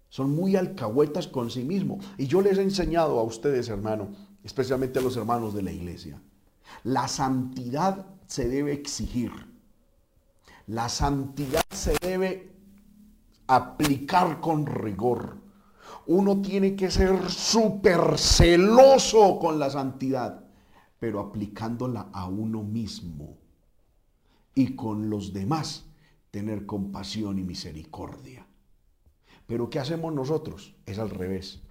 Son 0.10 0.32
muy 0.32 0.56
alcahuetas 0.56 1.28
con 1.28 1.52
sí 1.52 1.64
mismos. 1.64 2.06
Y 2.18 2.28
yo 2.28 2.42
les 2.42 2.58
he 2.58 2.62
enseñado 2.62 3.20
a 3.20 3.24
ustedes, 3.24 3.68
hermano, 3.70 4.10
especialmente 4.44 5.00
a 5.00 5.02
los 5.02 5.18
hermanos 5.18 5.54
de 5.54 5.64
la 5.64 5.72
iglesia, 5.72 6.22
la 6.84 7.08
santidad 7.08 8.06
se 8.26 8.48
debe 8.48 8.74
exigir. 8.74 9.32
La 10.68 10.90
santidad 10.90 11.64
se 11.72 11.96
debe 12.02 12.54
aplicar 13.48 14.40
con 14.42 14.66
rigor. 14.66 15.38
Uno 16.08 16.42
tiene 16.42 16.76
que 16.76 16.90
ser 16.90 17.30
súper 17.30 18.18
celoso 18.18 19.38
con 19.40 19.60
la 19.60 19.70
santidad 19.70 20.48
pero 21.00 21.20
aplicándola 21.20 22.08
a 22.12 22.26
uno 22.26 22.64
mismo 22.64 23.38
y 24.56 24.76
con 24.76 25.10
los 25.10 25.34
demás 25.34 25.86
tener 26.32 26.66
compasión 26.66 27.38
y 27.40 27.44
misericordia. 27.44 28.46
Pero 29.46 29.70
¿qué 29.70 29.80
hacemos 29.80 30.14
nosotros? 30.14 30.76
Es 30.86 31.00
al 31.00 31.10
revés. 31.10 31.62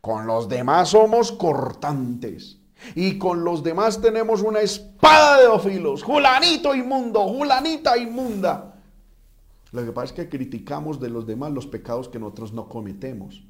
Con 0.00 0.26
los 0.26 0.48
demás 0.48 0.90
somos 0.90 1.32
cortantes. 1.32 2.58
Y 2.94 3.16
con 3.16 3.42
los 3.42 3.62
demás 3.62 4.02
tenemos 4.02 4.42
una 4.42 4.60
espada 4.60 5.38
de 5.40 5.46
dos 5.46 5.62
filos. 5.62 6.02
Julanito 6.02 6.74
inmundo, 6.74 7.26
julanita 7.26 7.96
inmunda. 7.96 8.74
Lo 9.72 9.84
que 9.84 9.92
pasa 9.92 10.06
es 10.06 10.12
que 10.12 10.28
criticamos 10.28 11.00
de 11.00 11.08
los 11.08 11.26
demás 11.26 11.52
los 11.52 11.66
pecados 11.66 12.08
que 12.08 12.18
nosotros 12.18 12.52
no 12.52 12.68
cometemos. 12.68 13.42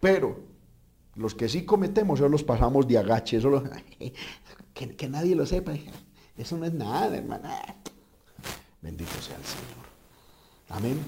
Pero 0.00 0.38
los 1.14 1.34
que 1.34 1.48
sí 1.48 1.64
cometemos, 1.64 2.20
eso 2.20 2.28
los 2.28 2.42
pasamos 2.42 2.86
de 2.86 2.98
agache, 2.98 3.38
eso 3.38 3.62
que, 4.74 5.08
nadie 5.08 5.34
lo 5.34 5.46
sepa. 5.46 5.72
Eso 6.36 6.56
no 6.56 6.66
es 6.66 6.74
nada, 6.74 7.16
hermana. 7.16 7.60
Bendito 8.82 9.12
sea 9.20 9.36
el 9.36 9.44
Señor. 9.44 9.86
Amén. 10.68 10.98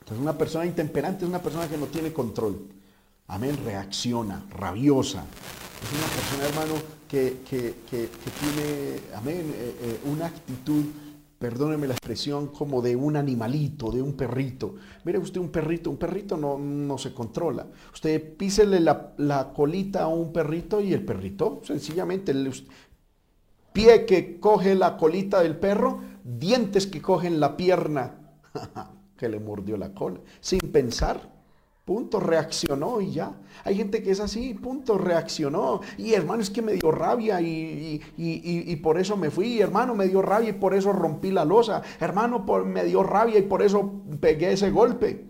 Entonces 0.00 0.18
una 0.20 0.36
persona 0.36 0.66
intemperante 0.66 1.24
es 1.24 1.28
una 1.28 1.42
persona 1.42 1.68
que 1.68 1.76
no 1.76 1.86
tiene 1.86 2.12
control. 2.12 2.66
Amén. 3.28 3.56
Reacciona, 3.64 4.44
rabiosa. 4.50 5.24
Es 5.82 5.92
una 5.92 6.06
persona, 6.08 6.48
hermano, 6.48 6.82
que, 7.08 7.36
tiene, 8.40 9.00
amén, 9.14 9.54
eh, 9.54 9.76
eh, 9.80 10.00
una 10.04 10.26
actitud 10.26 10.84
perdóneme 11.38 11.86
la 11.86 11.94
expresión, 11.94 12.48
como 12.48 12.82
de 12.82 12.96
un 12.96 13.16
animalito, 13.16 13.90
de 13.90 14.02
un 14.02 14.14
perrito. 14.14 14.74
Mire 15.04 15.18
usted 15.18 15.40
un 15.40 15.50
perrito, 15.50 15.90
un 15.90 15.96
perrito 15.96 16.36
no, 16.36 16.58
no 16.58 16.98
se 16.98 17.14
controla. 17.14 17.66
Usted 17.92 18.36
písele 18.36 18.80
la, 18.80 19.52
colita 19.54 20.02
a 20.02 20.08
un 20.08 20.32
perrito 20.32 20.80
y 20.80 20.92
el 20.92 21.04
perrito, 21.04 21.60
sencillamente, 21.64 22.32
el 22.32 22.52
pie 23.72 24.04
que 24.04 24.40
coge 24.40 24.74
la 24.74 24.96
colita 24.96 25.40
del 25.42 25.56
perro, 25.56 26.00
dientes 26.24 26.86
que 26.86 27.00
cogen 27.00 27.38
la 27.38 27.56
pierna 27.56 28.16
que 29.16 29.28
le 29.28 29.38
mordió 29.38 29.76
la 29.76 29.94
cola, 29.94 30.20
sin 30.40 30.60
pensar. 30.60 31.37
Punto, 31.88 32.20
reaccionó 32.20 33.00
y 33.00 33.12
ya. 33.12 33.34
Hay 33.64 33.74
gente 33.74 34.02
que 34.02 34.10
es 34.10 34.20
así, 34.20 34.52
punto, 34.52 34.98
reaccionó. 34.98 35.80
Y 35.96 36.12
hermano, 36.12 36.42
es 36.42 36.50
que 36.50 36.60
me 36.60 36.74
dio 36.74 36.90
rabia 36.90 37.40
y, 37.40 38.76
por 38.82 38.98
eso 38.98 39.16
me 39.16 39.30
fui. 39.30 39.58
Hermano, 39.58 39.94
me 39.94 40.06
dio 40.06 40.20
rabia 40.20 40.50
y 40.50 40.52
por 40.52 40.74
eso 40.74 40.92
rompí 40.92 41.30
la 41.30 41.46
losa. 41.46 41.80
Hermano, 41.98 42.44
por, 42.44 42.66
me 42.66 42.84
dio 42.84 43.02
rabia 43.02 43.38
y 43.38 43.42
por 43.44 43.62
eso 43.62 43.90
pegué 44.20 44.52
ese 44.52 44.70
golpe. 44.70 45.24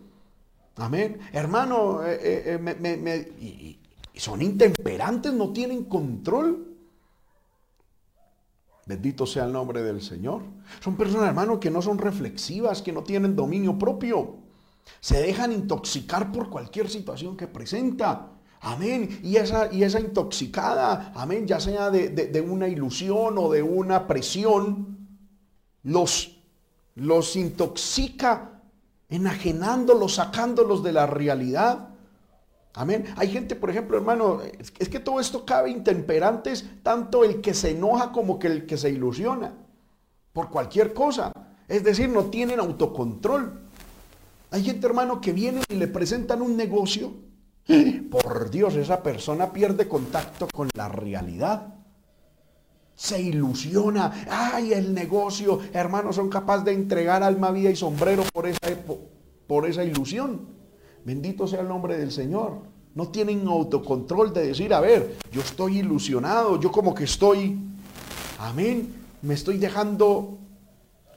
Amén. 0.74 1.20
Hermano, 1.32 2.04
eh, 2.04 2.18
eh, 2.20 3.28
eh, 3.40 3.78
son 4.16 4.42
intemperantes, 4.42 5.32
no 5.32 5.52
tienen 5.52 5.84
control. 5.84 6.76
Bendito 8.84 9.26
sea 9.26 9.44
el 9.44 9.52
nombre 9.52 9.80
del 9.84 10.02
Señor. 10.02 10.42
Son 10.80 10.96
personas, 10.96 11.28
hermano, 11.28 11.60
que 11.60 11.70
no 11.70 11.82
son 11.82 11.98
reflexivas, 11.98 12.82
que 12.82 12.92
no 12.92 13.04
tienen 13.04 13.36
dominio 13.36 13.78
propio. 13.78 14.47
Se 15.00 15.20
dejan 15.20 15.52
intoxicar 15.52 16.32
por 16.32 16.50
cualquier 16.50 16.88
situación 16.88 17.36
que 17.36 17.46
presenta. 17.46 18.32
Amén. 18.60 19.20
Y 19.22 19.36
esa, 19.36 19.72
y 19.72 19.84
esa 19.84 20.00
intoxicada, 20.00 21.12
amén, 21.14 21.46
ya 21.46 21.60
sea 21.60 21.90
de, 21.90 22.40
una 22.40 22.68
ilusión 22.68 23.38
o 23.38 23.50
de 23.50 23.62
una 23.62 24.06
presión, 24.06 25.08
los, 25.84 26.40
los 26.94 27.36
intoxica 27.36 28.62
enajenándolos, 29.08 30.16
sacándolos 30.16 30.82
de 30.82 30.92
la 30.92 31.06
realidad. 31.06 31.90
Amén. 32.74 33.06
Hay 33.16 33.28
gente, 33.28 33.56
por 33.56 33.70
ejemplo, 33.70 33.96
hermano, 33.96 34.40
es 34.78 34.88
que 34.88 35.00
todo 35.00 35.20
esto 35.20 35.44
cabe 35.44 35.70
intemperantes, 35.70 36.64
tanto 36.82 37.24
el 37.24 37.40
que 37.40 37.54
se 37.54 37.70
enoja 37.70 38.12
como 38.12 38.38
que 38.38 38.48
el 38.48 38.66
que 38.66 38.76
se 38.76 38.90
ilusiona 38.90 39.54
por 40.32 40.50
cualquier 40.50 40.94
cosa. 40.94 41.32
Es 41.66 41.82
decir, 41.82 42.08
no 42.08 42.26
tienen 42.26 42.60
autocontrol. 42.60 43.67
Hay 44.50 44.64
gente, 44.64 44.86
hermano, 44.86 45.20
que 45.20 45.32
viene 45.32 45.62
y 45.68 45.74
le 45.74 45.88
presentan 45.88 46.42
un 46.42 46.56
negocio. 46.56 47.12
Por 48.10 48.50
Dios, 48.50 48.74
esa 48.76 49.02
persona 49.02 49.52
pierde 49.52 49.86
contacto 49.86 50.48
con 50.52 50.70
la 50.74 50.88
realidad. 50.88 51.74
Se 52.94 53.20
ilusiona. 53.20 54.26
Ay, 54.30 54.72
el 54.72 54.94
negocio. 54.94 55.60
Hermanos, 55.72 56.16
son 56.16 56.30
capaces 56.30 56.64
de 56.64 56.72
entregar 56.72 57.22
alma, 57.22 57.50
vida 57.50 57.70
y 57.70 57.76
sombrero 57.76 58.24
por 58.32 58.46
esa, 58.46 58.58
por 59.46 59.66
esa 59.66 59.84
ilusión. 59.84 60.48
Bendito 61.04 61.46
sea 61.46 61.60
el 61.60 61.68
nombre 61.68 61.98
del 61.98 62.10
Señor. 62.10 62.62
No 62.94 63.08
tienen 63.08 63.46
autocontrol 63.46 64.32
de 64.32 64.46
decir, 64.46 64.72
a 64.72 64.80
ver, 64.80 65.16
yo 65.30 65.42
estoy 65.42 65.78
ilusionado, 65.78 66.58
yo 66.58 66.72
como 66.72 66.94
que 66.94 67.04
estoy, 67.04 67.56
amén, 68.38 68.94
me 69.22 69.34
estoy 69.34 69.58
dejando 69.58 70.38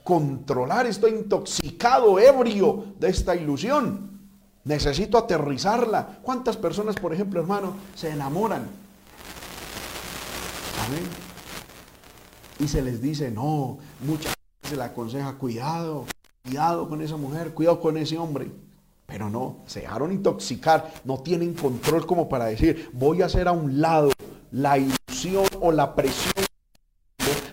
controlar, 0.04 0.86
estoy 0.86 1.12
intoxicado, 1.12 2.18
ebrio 2.18 2.94
de 2.98 3.08
esta 3.08 3.34
ilusión. 3.34 4.10
Necesito 4.64 5.18
aterrizarla. 5.18 6.20
¿Cuántas 6.22 6.56
personas, 6.56 6.94
por 6.96 7.12
ejemplo, 7.12 7.40
hermano, 7.40 7.74
se 7.94 8.10
enamoran? 8.10 8.66
Amén. 10.86 11.02
Y 12.60 12.68
se 12.68 12.82
les 12.82 13.02
dice, 13.02 13.30
no, 13.30 13.78
muchas 14.00 14.34
veces 14.34 14.70
se 14.70 14.76
le 14.76 14.84
aconseja, 14.84 15.34
cuidado, 15.34 16.06
cuidado 16.44 16.88
con 16.88 17.02
esa 17.02 17.16
mujer, 17.16 17.52
cuidado 17.54 17.80
con 17.80 17.96
ese 17.96 18.18
hombre. 18.18 18.50
Pero 19.06 19.28
no, 19.28 19.58
se 19.66 19.80
dejaron 19.80 20.12
intoxicar, 20.12 20.92
no 21.04 21.18
tienen 21.18 21.54
control 21.54 22.06
como 22.06 22.28
para 22.28 22.46
decir, 22.46 22.90
voy 22.92 23.20
a 23.22 23.26
hacer 23.26 23.48
a 23.48 23.52
un 23.52 23.80
lado 23.80 24.10
la 24.52 24.78
ilusión 24.78 25.44
o 25.60 25.72
la 25.72 25.94
presión 25.94 26.41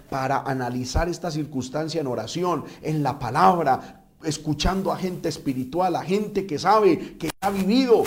para 0.09 0.39
analizar 0.39 1.07
esta 1.09 1.31
circunstancia 1.31 2.01
en 2.01 2.07
oración, 2.07 2.65
en 2.81 3.03
la 3.03 3.19
palabra, 3.19 4.05
escuchando 4.23 4.91
a 4.91 4.97
gente 4.97 5.29
espiritual, 5.29 5.95
a 5.95 6.03
gente 6.03 6.45
que 6.45 6.59
sabe, 6.59 7.17
que 7.17 7.29
ha 7.41 7.49
vivido. 7.49 8.03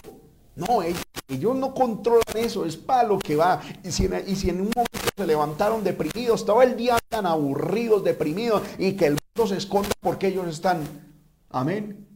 No, 0.55 0.83
ellos, 0.83 1.57
no 1.57 1.73
controlan 1.73 2.37
eso, 2.37 2.67
es 2.67 2.77
para 2.77 3.09
lo 3.09 3.19
que 3.19 3.37
va. 3.37 3.61
Y 3.83 3.91
si, 3.91 4.05
en, 4.05 4.61
un 4.61 4.71
momento 4.75 5.09
se 5.17 5.27
levantaron 5.27 5.83
deprimidos, 5.83 6.45
todo 6.45 6.61
el 6.61 6.77
día 6.77 6.97
están 6.97 7.25
aburridos, 7.25 8.05
deprimidos, 8.05 8.63
y 8.79 8.93
que 8.93 9.07
el 9.07 9.13
mundo 9.13 9.49
se 9.49 9.57
esconde 9.57 9.91
porque 10.01 10.29
ellos 10.29 10.47
están, 10.49 10.81
amén, 11.51 12.12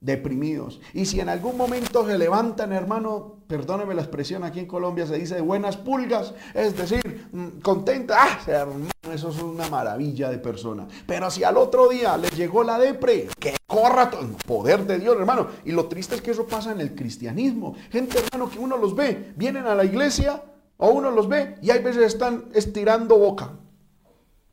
deprimidos. 0.00 0.80
Y 0.94 1.06
si 1.06 1.20
en 1.20 1.28
algún 1.28 1.56
momento 1.56 2.06
se 2.06 2.16
levantan, 2.16 2.72
hermano, 2.72 3.36
perdóneme 3.46 3.94
la 3.94 4.02
expresión, 4.02 4.44
aquí 4.44 4.60
en 4.60 4.66
Colombia 4.66 5.06
se 5.06 5.18
dice 5.18 5.40
buenas 5.40 5.76
pulgas, 5.76 6.34
es 6.54 6.76
decir, 6.76 7.28
mm, 7.32 7.60
contenta, 7.60 8.16
ah, 8.18 8.38
hermano, 8.46 8.88
eso 9.12 9.28
es 9.28 9.42
una 9.42 9.68
maravilla 9.68 10.30
de 10.30 10.38
persona. 10.38 10.86
Pero 11.06 11.30
si 11.30 11.44
al 11.44 11.56
otro 11.56 11.88
día 11.88 12.16
les 12.16 12.34
llegó 12.36 12.64
la 12.64 12.78
depre, 12.78 13.28
que 13.38 13.56
corra 13.66 14.10
poder 14.46 14.86
de 14.86 14.98
Dios, 14.98 15.16
hermano. 15.18 15.48
Y 15.64 15.72
lo 15.72 15.86
triste 15.86 16.14
es 16.14 16.22
que 16.22 16.30
eso 16.30 16.46
pasa 16.46 16.72
en 16.72 16.80
el 16.80 16.94
cristianismo. 16.94 17.74
Gente, 17.90 18.18
hermano, 18.18 18.50
que 18.50 18.58
uno 18.58 18.76
los 18.76 18.94
ve, 18.94 19.32
vienen 19.36 19.66
a 19.66 19.74
la 19.74 19.84
iglesia, 19.84 20.42
o 20.78 20.90
uno 20.90 21.10
los 21.10 21.28
ve, 21.28 21.56
y 21.60 21.70
hay 21.70 21.82
veces 21.82 22.04
están 22.04 22.46
estirando 22.54 23.18
boca. 23.18 23.52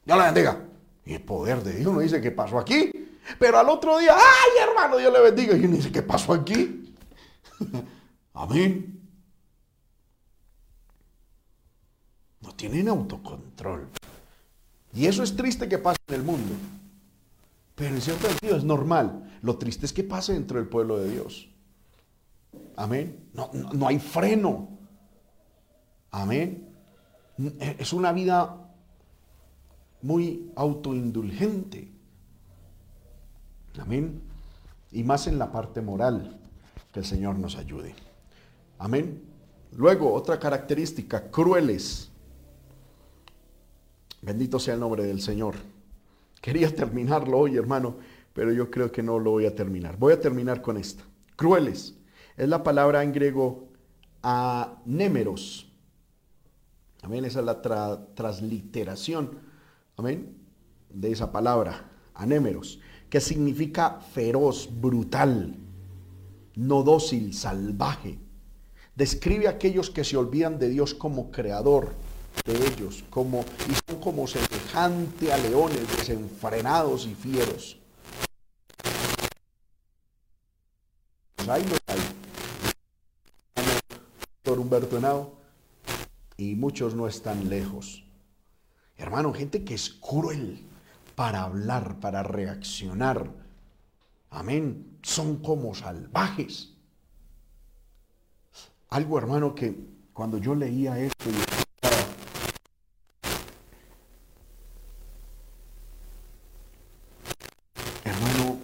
Ya 0.05 0.17
la 0.17 0.25
bendiga. 0.25 0.65
Y 1.05 1.13
el 1.13 1.21
poder 1.21 1.63
de 1.63 1.73
Dios, 1.73 1.87
uno 1.87 2.01
dice, 2.01 2.19
¿qué 2.19 2.31
pasó 2.31 2.59
aquí? 2.59 2.91
Pero 3.39 3.59
al 3.59 3.69
otro 3.69 3.97
día, 3.97 4.15
ay 4.15 4.69
hermano, 4.69 4.97
Dios 4.97 5.11
le 5.11 5.21
bendiga. 5.21 5.55
Y 5.55 5.67
dice, 5.67 5.91
¿qué 5.91 6.01
pasó 6.01 6.33
aquí? 6.33 6.93
Amén. 8.33 9.01
No 12.41 12.53
tienen 12.53 12.87
autocontrol. 12.87 13.89
Y 14.93 15.05
eso 15.05 15.23
es 15.23 15.35
triste 15.35 15.67
que 15.67 15.77
pase 15.77 15.97
en 16.07 16.15
el 16.15 16.23
mundo. 16.23 16.53
Pero 17.75 17.95
en 17.95 18.01
cierto 18.01 18.27
sentido 18.27 18.57
es 18.57 18.63
normal. 18.63 19.37
Lo 19.41 19.57
triste 19.57 19.85
es 19.85 19.93
que 19.93 20.03
pase 20.03 20.33
dentro 20.33 20.57
del 20.57 20.67
pueblo 20.67 20.97
de 20.97 21.11
Dios. 21.11 21.49
Amén. 22.75 23.29
No, 23.33 23.51
no 23.53 23.87
hay 23.87 23.99
freno. 23.99 24.69
Amén. 26.11 26.73
Es 27.59 27.93
una 27.93 28.11
vida 28.13 28.71
muy 30.01 30.51
autoindulgente. 30.55 31.96
Amén. 33.79 34.21
Y 34.91 35.03
más 35.03 35.27
en 35.27 35.37
la 35.37 35.51
parte 35.51 35.81
moral, 35.81 36.39
que 36.91 36.99
el 36.99 37.05
Señor 37.05 37.37
nos 37.37 37.55
ayude. 37.55 37.93
Amén. 38.79 39.21
Luego, 39.73 40.13
otra 40.13 40.39
característica, 40.39 41.29
crueles. 41.29 42.09
Bendito 44.21 44.59
sea 44.59 44.75
el 44.75 44.79
nombre 44.79 45.03
del 45.03 45.21
Señor. 45.21 45.55
Quería 46.41 46.73
terminarlo 46.75 47.39
hoy, 47.39 47.57
hermano, 47.57 47.97
pero 48.33 48.51
yo 48.51 48.71
creo 48.71 48.91
que 48.91 49.03
no 49.03 49.19
lo 49.19 49.31
voy 49.31 49.45
a 49.45 49.55
terminar. 49.55 49.97
Voy 49.97 50.13
a 50.13 50.21
terminar 50.21 50.61
con 50.61 50.77
esta. 50.77 51.03
Crueles. 51.35 51.95
Es 52.35 52.47
la 52.47 52.63
palabra 52.63 53.03
en 53.03 53.11
griego 53.11 53.67
anémeros. 54.21 55.71
Amén. 57.01 57.25
Esa 57.25 57.39
es 57.39 57.45
la 57.45 57.61
transliteración. 58.15 59.39
Amén. 59.97 60.35
De 60.89 61.11
esa 61.11 61.31
palabra, 61.31 61.89
anémeros 62.13 62.79
que 63.09 63.21
significa 63.21 63.99
feroz, 64.13 64.69
brutal, 64.69 65.55
no 66.55 66.83
dócil, 66.83 67.33
salvaje. 67.33 68.17
Describe 68.95 69.47
a 69.47 69.51
aquellos 69.51 69.89
que 69.89 70.03
se 70.03 70.17
olvidan 70.17 70.57
de 70.57 70.69
Dios 70.69 70.93
como 70.93 71.31
creador 71.31 71.93
de 72.45 72.55
ellos, 72.67 73.03
como, 73.09 73.45
y 73.69 73.73
son 73.89 74.01
como 74.01 74.27
semejante 74.27 75.31
a 75.31 75.37
leones 75.37 75.87
desenfrenados 75.97 77.05
y 77.05 77.15
fieros. 77.15 77.77
Pues 81.35 81.49
ahí 81.49 81.63
los 81.63 81.79
hay. 81.87 81.99
Doctor 84.43 84.59
Humberto 84.59 84.97
Henao, 84.97 85.37
y 86.37 86.55
muchos 86.55 86.95
no 86.95 87.07
están 87.07 87.49
lejos. 87.49 88.03
Hermano, 88.95 89.33
gente 89.33 89.63
que 89.63 89.75
es 89.75 89.89
cruel, 89.89 90.66
para 91.17 91.41
hablar, 91.41 91.99
para 91.99 92.21
reaccionar. 92.21 93.27
Amén. 94.29 94.99
Son 95.01 95.37
como 95.37 95.73
salvajes. 95.73 96.75
Algo, 98.89 99.17
hermano, 99.17 99.55
que 99.55 99.75
cuando 100.13 100.37
yo 100.37 100.53
leía 100.53 100.99
esto, 100.99 101.25
hermano, 108.03 108.59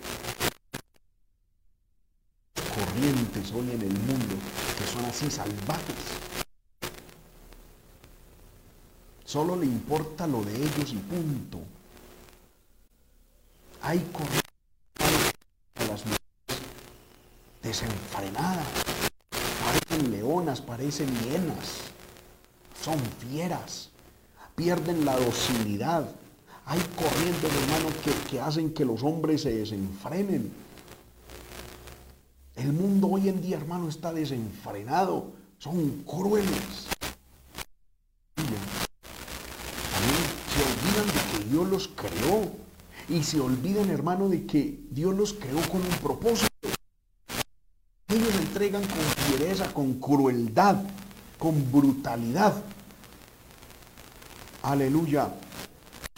corrientes 2.76 3.52
hoy 3.52 3.72
en 3.72 3.82
el 3.82 4.00
mundo 4.02 4.36
que 4.78 4.86
son 4.86 5.04
así 5.06 5.32
salvajes. 5.32 6.20
Solo 9.26 9.56
le 9.56 9.66
importa 9.66 10.28
lo 10.28 10.44
de 10.44 10.56
ellos 10.56 10.94
y 10.94 10.98
punto 10.98 11.83
hay 13.84 14.00
corrientes 14.14 14.42
a 15.76 15.84
las 15.84 16.06
mujeres 16.06 16.22
desenfrenadas. 17.62 18.66
Parecen 19.30 20.12
leonas, 20.12 20.62
parecen 20.62 21.10
hienas. 21.20 21.82
Son 22.82 22.98
fieras. 23.20 23.90
Pierden 24.56 25.04
la 25.04 25.18
docilidad. 25.18 26.10
Hay 26.66 26.80
corrientes, 26.96 27.52
hermano, 27.64 27.90
que, 28.04 28.14
que 28.30 28.40
hacen 28.40 28.74
que 28.74 28.86
los 28.86 29.04
hombres 29.04 29.42
se 29.42 29.54
desenfrenen. 29.54 30.52
El 32.56 32.72
mundo 32.72 33.08
hoy 33.08 33.28
en 33.28 33.42
día, 33.42 33.58
hermano, 33.58 33.90
está 33.90 34.14
desenfrenado. 34.14 35.34
Son 35.60 36.04
crueles. 36.04 36.88
Se 40.54 40.62
olvidan 40.62 41.08
de 41.08 41.38
que 41.38 41.50
Dios 41.50 41.68
los 41.68 41.88
creó 41.90 42.63
y 43.10 43.24
se 43.24 43.40
olvidan, 43.40 43.90
hermano, 43.90 44.30
de 44.30 44.46
que 44.46 44.86
Dios 44.90 45.16
los 45.16 45.34
creó 45.34 45.60
con 45.70 45.82
un 45.82 45.98
propósito. 46.02 46.48
Ellos 48.08 48.36
entregan 48.40 48.84
con 48.84 49.00
fiereza, 49.00 49.74
con 49.74 50.00
crueldad, 50.00 50.84
con 51.38 51.72
brutalidad. 51.72 52.64
Aleluya. 54.62 55.34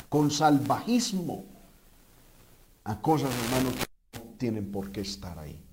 Con 0.10 0.30
salvajismo. 0.30 1.46
A 2.84 3.02
cosas, 3.02 3.32
hermano, 3.46 3.72
que 3.76 4.20
no 4.20 4.26
tienen 4.38 4.72
por 4.72 4.92
qué 4.92 5.02
estar 5.02 5.40
ahí. 5.40 5.64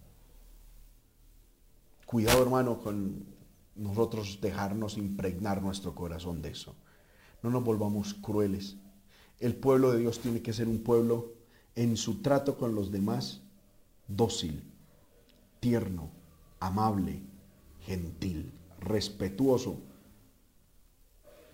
Cuidado, 2.07 2.43
hermano, 2.43 2.79
con 2.79 3.27
nosotros 3.75 4.39
dejarnos 4.41 4.97
impregnar 4.97 5.63
nuestro 5.63 5.95
corazón 5.95 6.41
de 6.41 6.51
eso. 6.51 6.75
No 7.43 7.51
nos 7.51 7.65
volvamos 7.65 8.15
crueles 8.15 8.77
el 9.43 9.57
pueblo 9.57 9.91
de 9.91 9.99
Dios 9.99 10.21
tiene 10.21 10.41
que 10.41 10.53
ser 10.53 10.69
un 10.69 10.79
pueblo 10.79 11.33
en 11.75 11.97
su 11.97 12.23
trato 12.23 12.57
con 12.57 12.77
los 12.77 12.93
demás 12.93 13.41
dócil, 14.07 14.63
tierno, 15.59 16.11
amable, 16.61 17.21
gentil, 17.85 18.53
respetuoso. 18.79 19.79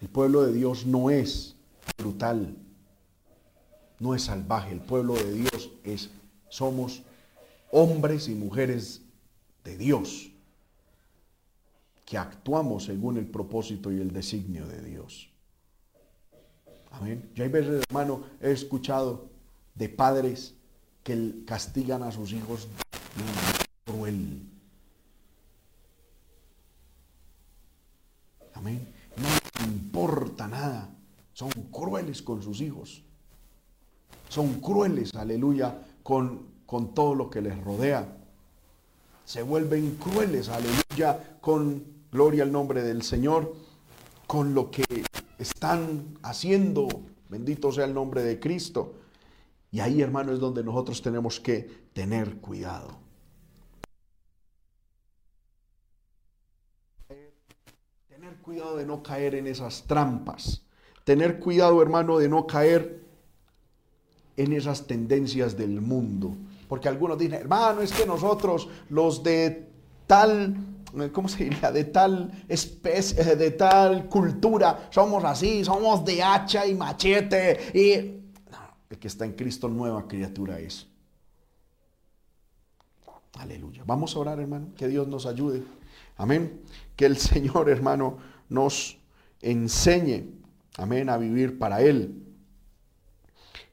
El 0.02 0.08
pueblo 0.08 0.42
de 0.42 0.52
Dios 0.52 0.84
no 0.84 1.08
es 1.08 1.56
brutal, 1.96 2.54
no 3.98 4.14
es 4.14 4.24
salvaje. 4.24 4.72
El 4.72 4.80
pueblo 4.80 5.14
de 5.14 5.32
Dios 5.32 5.70
es, 5.82 6.10
somos 6.50 7.02
hombres 7.72 8.28
y 8.28 8.34
mujeres 8.34 9.00
de 9.64 9.78
Dios 9.78 10.30
que 12.04 12.18
actuamos 12.18 12.84
según 12.84 13.16
el 13.16 13.26
propósito 13.26 13.90
y 13.90 13.98
el 13.98 14.12
designio 14.12 14.66
de 14.66 14.82
Dios. 14.82 15.30
Amén. 16.90 17.30
Yo 17.34 17.44
hay 17.44 17.50
veces, 17.50 17.84
hermano, 17.88 18.24
he 18.40 18.50
escuchado 18.50 19.28
de 19.74 19.88
padres 19.88 20.54
que 21.02 21.44
castigan 21.46 22.02
a 22.02 22.12
sus 22.12 22.32
hijos 22.32 22.68
de 23.16 23.24
manera 23.24 23.64
cruel. 23.84 24.42
Amén. 28.54 28.88
No 29.16 29.66
importa 29.66 30.48
nada. 30.48 30.90
Son 31.32 31.50
crueles 31.70 32.22
con 32.22 32.42
sus 32.42 32.60
hijos. 32.60 33.02
Son 34.28 34.60
crueles, 34.60 35.14
aleluya, 35.14 35.86
con, 36.02 36.46
con 36.66 36.94
todo 36.94 37.14
lo 37.14 37.30
que 37.30 37.40
les 37.40 37.58
rodea. 37.62 38.16
Se 39.24 39.42
vuelven 39.42 39.96
crueles, 39.96 40.48
aleluya, 40.48 41.38
con 41.40 41.84
gloria 42.10 42.42
al 42.42 42.52
nombre 42.52 42.82
del 42.82 43.02
Señor, 43.02 43.54
con 44.26 44.54
lo 44.54 44.70
que 44.70 44.84
están 45.38 46.18
haciendo. 46.22 46.88
Bendito 47.28 47.72
sea 47.72 47.84
el 47.84 47.94
nombre 47.94 48.22
de 48.22 48.38
Cristo. 48.40 48.94
Y 49.70 49.80
ahí, 49.80 50.00
hermano, 50.02 50.32
es 50.32 50.40
donde 50.40 50.64
nosotros 50.64 51.00
tenemos 51.02 51.40
que 51.40 51.88
tener 51.92 52.36
cuidado. 52.38 52.98
Tener 58.08 58.36
cuidado 58.38 58.76
de 58.76 58.86
no 58.86 59.02
caer 59.02 59.34
en 59.34 59.46
esas 59.46 59.84
trampas. 59.84 60.62
Tener 61.04 61.38
cuidado, 61.38 61.80
hermano, 61.82 62.18
de 62.18 62.28
no 62.28 62.46
caer 62.46 63.06
en 64.36 64.52
esas 64.52 64.86
tendencias 64.86 65.56
del 65.56 65.80
mundo. 65.80 66.34
Porque 66.68 66.88
algunos 66.88 67.18
dicen, 67.18 67.40
hermano, 67.40 67.80
es 67.80 67.92
que 67.92 68.06
nosotros, 68.06 68.68
los 68.88 69.22
de 69.22 69.68
tal 70.06 70.56
¿cómo 71.12 71.28
se 71.28 71.44
diría? 71.44 71.70
De 71.72 71.84
tal 71.84 72.44
especie, 72.48 73.36
de 73.36 73.50
tal 73.52 74.08
cultura, 74.08 74.88
somos 74.90 75.24
así, 75.24 75.64
somos 75.64 76.04
de 76.04 76.22
hacha 76.22 76.66
y 76.66 76.74
machete. 76.74 77.70
Y 77.74 77.92
el 78.90 78.98
que 78.98 79.08
está 79.08 79.24
en 79.24 79.32
Cristo, 79.32 79.68
nueva 79.68 80.06
criatura 80.08 80.58
es. 80.58 80.86
Aleluya. 83.38 83.82
Vamos 83.86 84.16
a 84.16 84.18
orar, 84.18 84.40
hermano, 84.40 84.68
que 84.76 84.88
Dios 84.88 85.06
nos 85.06 85.26
ayude. 85.26 85.62
Amén. 86.16 86.62
Que 86.96 87.06
el 87.06 87.16
Señor, 87.16 87.68
hermano, 87.68 88.18
nos 88.48 88.98
enseñe, 89.40 90.24
amén, 90.76 91.08
a 91.08 91.16
vivir 91.18 91.58
para 91.58 91.80
Él. 91.82 92.24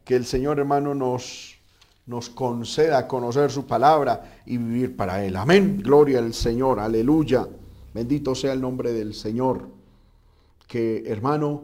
Que 0.03 0.15
el 0.15 0.25
Señor, 0.25 0.59
hermano, 0.59 0.93
nos 0.93 1.54
nos 2.05 2.29
conceda 2.29 3.07
conocer 3.07 3.51
su 3.51 3.65
palabra 3.65 4.41
y 4.45 4.57
vivir 4.57 4.95
para 4.95 5.23
Él. 5.25 5.35
Amén. 5.35 5.81
Gloria 5.81 6.19
al 6.19 6.33
Señor. 6.33 6.79
Aleluya. 6.79 7.47
Bendito 7.93 8.35
sea 8.35 8.53
el 8.53 8.61
nombre 8.61 8.93
del 8.93 9.13
Señor. 9.13 9.69
Que, 10.67 11.03
hermano, 11.07 11.63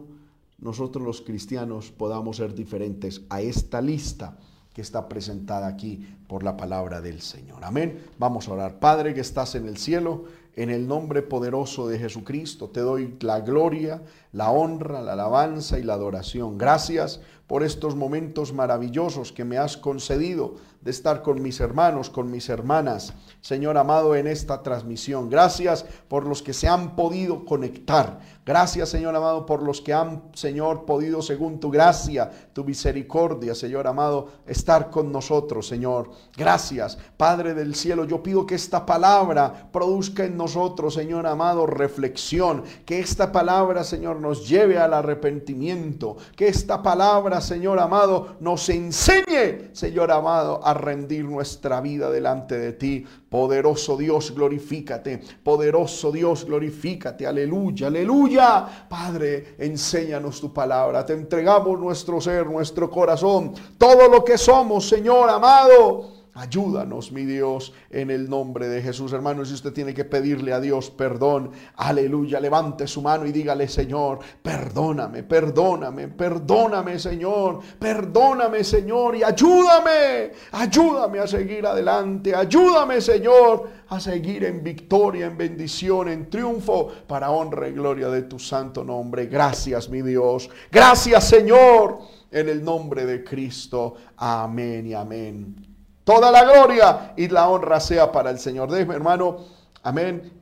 nosotros 0.58 1.04
los 1.04 1.20
cristianos 1.20 1.90
podamos 1.90 2.36
ser 2.36 2.54
diferentes 2.54 3.22
a 3.28 3.40
esta 3.40 3.80
lista 3.80 4.38
que 4.72 4.80
está 4.80 5.08
presentada 5.08 5.66
aquí 5.66 6.16
por 6.26 6.42
la 6.42 6.56
palabra 6.56 7.00
del 7.00 7.20
Señor. 7.20 7.64
Amén. 7.64 8.06
Vamos 8.18 8.48
a 8.48 8.52
orar. 8.52 8.78
Padre 8.78 9.12
que 9.12 9.20
estás 9.20 9.54
en 9.54 9.66
el 9.66 9.76
cielo, 9.76 10.24
en 10.54 10.70
el 10.70 10.86
nombre 10.86 11.22
poderoso 11.22 11.88
de 11.88 11.98
Jesucristo, 11.98 12.68
te 12.68 12.80
doy 12.80 13.16
la 13.20 13.40
gloria, 13.40 14.02
la 14.32 14.50
honra, 14.50 15.00
la 15.00 15.14
alabanza 15.14 15.78
y 15.78 15.82
la 15.82 15.94
adoración. 15.94 16.58
Gracias 16.58 17.20
por 17.46 17.62
estos 17.62 17.96
momentos 17.96 18.52
maravillosos 18.52 19.32
que 19.32 19.44
me 19.44 19.58
has 19.58 19.76
concedido 19.76 20.56
de 20.82 20.90
estar 20.90 21.22
con 21.22 21.40
mis 21.40 21.60
hermanos, 21.60 22.10
con 22.10 22.30
mis 22.30 22.48
hermanas, 22.48 23.14
Señor 23.40 23.78
amado, 23.78 24.14
en 24.14 24.26
esta 24.26 24.62
transmisión. 24.62 25.30
Gracias 25.30 25.84
por 26.08 26.26
los 26.26 26.42
que 26.42 26.52
se 26.52 26.68
han 26.68 26.96
podido 26.96 27.44
conectar. 27.44 28.20
Gracias, 28.44 28.88
Señor 28.88 29.14
amado, 29.14 29.46
por 29.46 29.62
los 29.62 29.80
que 29.80 29.92
han, 29.92 30.24
Señor, 30.34 30.84
podido, 30.84 31.22
según 31.22 31.60
tu 31.60 31.70
gracia, 31.70 32.28
tu 32.52 32.64
misericordia, 32.64 33.54
Señor 33.54 33.86
amado, 33.86 34.28
estar 34.46 34.90
con 34.90 35.12
nosotros, 35.12 35.68
Señor. 35.68 36.10
Gracias, 36.36 36.98
Padre 37.16 37.54
del 37.54 37.76
cielo. 37.76 38.04
Yo 38.04 38.20
pido 38.20 38.44
que 38.44 38.56
esta 38.56 38.84
palabra 38.84 39.68
produzca 39.72 40.24
en 40.24 40.36
nosotros, 40.36 40.94
Señor 40.94 41.24
amado, 41.28 41.66
reflexión. 41.66 42.64
Que 42.84 42.98
esta 42.98 43.30
palabra, 43.30 43.84
Señor, 43.84 44.18
nos 44.18 44.48
lleve 44.48 44.76
al 44.76 44.94
arrepentimiento. 44.94 46.16
Que 46.34 46.48
esta 46.48 46.82
palabra, 46.82 47.40
Señor 47.40 47.78
amado, 47.78 48.36
nos 48.40 48.68
enseñe, 48.68 49.70
Señor 49.72 50.10
amado, 50.10 50.60
a 50.64 50.71
rendir 50.74 51.24
nuestra 51.24 51.80
vida 51.80 52.10
delante 52.10 52.58
de 52.58 52.72
ti. 52.72 53.04
Poderoso 53.28 53.96
Dios, 53.96 54.34
glorifícate. 54.34 55.20
Poderoso 55.42 56.12
Dios, 56.12 56.44
glorifícate. 56.44 57.26
Aleluya, 57.26 57.88
aleluya. 57.88 58.86
Padre, 58.88 59.54
enséñanos 59.58 60.40
tu 60.40 60.52
palabra. 60.52 61.04
Te 61.04 61.14
entregamos 61.14 61.78
nuestro 61.78 62.20
ser, 62.20 62.46
nuestro 62.46 62.90
corazón, 62.90 63.52
todo 63.78 64.08
lo 64.08 64.24
que 64.24 64.38
somos, 64.38 64.88
Señor 64.88 65.28
amado. 65.30 66.21
Ayúdanos, 66.34 67.12
mi 67.12 67.26
Dios, 67.26 67.74
en 67.90 68.10
el 68.10 68.30
nombre 68.30 68.66
de 68.66 68.80
Jesús. 68.80 69.12
Hermano, 69.12 69.44
si 69.44 69.52
usted 69.52 69.74
tiene 69.74 69.92
que 69.92 70.06
pedirle 70.06 70.54
a 70.54 70.60
Dios 70.60 70.88
perdón, 70.88 71.50
aleluya, 71.76 72.40
levante 72.40 72.86
su 72.86 73.02
mano 73.02 73.26
y 73.26 73.32
dígale, 73.32 73.68
Señor, 73.68 74.20
perdóname, 74.42 75.24
perdóname, 75.24 76.08
perdóname, 76.08 76.98
Señor, 76.98 77.60
perdóname, 77.78 78.64
Señor, 78.64 79.14
y 79.14 79.22
ayúdame, 79.22 80.32
ayúdame 80.52 81.18
a 81.18 81.26
seguir 81.26 81.66
adelante, 81.66 82.34
ayúdame, 82.34 83.02
Señor, 83.02 83.68
a 83.88 84.00
seguir 84.00 84.44
en 84.44 84.64
victoria, 84.64 85.26
en 85.26 85.36
bendición, 85.36 86.08
en 86.08 86.30
triunfo, 86.30 86.90
para 87.06 87.30
honra 87.30 87.68
y 87.68 87.72
gloria 87.72 88.08
de 88.08 88.22
tu 88.22 88.38
santo 88.38 88.82
nombre. 88.82 89.26
Gracias, 89.26 89.90
mi 89.90 90.00
Dios. 90.00 90.48
Gracias, 90.70 91.28
Señor, 91.28 91.98
en 92.30 92.48
el 92.48 92.64
nombre 92.64 93.04
de 93.04 93.22
Cristo. 93.22 93.96
Amén 94.16 94.86
y 94.86 94.94
amén. 94.94 95.71
Toda 96.04 96.30
la 96.30 96.44
gloria 96.44 97.14
y 97.16 97.28
la 97.28 97.48
honra 97.48 97.78
sea 97.80 98.10
para 98.10 98.30
el 98.30 98.38
Señor. 98.38 98.70
Déjeme, 98.70 98.94
hermano, 98.94 99.36
amén, 99.82 100.32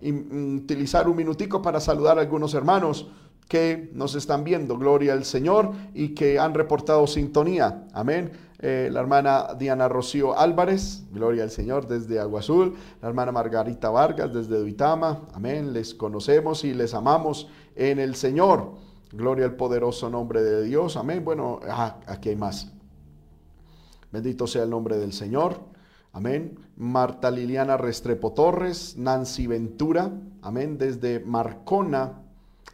utilizar 0.63 1.09
un 1.09 1.17
minutico 1.17 1.61
para 1.61 1.81
saludar 1.81 2.19
a 2.19 2.23
algunos 2.23 2.55
hermanos 2.55 3.07
que 3.51 3.91
nos 3.95 4.15
están 4.15 4.45
viendo, 4.45 4.79
gloria 4.79 5.13
al 5.13 5.25
Señor, 5.25 5.73
y 5.93 6.15
que 6.15 6.39
han 6.39 6.55
reportado 6.55 7.07
sintonía. 7.09 7.85
Amén. 7.93 8.31
Eh, 8.61 8.91
la 8.93 9.01
hermana 9.01 9.55
Diana 9.59 9.89
Rocío 9.89 10.39
Álvarez, 10.39 11.03
gloria 11.11 11.43
al 11.43 11.51
Señor, 11.51 11.89
desde 11.89 12.21
Agua 12.21 12.41
Azul. 12.41 12.77
La 13.03 13.09
hermana 13.09 13.33
Margarita 13.33 13.91
Vargas, 13.91 14.33
desde 14.33 14.57
Duitama. 14.57 15.23
Amén. 15.35 15.73
Les 15.73 15.95
conocemos 15.95 16.65
y 16.65 16.75
les 16.75 16.95
amamos 16.95 17.49
en 17.75 17.99
el 17.99 18.15
Señor. 18.15 18.75
Gloria 19.13 19.47
al 19.47 19.57
poderoso 19.57 20.09
nombre 20.09 20.43
de 20.43 20.63
Dios. 20.63 20.97
Amén. 20.97 21.25
Bueno, 21.25 21.59
aquí 22.07 22.29
hay 22.29 22.37
más. 22.37 22.71
Bendito 24.13 24.47
sea 24.47 24.65
el 24.65 24.71
nombre 24.71 24.99
del 24.99 25.13
Señor. 25.13 25.61
Amén. 26.13 26.59
Marta 26.77 27.31
Liliana 27.31 27.77
Restrepo 27.77 28.33
Torres, 28.33 28.97
Nancy 28.97 29.47
Ventura. 29.47 30.11
Amén. 30.43 30.77
Desde 30.79 31.21
Marcona. 31.21 32.23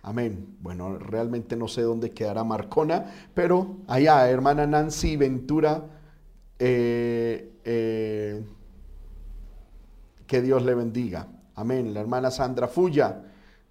Amén. 0.02 0.56
Bueno, 0.60 0.98
realmente 0.98 1.56
no 1.56 1.68
sé 1.68 1.82
dónde 1.82 2.12
quedará 2.12 2.44
Marcona, 2.44 3.12
pero 3.34 3.78
allá, 3.88 4.28
hermana 4.30 4.66
Nancy 4.66 5.16
Ventura. 5.16 5.84
Eh, 6.58 7.52
eh, 7.64 8.44
que 10.26 10.40
Dios 10.40 10.64
le 10.64 10.74
bendiga. 10.74 11.28
Amén. 11.54 11.92
La 11.92 12.00
hermana 12.00 12.30
Sandra 12.30 12.68
Fuya. 12.68 13.22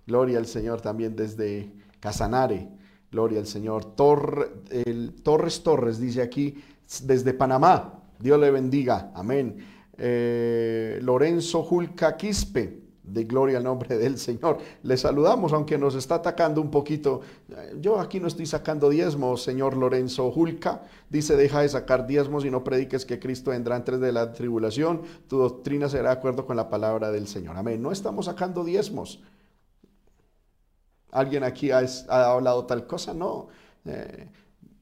Gloria 0.06 0.38
al 0.38 0.46
Señor 0.46 0.82
también 0.82 1.16
desde 1.16 1.72
Casanare. 2.00 2.70
Gloria 3.12 3.40
al 3.40 3.48
Señor. 3.48 3.96
Torres 3.96 5.64
Torres 5.64 6.00
dice 6.00 6.22
aquí 6.22 6.62
desde 7.04 7.34
Panamá. 7.34 8.02
Dios 8.20 8.40
le 8.40 8.52
bendiga. 8.52 9.12
Amén. 9.14 9.58
Eh, 9.98 11.00
Lorenzo 11.02 11.64
Julca 11.64 12.18
Quispe, 12.18 12.82
de 13.04 13.24
gloria 13.24 13.58
al 13.58 13.64
nombre 13.64 13.98
del 13.98 14.18
Señor. 14.18 14.58
Le 14.84 14.98
saludamos, 14.98 15.54
aunque 15.54 15.78
nos 15.78 15.96
está 15.96 16.16
atacando 16.16 16.62
un 16.62 16.72
poquito. 16.72 17.22
Yo 17.80 18.00
aquí 18.00 18.20
no 18.20 18.28
estoy 18.28 18.46
sacando 18.46 18.90
diezmos, 18.90 19.44
señor 19.44 19.78
Lorenzo 19.78 20.32
Julca. 20.32 20.84
Dice, 21.10 21.36
deja 21.36 21.62
de 21.62 21.70
sacar 21.70 22.08
diezmos 22.08 22.46
y 22.46 22.52
no 22.52 22.64
prediques 22.64 23.06
que 23.06 23.20
Cristo 23.20 23.52
vendrá 23.52 23.76
antes 23.76 24.00
de 24.00 24.12
la 24.12 24.34
tribulación. 24.34 25.02
Tu 25.28 25.38
doctrina 25.38 25.90
será 25.90 26.10
de 26.10 26.16
acuerdo 26.16 26.46
con 26.46 26.56
la 26.56 26.70
palabra 26.70 27.12
del 27.12 27.28
Señor. 27.28 27.58
Amén. 27.58 27.82
No 27.82 27.92
estamos 27.92 28.26
sacando 28.26 28.64
diezmos. 28.64 29.22
¿Alguien 31.12 31.44
aquí 31.44 31.72
ha, 31.72 31.86
hablado 32.10 32.66
tal 32.66 32.86
cosa? 32.88 33.14
No. 33.14 33.48
Eh, 33.86 34.28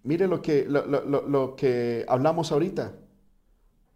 Mire 0.04 0.28
lo 0.28 0.42
que, 0.42 0.66
lo, 0.68 1.56
que 1.56 2.06
hablamos 2.08 2.52
ahorita. 2.52 2.94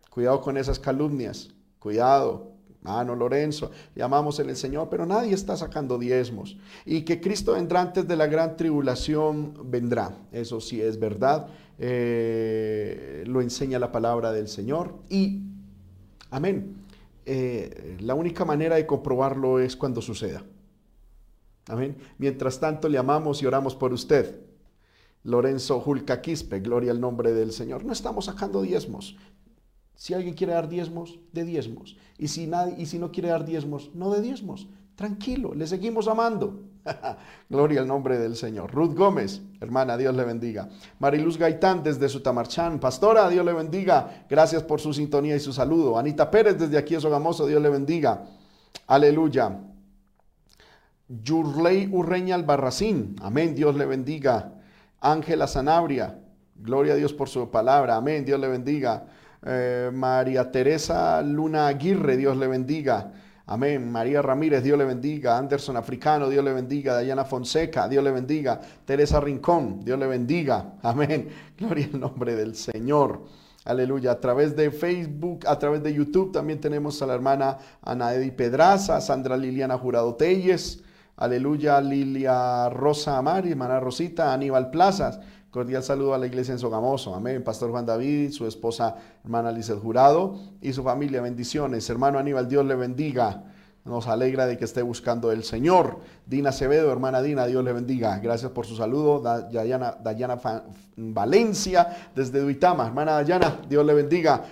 Cuidado 0.10 0.42
con 0.42 0.58
esas 0.58 0.80
calumnias. 0.80 1.50
Cuidado. 1.80 2.58
Mano 2.82 3.16
Lorenzo, 3.16 3.72
llamamos 3.96 4.40
en 4.40 4.50
el 4.50 4.56
Señor, 4.56 4.88
pero 4.90 5.06
nadie 5.06 5.34
está 5.34 5.58
sacando 5.58 5.98
diezmos. 5.98 6.58
Y 6.86 7.02
que 7.02 7.20
Cristo 7.20 7.54
vendrá 7.54 7.82
antes 7.82 8.08
de 8.08 8.16
la 8.16 8.28
gran 8.28 8.56
tribulación, 8.56 9.54
vendrá. 9.66 10.16
Eso 10.32 10.62
sí 10.62 10.82
es 10.82 10.98
verdad. 10.98 11.48
Eh, 11.80 13.26
lo 13.28 13.42
enseña 13.42 13.78
la 13.78 13.92
palabra 13.92 14.32
del 14.32 14.48
Señor. 14.48 14.96
Y, 15.10 15.42
amén. 16.32 16.78
Eh, 17.26 17.98
la 18.00 18.16
única 18.16 18.46
manera 18.46 18.78
de 18.78 18.86
comprobarlo 18.86 19.60
es 19.60 19.76
cuando 19.76 20.02
suceda. 20.02 20.44
Amén. 21.68 21.98
Mientras 22.18 22.58
tanto, 22.58 22.88
le 22.88 22.98
amamos 22.98 23.42
y 23.42 23.46
oramos 23.46 23.76
por 23.76 23.92
usted. 23.92 24.47
Lorenzo 25.24 25.80
Julca 25.80 26.22
Quispe, 26.22 26.60
gloria 26.60 26.92
al 26.92 27.02
nombre 27.02 27.34
del 27.34 27.52
Señor. 27.52 27.84
No 27.84 27.94
estamos 27.94 28.26
sacando 28.26 28.62
diezmos. 28.62 29.18
Si 29.96 30.14
alguien 30.14 30.36
quiere 30.36 30.54
dar 30.54 30.70
diezmos, 30.70 31.20
de 31.34 31.44
diezmos. 31.44 31.98
Y 32.18 32.28
si, 32.28 32.48
nadie, 32.48 32.76
y 32.78 32.86
si 32.86 33.00
no 33.00 33.12
quiere 33.12 33.30
dar 33.30 33.46
diezmos, 33.46 33.92
no 33.96 34.12
de 34.12 34.22
diezmos. 34.22 34.68
Tranquilo, 34.96 35.54
le 35.54 35.68
seguimos 35.68 36.08
amando. 36.08 36.62
Gloria 37.50 37.82
al 37.82 37.88
nombre 37.88 38.18
del 38.18 38.36
Señor. 38.36 38.72
Ruth 38.74 38.96
Gómez, 38.96 39.42
hermana, 39.60 39.98
Dios 39.98 40.16
le 40.16 40.24
bendiga. 40.24 40.70
Mariluz 41.00 41.38
Gaitán 41.38 41.84
desde 41.84 42.10
Sutamarchán. 42.10 42.80
Pastora, 42.80 43.30
Dios 43.30 43.46
le 43.46 43.54
bendiga. 43.54 44.26
Gracias 44.30 44.64
por 44.64 44.80
su 44.80 44.94
sintonía 44.94 45.36
y 45.36 45.40
su 45.40 45.54
saludo. 45.54 45.98
Anita 45.98 46.32
Pérez 46.32 46.58
desde 46.58 46.78
aquí, 46.78 47.00
Sogamoso, 47.00 47.46
Dios 47.46 47.62
le 47.62 47.70
bendiga. 47.70 48.26
Aleluya. 48.88 49.60
Yurley 51.08 51.90
Urreña 51.92 52.36
Albarracín. 52.36 53.16
Amén, 53.22 53.56
Dios 53.56 53.76
le 53.76 53.86
bendiga. 53.86 54.57
Ángela 55.02 55.48
Sanabria. 55.48 56.20
Gloria 56.56 56.94
a 56.94 56.96
Dios 56.96 57.14
por 57.14 57.30
su 57.30 57.50
palabra. 57.50 57.96
Amén, 57.96 58.26
Dios 58.26 58.40
le 58.40 58.48
bendiga. 58.48 59.06
Eh, 59.46 59.92
María 59.94 60.52
Teresa 60.52 61.22
Luna 61.22 61.68
Aguirre, 61.68 62.18
Dios 62.18 62.36
le 62.38 62.48
bendiga. 62.48 63.12
Amén. 63.50 63.90
María 63.90 64.22
Ramírez, 64.22 64.62
Dios 64.62 64.78
le 64.78 64.84
bendiga. 64.84 65.38
Anderson 65.38 65.78
Africano, 65.78 66.28
Dios 66.28 66.44
le 66.44 66.52
bendiga. 66.52 66.96
Dayana 66.96 67.24
Fonseca, 67.24 67.88
Dios 67.88 68.04
le 68.04 68.12
bendiga. 68.12 68.60
Teresa 68.84 69.22
Rincón, 69.22 69.86
Dios 69.86 69.98
le 69.98 70.08
bendiga. 70.08 70.74
Amén. 70.84 71.30
Gloria 71.58 71.88
al 71.94 72.00
nombre 72.00 72.36
del 72.36 72.56
Señor. 72.56 73.24
Aleluya. 73.64 74.12
A 74.12 74.20
través 74.20 74.56
de 74.56 74.70
Facebook, 74.70 75.46
a 75.48 75.58
través 75.58 75.82
de 75.82 75.94
YouTube 75.94 76.34
también 76.34 76.60
tenemos 76.60 77.02
a 77.02 77.06
la 77.06 77.14
hermana 77.14 77.58
Ana 77.82 78.14
Edi 78.14 78.32
Pedraza, 78.32 79.00
Sandra 79.00 79.38
Liliana 79.38 79.78
Jurado 79.78 80.16
Telles. 80.16 80.84
Aleluya. 81.18 81.82
Lilia 81.82 82.70
Rosa 82.70 83.18
Amari, 83.18 83.50
hermana 83.50 83.80
Rosita, 83.80 84.34
Aníbal 84.34 84.70
Plazas. 84.70 85.20
Cordial 85.50 85.82
saludo 85.82 86.14
a 86.14 86.18
la 86.20 86.28
iglesia 86.28 86.52
en 86.52 86.60
Sogamoso. 86.60 87.16
Amén. 87.16 87.44
Pastor 87.44 87.72
Juan 87.72 87.88
David, 87.88 88.32
su 88.32 88.46
esposa 88.46 88.96
hermana 89.24 89.52
Lizeth 89.52 89.82
Jurado 89.82 90.40
y 90.62 90.74
su 90.74 90.84
familia. 90.84 91.22
Bendiciones. 91.22 91.90
Hermano 91.90 92.20
Aníbal, 92.20 92.48
Dios 92.48 92.64
le 92.66 92.76
bendiga. 92.76 93.44
Nos 93.84 94.08
alegra 94.08 94.46
de 94.46 94.58
que 94.58 94.66
esté 94.66 94.84
buscando 94.84 95.32
el 95.32 95.44
Señor. 95.44 96.02
Dina 96.28 96.50
Acevedo, 96.50 96.92
hermana 96.92 97.24
Dina, 97.24 97.48
Dios 97.48 97.64
le 97.64 97.74
bendiga. 97.74 98.20
Gracias 98.20 98.52
por 98.52 98.68
su 98.68 98.76
saludo. 98.76 99.20
Dayana, 99.20 99.98
Dayana 100.00 100.38
Valencia, 100.98 102.12
desde 102.14 102.42
Duitama. 102.42 102.86
Hermana 102.86 103.14
Dayana, 103.14 103.62
Dios 103.68 103.84
le 103.84 103.94
bendiga. 103.96 104.44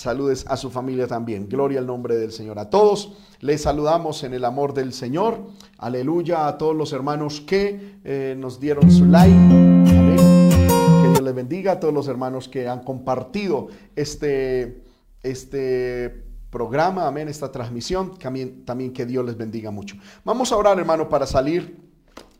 Saludes 0.00 0.46
a 0.48 0.56
su 0.56 0.70
familia 0.70 1.06
también. 1.06 1.46
Gloria 1.46 1.78
al 1.78 1.86
nombre 1.86 2.16
del 2.16 2.32
Señor. 2.32 2.58
A 2.58 2.70
todos 2.70 3.18
les 3.40 3.60
saludamos 3.60 4.24
en 4.24 4.32
el 4.32 4.46
amor 4.46 4.72
del 4.72 4.94
Señor. 4.94 5.48
Aleluya 5.76 6.48
a 6.48 6.56
todos 6.56 6.74
los 6.74 6.94
hermanos 6.94 7.42
que 7.42 7.98
eh, 8.02 8.34
nos 8.38 8.58
dieron 8.58 8.90
su 8.90 9.04
like. 9.04 9.36
Que 9.84 11.08
Dios 11.10 11.20
les 11.20 11.34
bendiga 11.34 11.72
a 11.72 11.80
todos 11.80 11.92
los 11.92 12.08
hermanos 12.08 12.48
que 12.48 12.66
han 12.66 12.82
compartido 12.82 13.68
este, 13.94 14.84
este 15.22 16.24
programa, 16.48 17.06
amén, 17.06 17.28
esta 17.28 17.52
transmisión. 17.52 18.16
También, 18.16 18.64
también 18.64 18.94
que 18.94 19.04
Dios 19.04 19.26
les 19.26 19.36
bendiga 19.36 19.70
mucho. 19.70 19.96
Vamos 20.24 20.50
a 20.50 20.56
orar, 20.56 20.78
hermano, 20.78 21.10
para 21.10 21.26
salir 21.26 21.76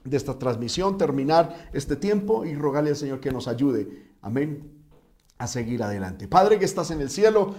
de 0.02 0.16
esta 0.16 0.38
transmisión, 0.38 0.96
terminar 0.96 1.68
este 1.74 1.94
tiempo 1.94 2.46
y 2.46 2.54
rogarle 2.54 2.88
al 2.88 2.96
Señor 2.96 3.20
que 3.20 3.30
nos 3.30 3.48
ayude. 3.48 4.06
Amén 4.22 4.79
a 5.40 5.46
seguir 5.46 5.82
adelante. 5.82 6.28
Padre 6.28 6.58
que 6.58 6.66
estás 6.66 6.90
en 6.90 7.00
el 7.00 7.08
cielo, 7.08 7.54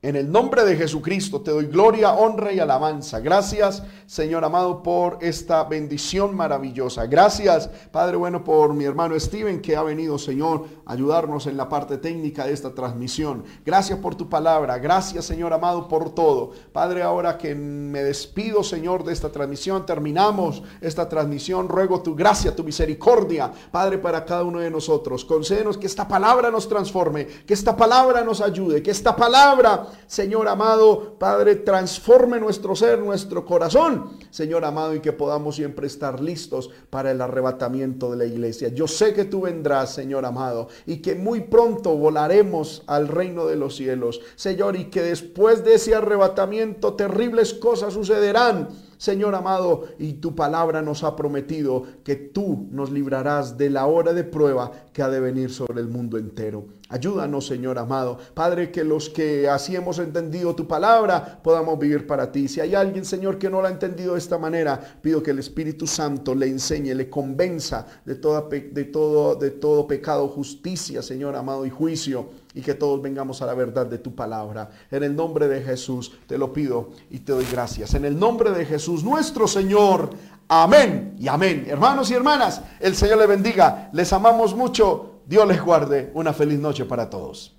en 0.00 0.14
el 0.14 0.30
nombre 0.30 0.64
de 0.64 0.76
Jesucristo 0.76 1.40
te 1.40 1.50
doy 1.50 1.66
gloria, 1.66 2.12
honra 2.12 2.52
y 2.52 2.60
alabanza. 2.60 3.18
Gracias, 3.18 3.82
Señor 4.06 4.44
amado, 4.44 4.80
por 4.80 5.18
esta 5.20 5.64
bendición 5.64 6.36
maravillosa. 6.36 7.06
Gracias, 7.06 7.68
Padre 7.90 8.16
bueno, 8.16 8.44
por 8.44 8.74
mi 8.74 8.84
hermano 8.84 9.18
Steven 9.18 9.60
que 9.60 9.74
ha 9.74 9.82
venido, 9.82 10.16
Señor, 10.16 10.66
a 10.86 10.92
ayudarnos 10.92 11.48
en 11.48 11.56
la 11.56 11.68
parte 11.68 11.98
técnica 11.98 12.46
de 12.46 12.52
esta 12.52 12.72
transmisión. 12.74 13.42
Gracias 13.66 13.98
por 13.98 14.14
tu 14.14 14.28
palabra. 14.28 14.78
Gracias, 14.78 15.24
Señor 15.24 15.52
amado, 15.52 15.88
por 15.88 16.14
todo. 16.14 16.52
Padre, 16.72 17.02
ahora 17.02 17.36
que 17.36 17.56
me 17.56 18.04
despido, 18.04 18.62
Señor, 18.62 19.02
de 19.02 19.12
esta 19.12 19.32
transmisión, 19.32 19.84
terminamos 19.84 20.62
esta 20.80 21.08
transmisión. 21.08 21.68
Ruego 21.68 22.02
tu 22.02 22.14
gracia, 22.14 22.54
tu 22.54 22.62
misericordia, 22.62 23.50
Padre, 23.72 23.98
para 23.98 24.24
cada 24.24 24.44
uno 24.44 24.60
de 24.60 24.70
nosotros. 24.70 25.24
Concédenos 25.24 25.76
que 25.76 25.88
esta 25.88 26.06
palabra 26.06 26.52
nos 26.52 26.68
transforme, 26.68 27.26
que 27.26 27.54
esta 27.54 27.76
palabra 27.76 28.22
nos 28.22 28.40
ayude, 28.40 28.80
que 28.80 28.92
esta 28.92 29.16
palabra 29.16 29.88
Señor 30.06 30.48
amado, 30.48 31.16
Padre, 31.18 31.56
transforme 31.56 32.40
nuestro 32.40 32.74
ser, 32.76 32.98
nuestro 32.98 33.44
corazón, 33.44 34.18
Señor 34.30 34.64
amado, 34.64 34.94
y 34.94 35.00
que 35.00 35.12
podamos 35.12 35.56
siempre 35.56 35.86
estar 35.86 36.20
listos 36.20 36.70
para 36.90 37.10
el 37.10 37.20
arrebatamiento 37.20 38.10
de 38.10 38.16
la 38.16 38.24
iglesia. 38.24 38.68
Yo 38.68 38.86
sé 38.86 39.12
que 39.12 39.24
tú 39.24 39.42
vendrás, 39.42 39.94
Señor 39.94 40.24
amado, 40.24 40.68
y 40.86 40.98
que 40.98 41.14
muy 41.14 41.40
pronto 41.42 41.96
volaremos 41.96 42.82
al 42.86 43.08
reino 43.08 43.46
de 43.46 43.56
los 43.56 43.76
cielos, 43.76 44.20
Señor, 44.36 44.76
y 44.76 44.86
que 44.86 45.02
después 45.02 45.64
de 45.64 45.74
ese 45.74 45.94
arrebatamiento 45.94 46.94
terribles 46.94 47.54
cosas 47.54 47.94
sucederán 47.94 48.68
Señor 48.98 49.36
amado, 49.36 49.86
y 49.98 50.14
tu 50.14 50.34
palabra 50.34 50.82
nos 50.82 51.04
ha 51.04 51.14
prometido 51.14 51.84
que 52.02 52.16
tú 52.16 52.66
nos 52.72 52.90
librarás 52.90 53.56
de 53.56 53.70
la 53.70 53.86
hora 53.86 54.12
de 54.12 54.24
prueba 54.24 54.72
que 54.92 55.02
ha 55.02 55.08
de 55.08 55.20
venir 55.20 55.50
sobre 55.50 55.80
el 55.80 55.88
mundo 55.88 56.18
entero. 56.18 56.66
Ayúdanos, 56.88 57.46
Señor 57.46 57.78
amado. 57.78 58.18
Padre, 58.34 58.72
que 58.72 58.82
los 58.82 59.08
que 59.08 59.48
así 59.48 59.76
hemos 59.76 59.98
entendido 59.98 60.56
tu 60.56 60.66
palabra 60.66 61.40
podamos 61.42 61.78
vivir 61.78 62.06
para 62.06 62.32
ti. 62.32 62.48
Si 62.48 62.60
hay 62.60 62.74
alguien, 62.74 63.04
Señor, 63.04 63.38
que 63.38 63.48
no 63.48 63.62
la 63.62 63.68
ha 63.68 63.72
entendido 63.72 64.14
de 64.14 64.18
esta 64.18 64.38
manera, 64.38 64.80
pido 65.00 65.22
que 65.22 65.30
el 65.30 65.38
Espíritu 65.38 65.86
Santo 65.86 66.34
le 66.34 66.46
enseñe, 66.46 66.94
le 66.94 67.08
convenza 67.08 67.86
de, 68.04 68.16
toda, 68.16 68.48
de, 68.48 68.84
todo, 68.84 69.36
de 69.36 69.50
todo 69.50 69.86
pecado, 69.86 70.26
justicia, 70.28 71.02
Señor 71.02 71.36
amado, 71.36 71.64
y 71.64 71.70
juicio 71.70 72.30
y 72.58 72.60
que 72.60 72.74
todos 72.74 73.00
vengamos 73.00 73.40
a 73.40 73.46
la 73.46 73.54
verdad 73.54 73.86
de 73.86 73.98
tu 73.98 74.16
palabra. 74.16 74.68
En 74.90 75.04
el 75.04 75.14
nombre 75.14 75.46
de 75.46 75.62
Jesús 75.62 76.10
te 76.26 76.36
lo 76.36 76.52
pido 76.52 76.90
y 77.08 77.20
te 77.20 77.30
doy 77.30 77.46
gracias. 77.52 77.94
En 77.94 78.04
el 78.04 78.18
nombre 78.18 78.50
de 78.50 78.66
Jesús 78.66 79.04
nuestro 79.04 79.46
Señor. 79.46 80.10
Amén 80.48 81.14
y 81.20 81.28
amén. 81.28 81.66
Hermanos 81.68 82.10
y 82.10 82.14
hermanas, 82.14 82.60
el 82.80 82.96
Señor 82.96 83.18
les 83.18 83.28
bendiga. 83.28 83.90
Les 83.92 84.12
amamos 84.12 84.56
mucho. 84.56 85.20
Dios 85.24 85.46
les 85.46 85.62
guarde. 85.62 86.10
Una 86.14 86.32
feliz 86.32 86.58
noche 86.58 86.84
para 86.84 87.08
todos. 87.08 87.57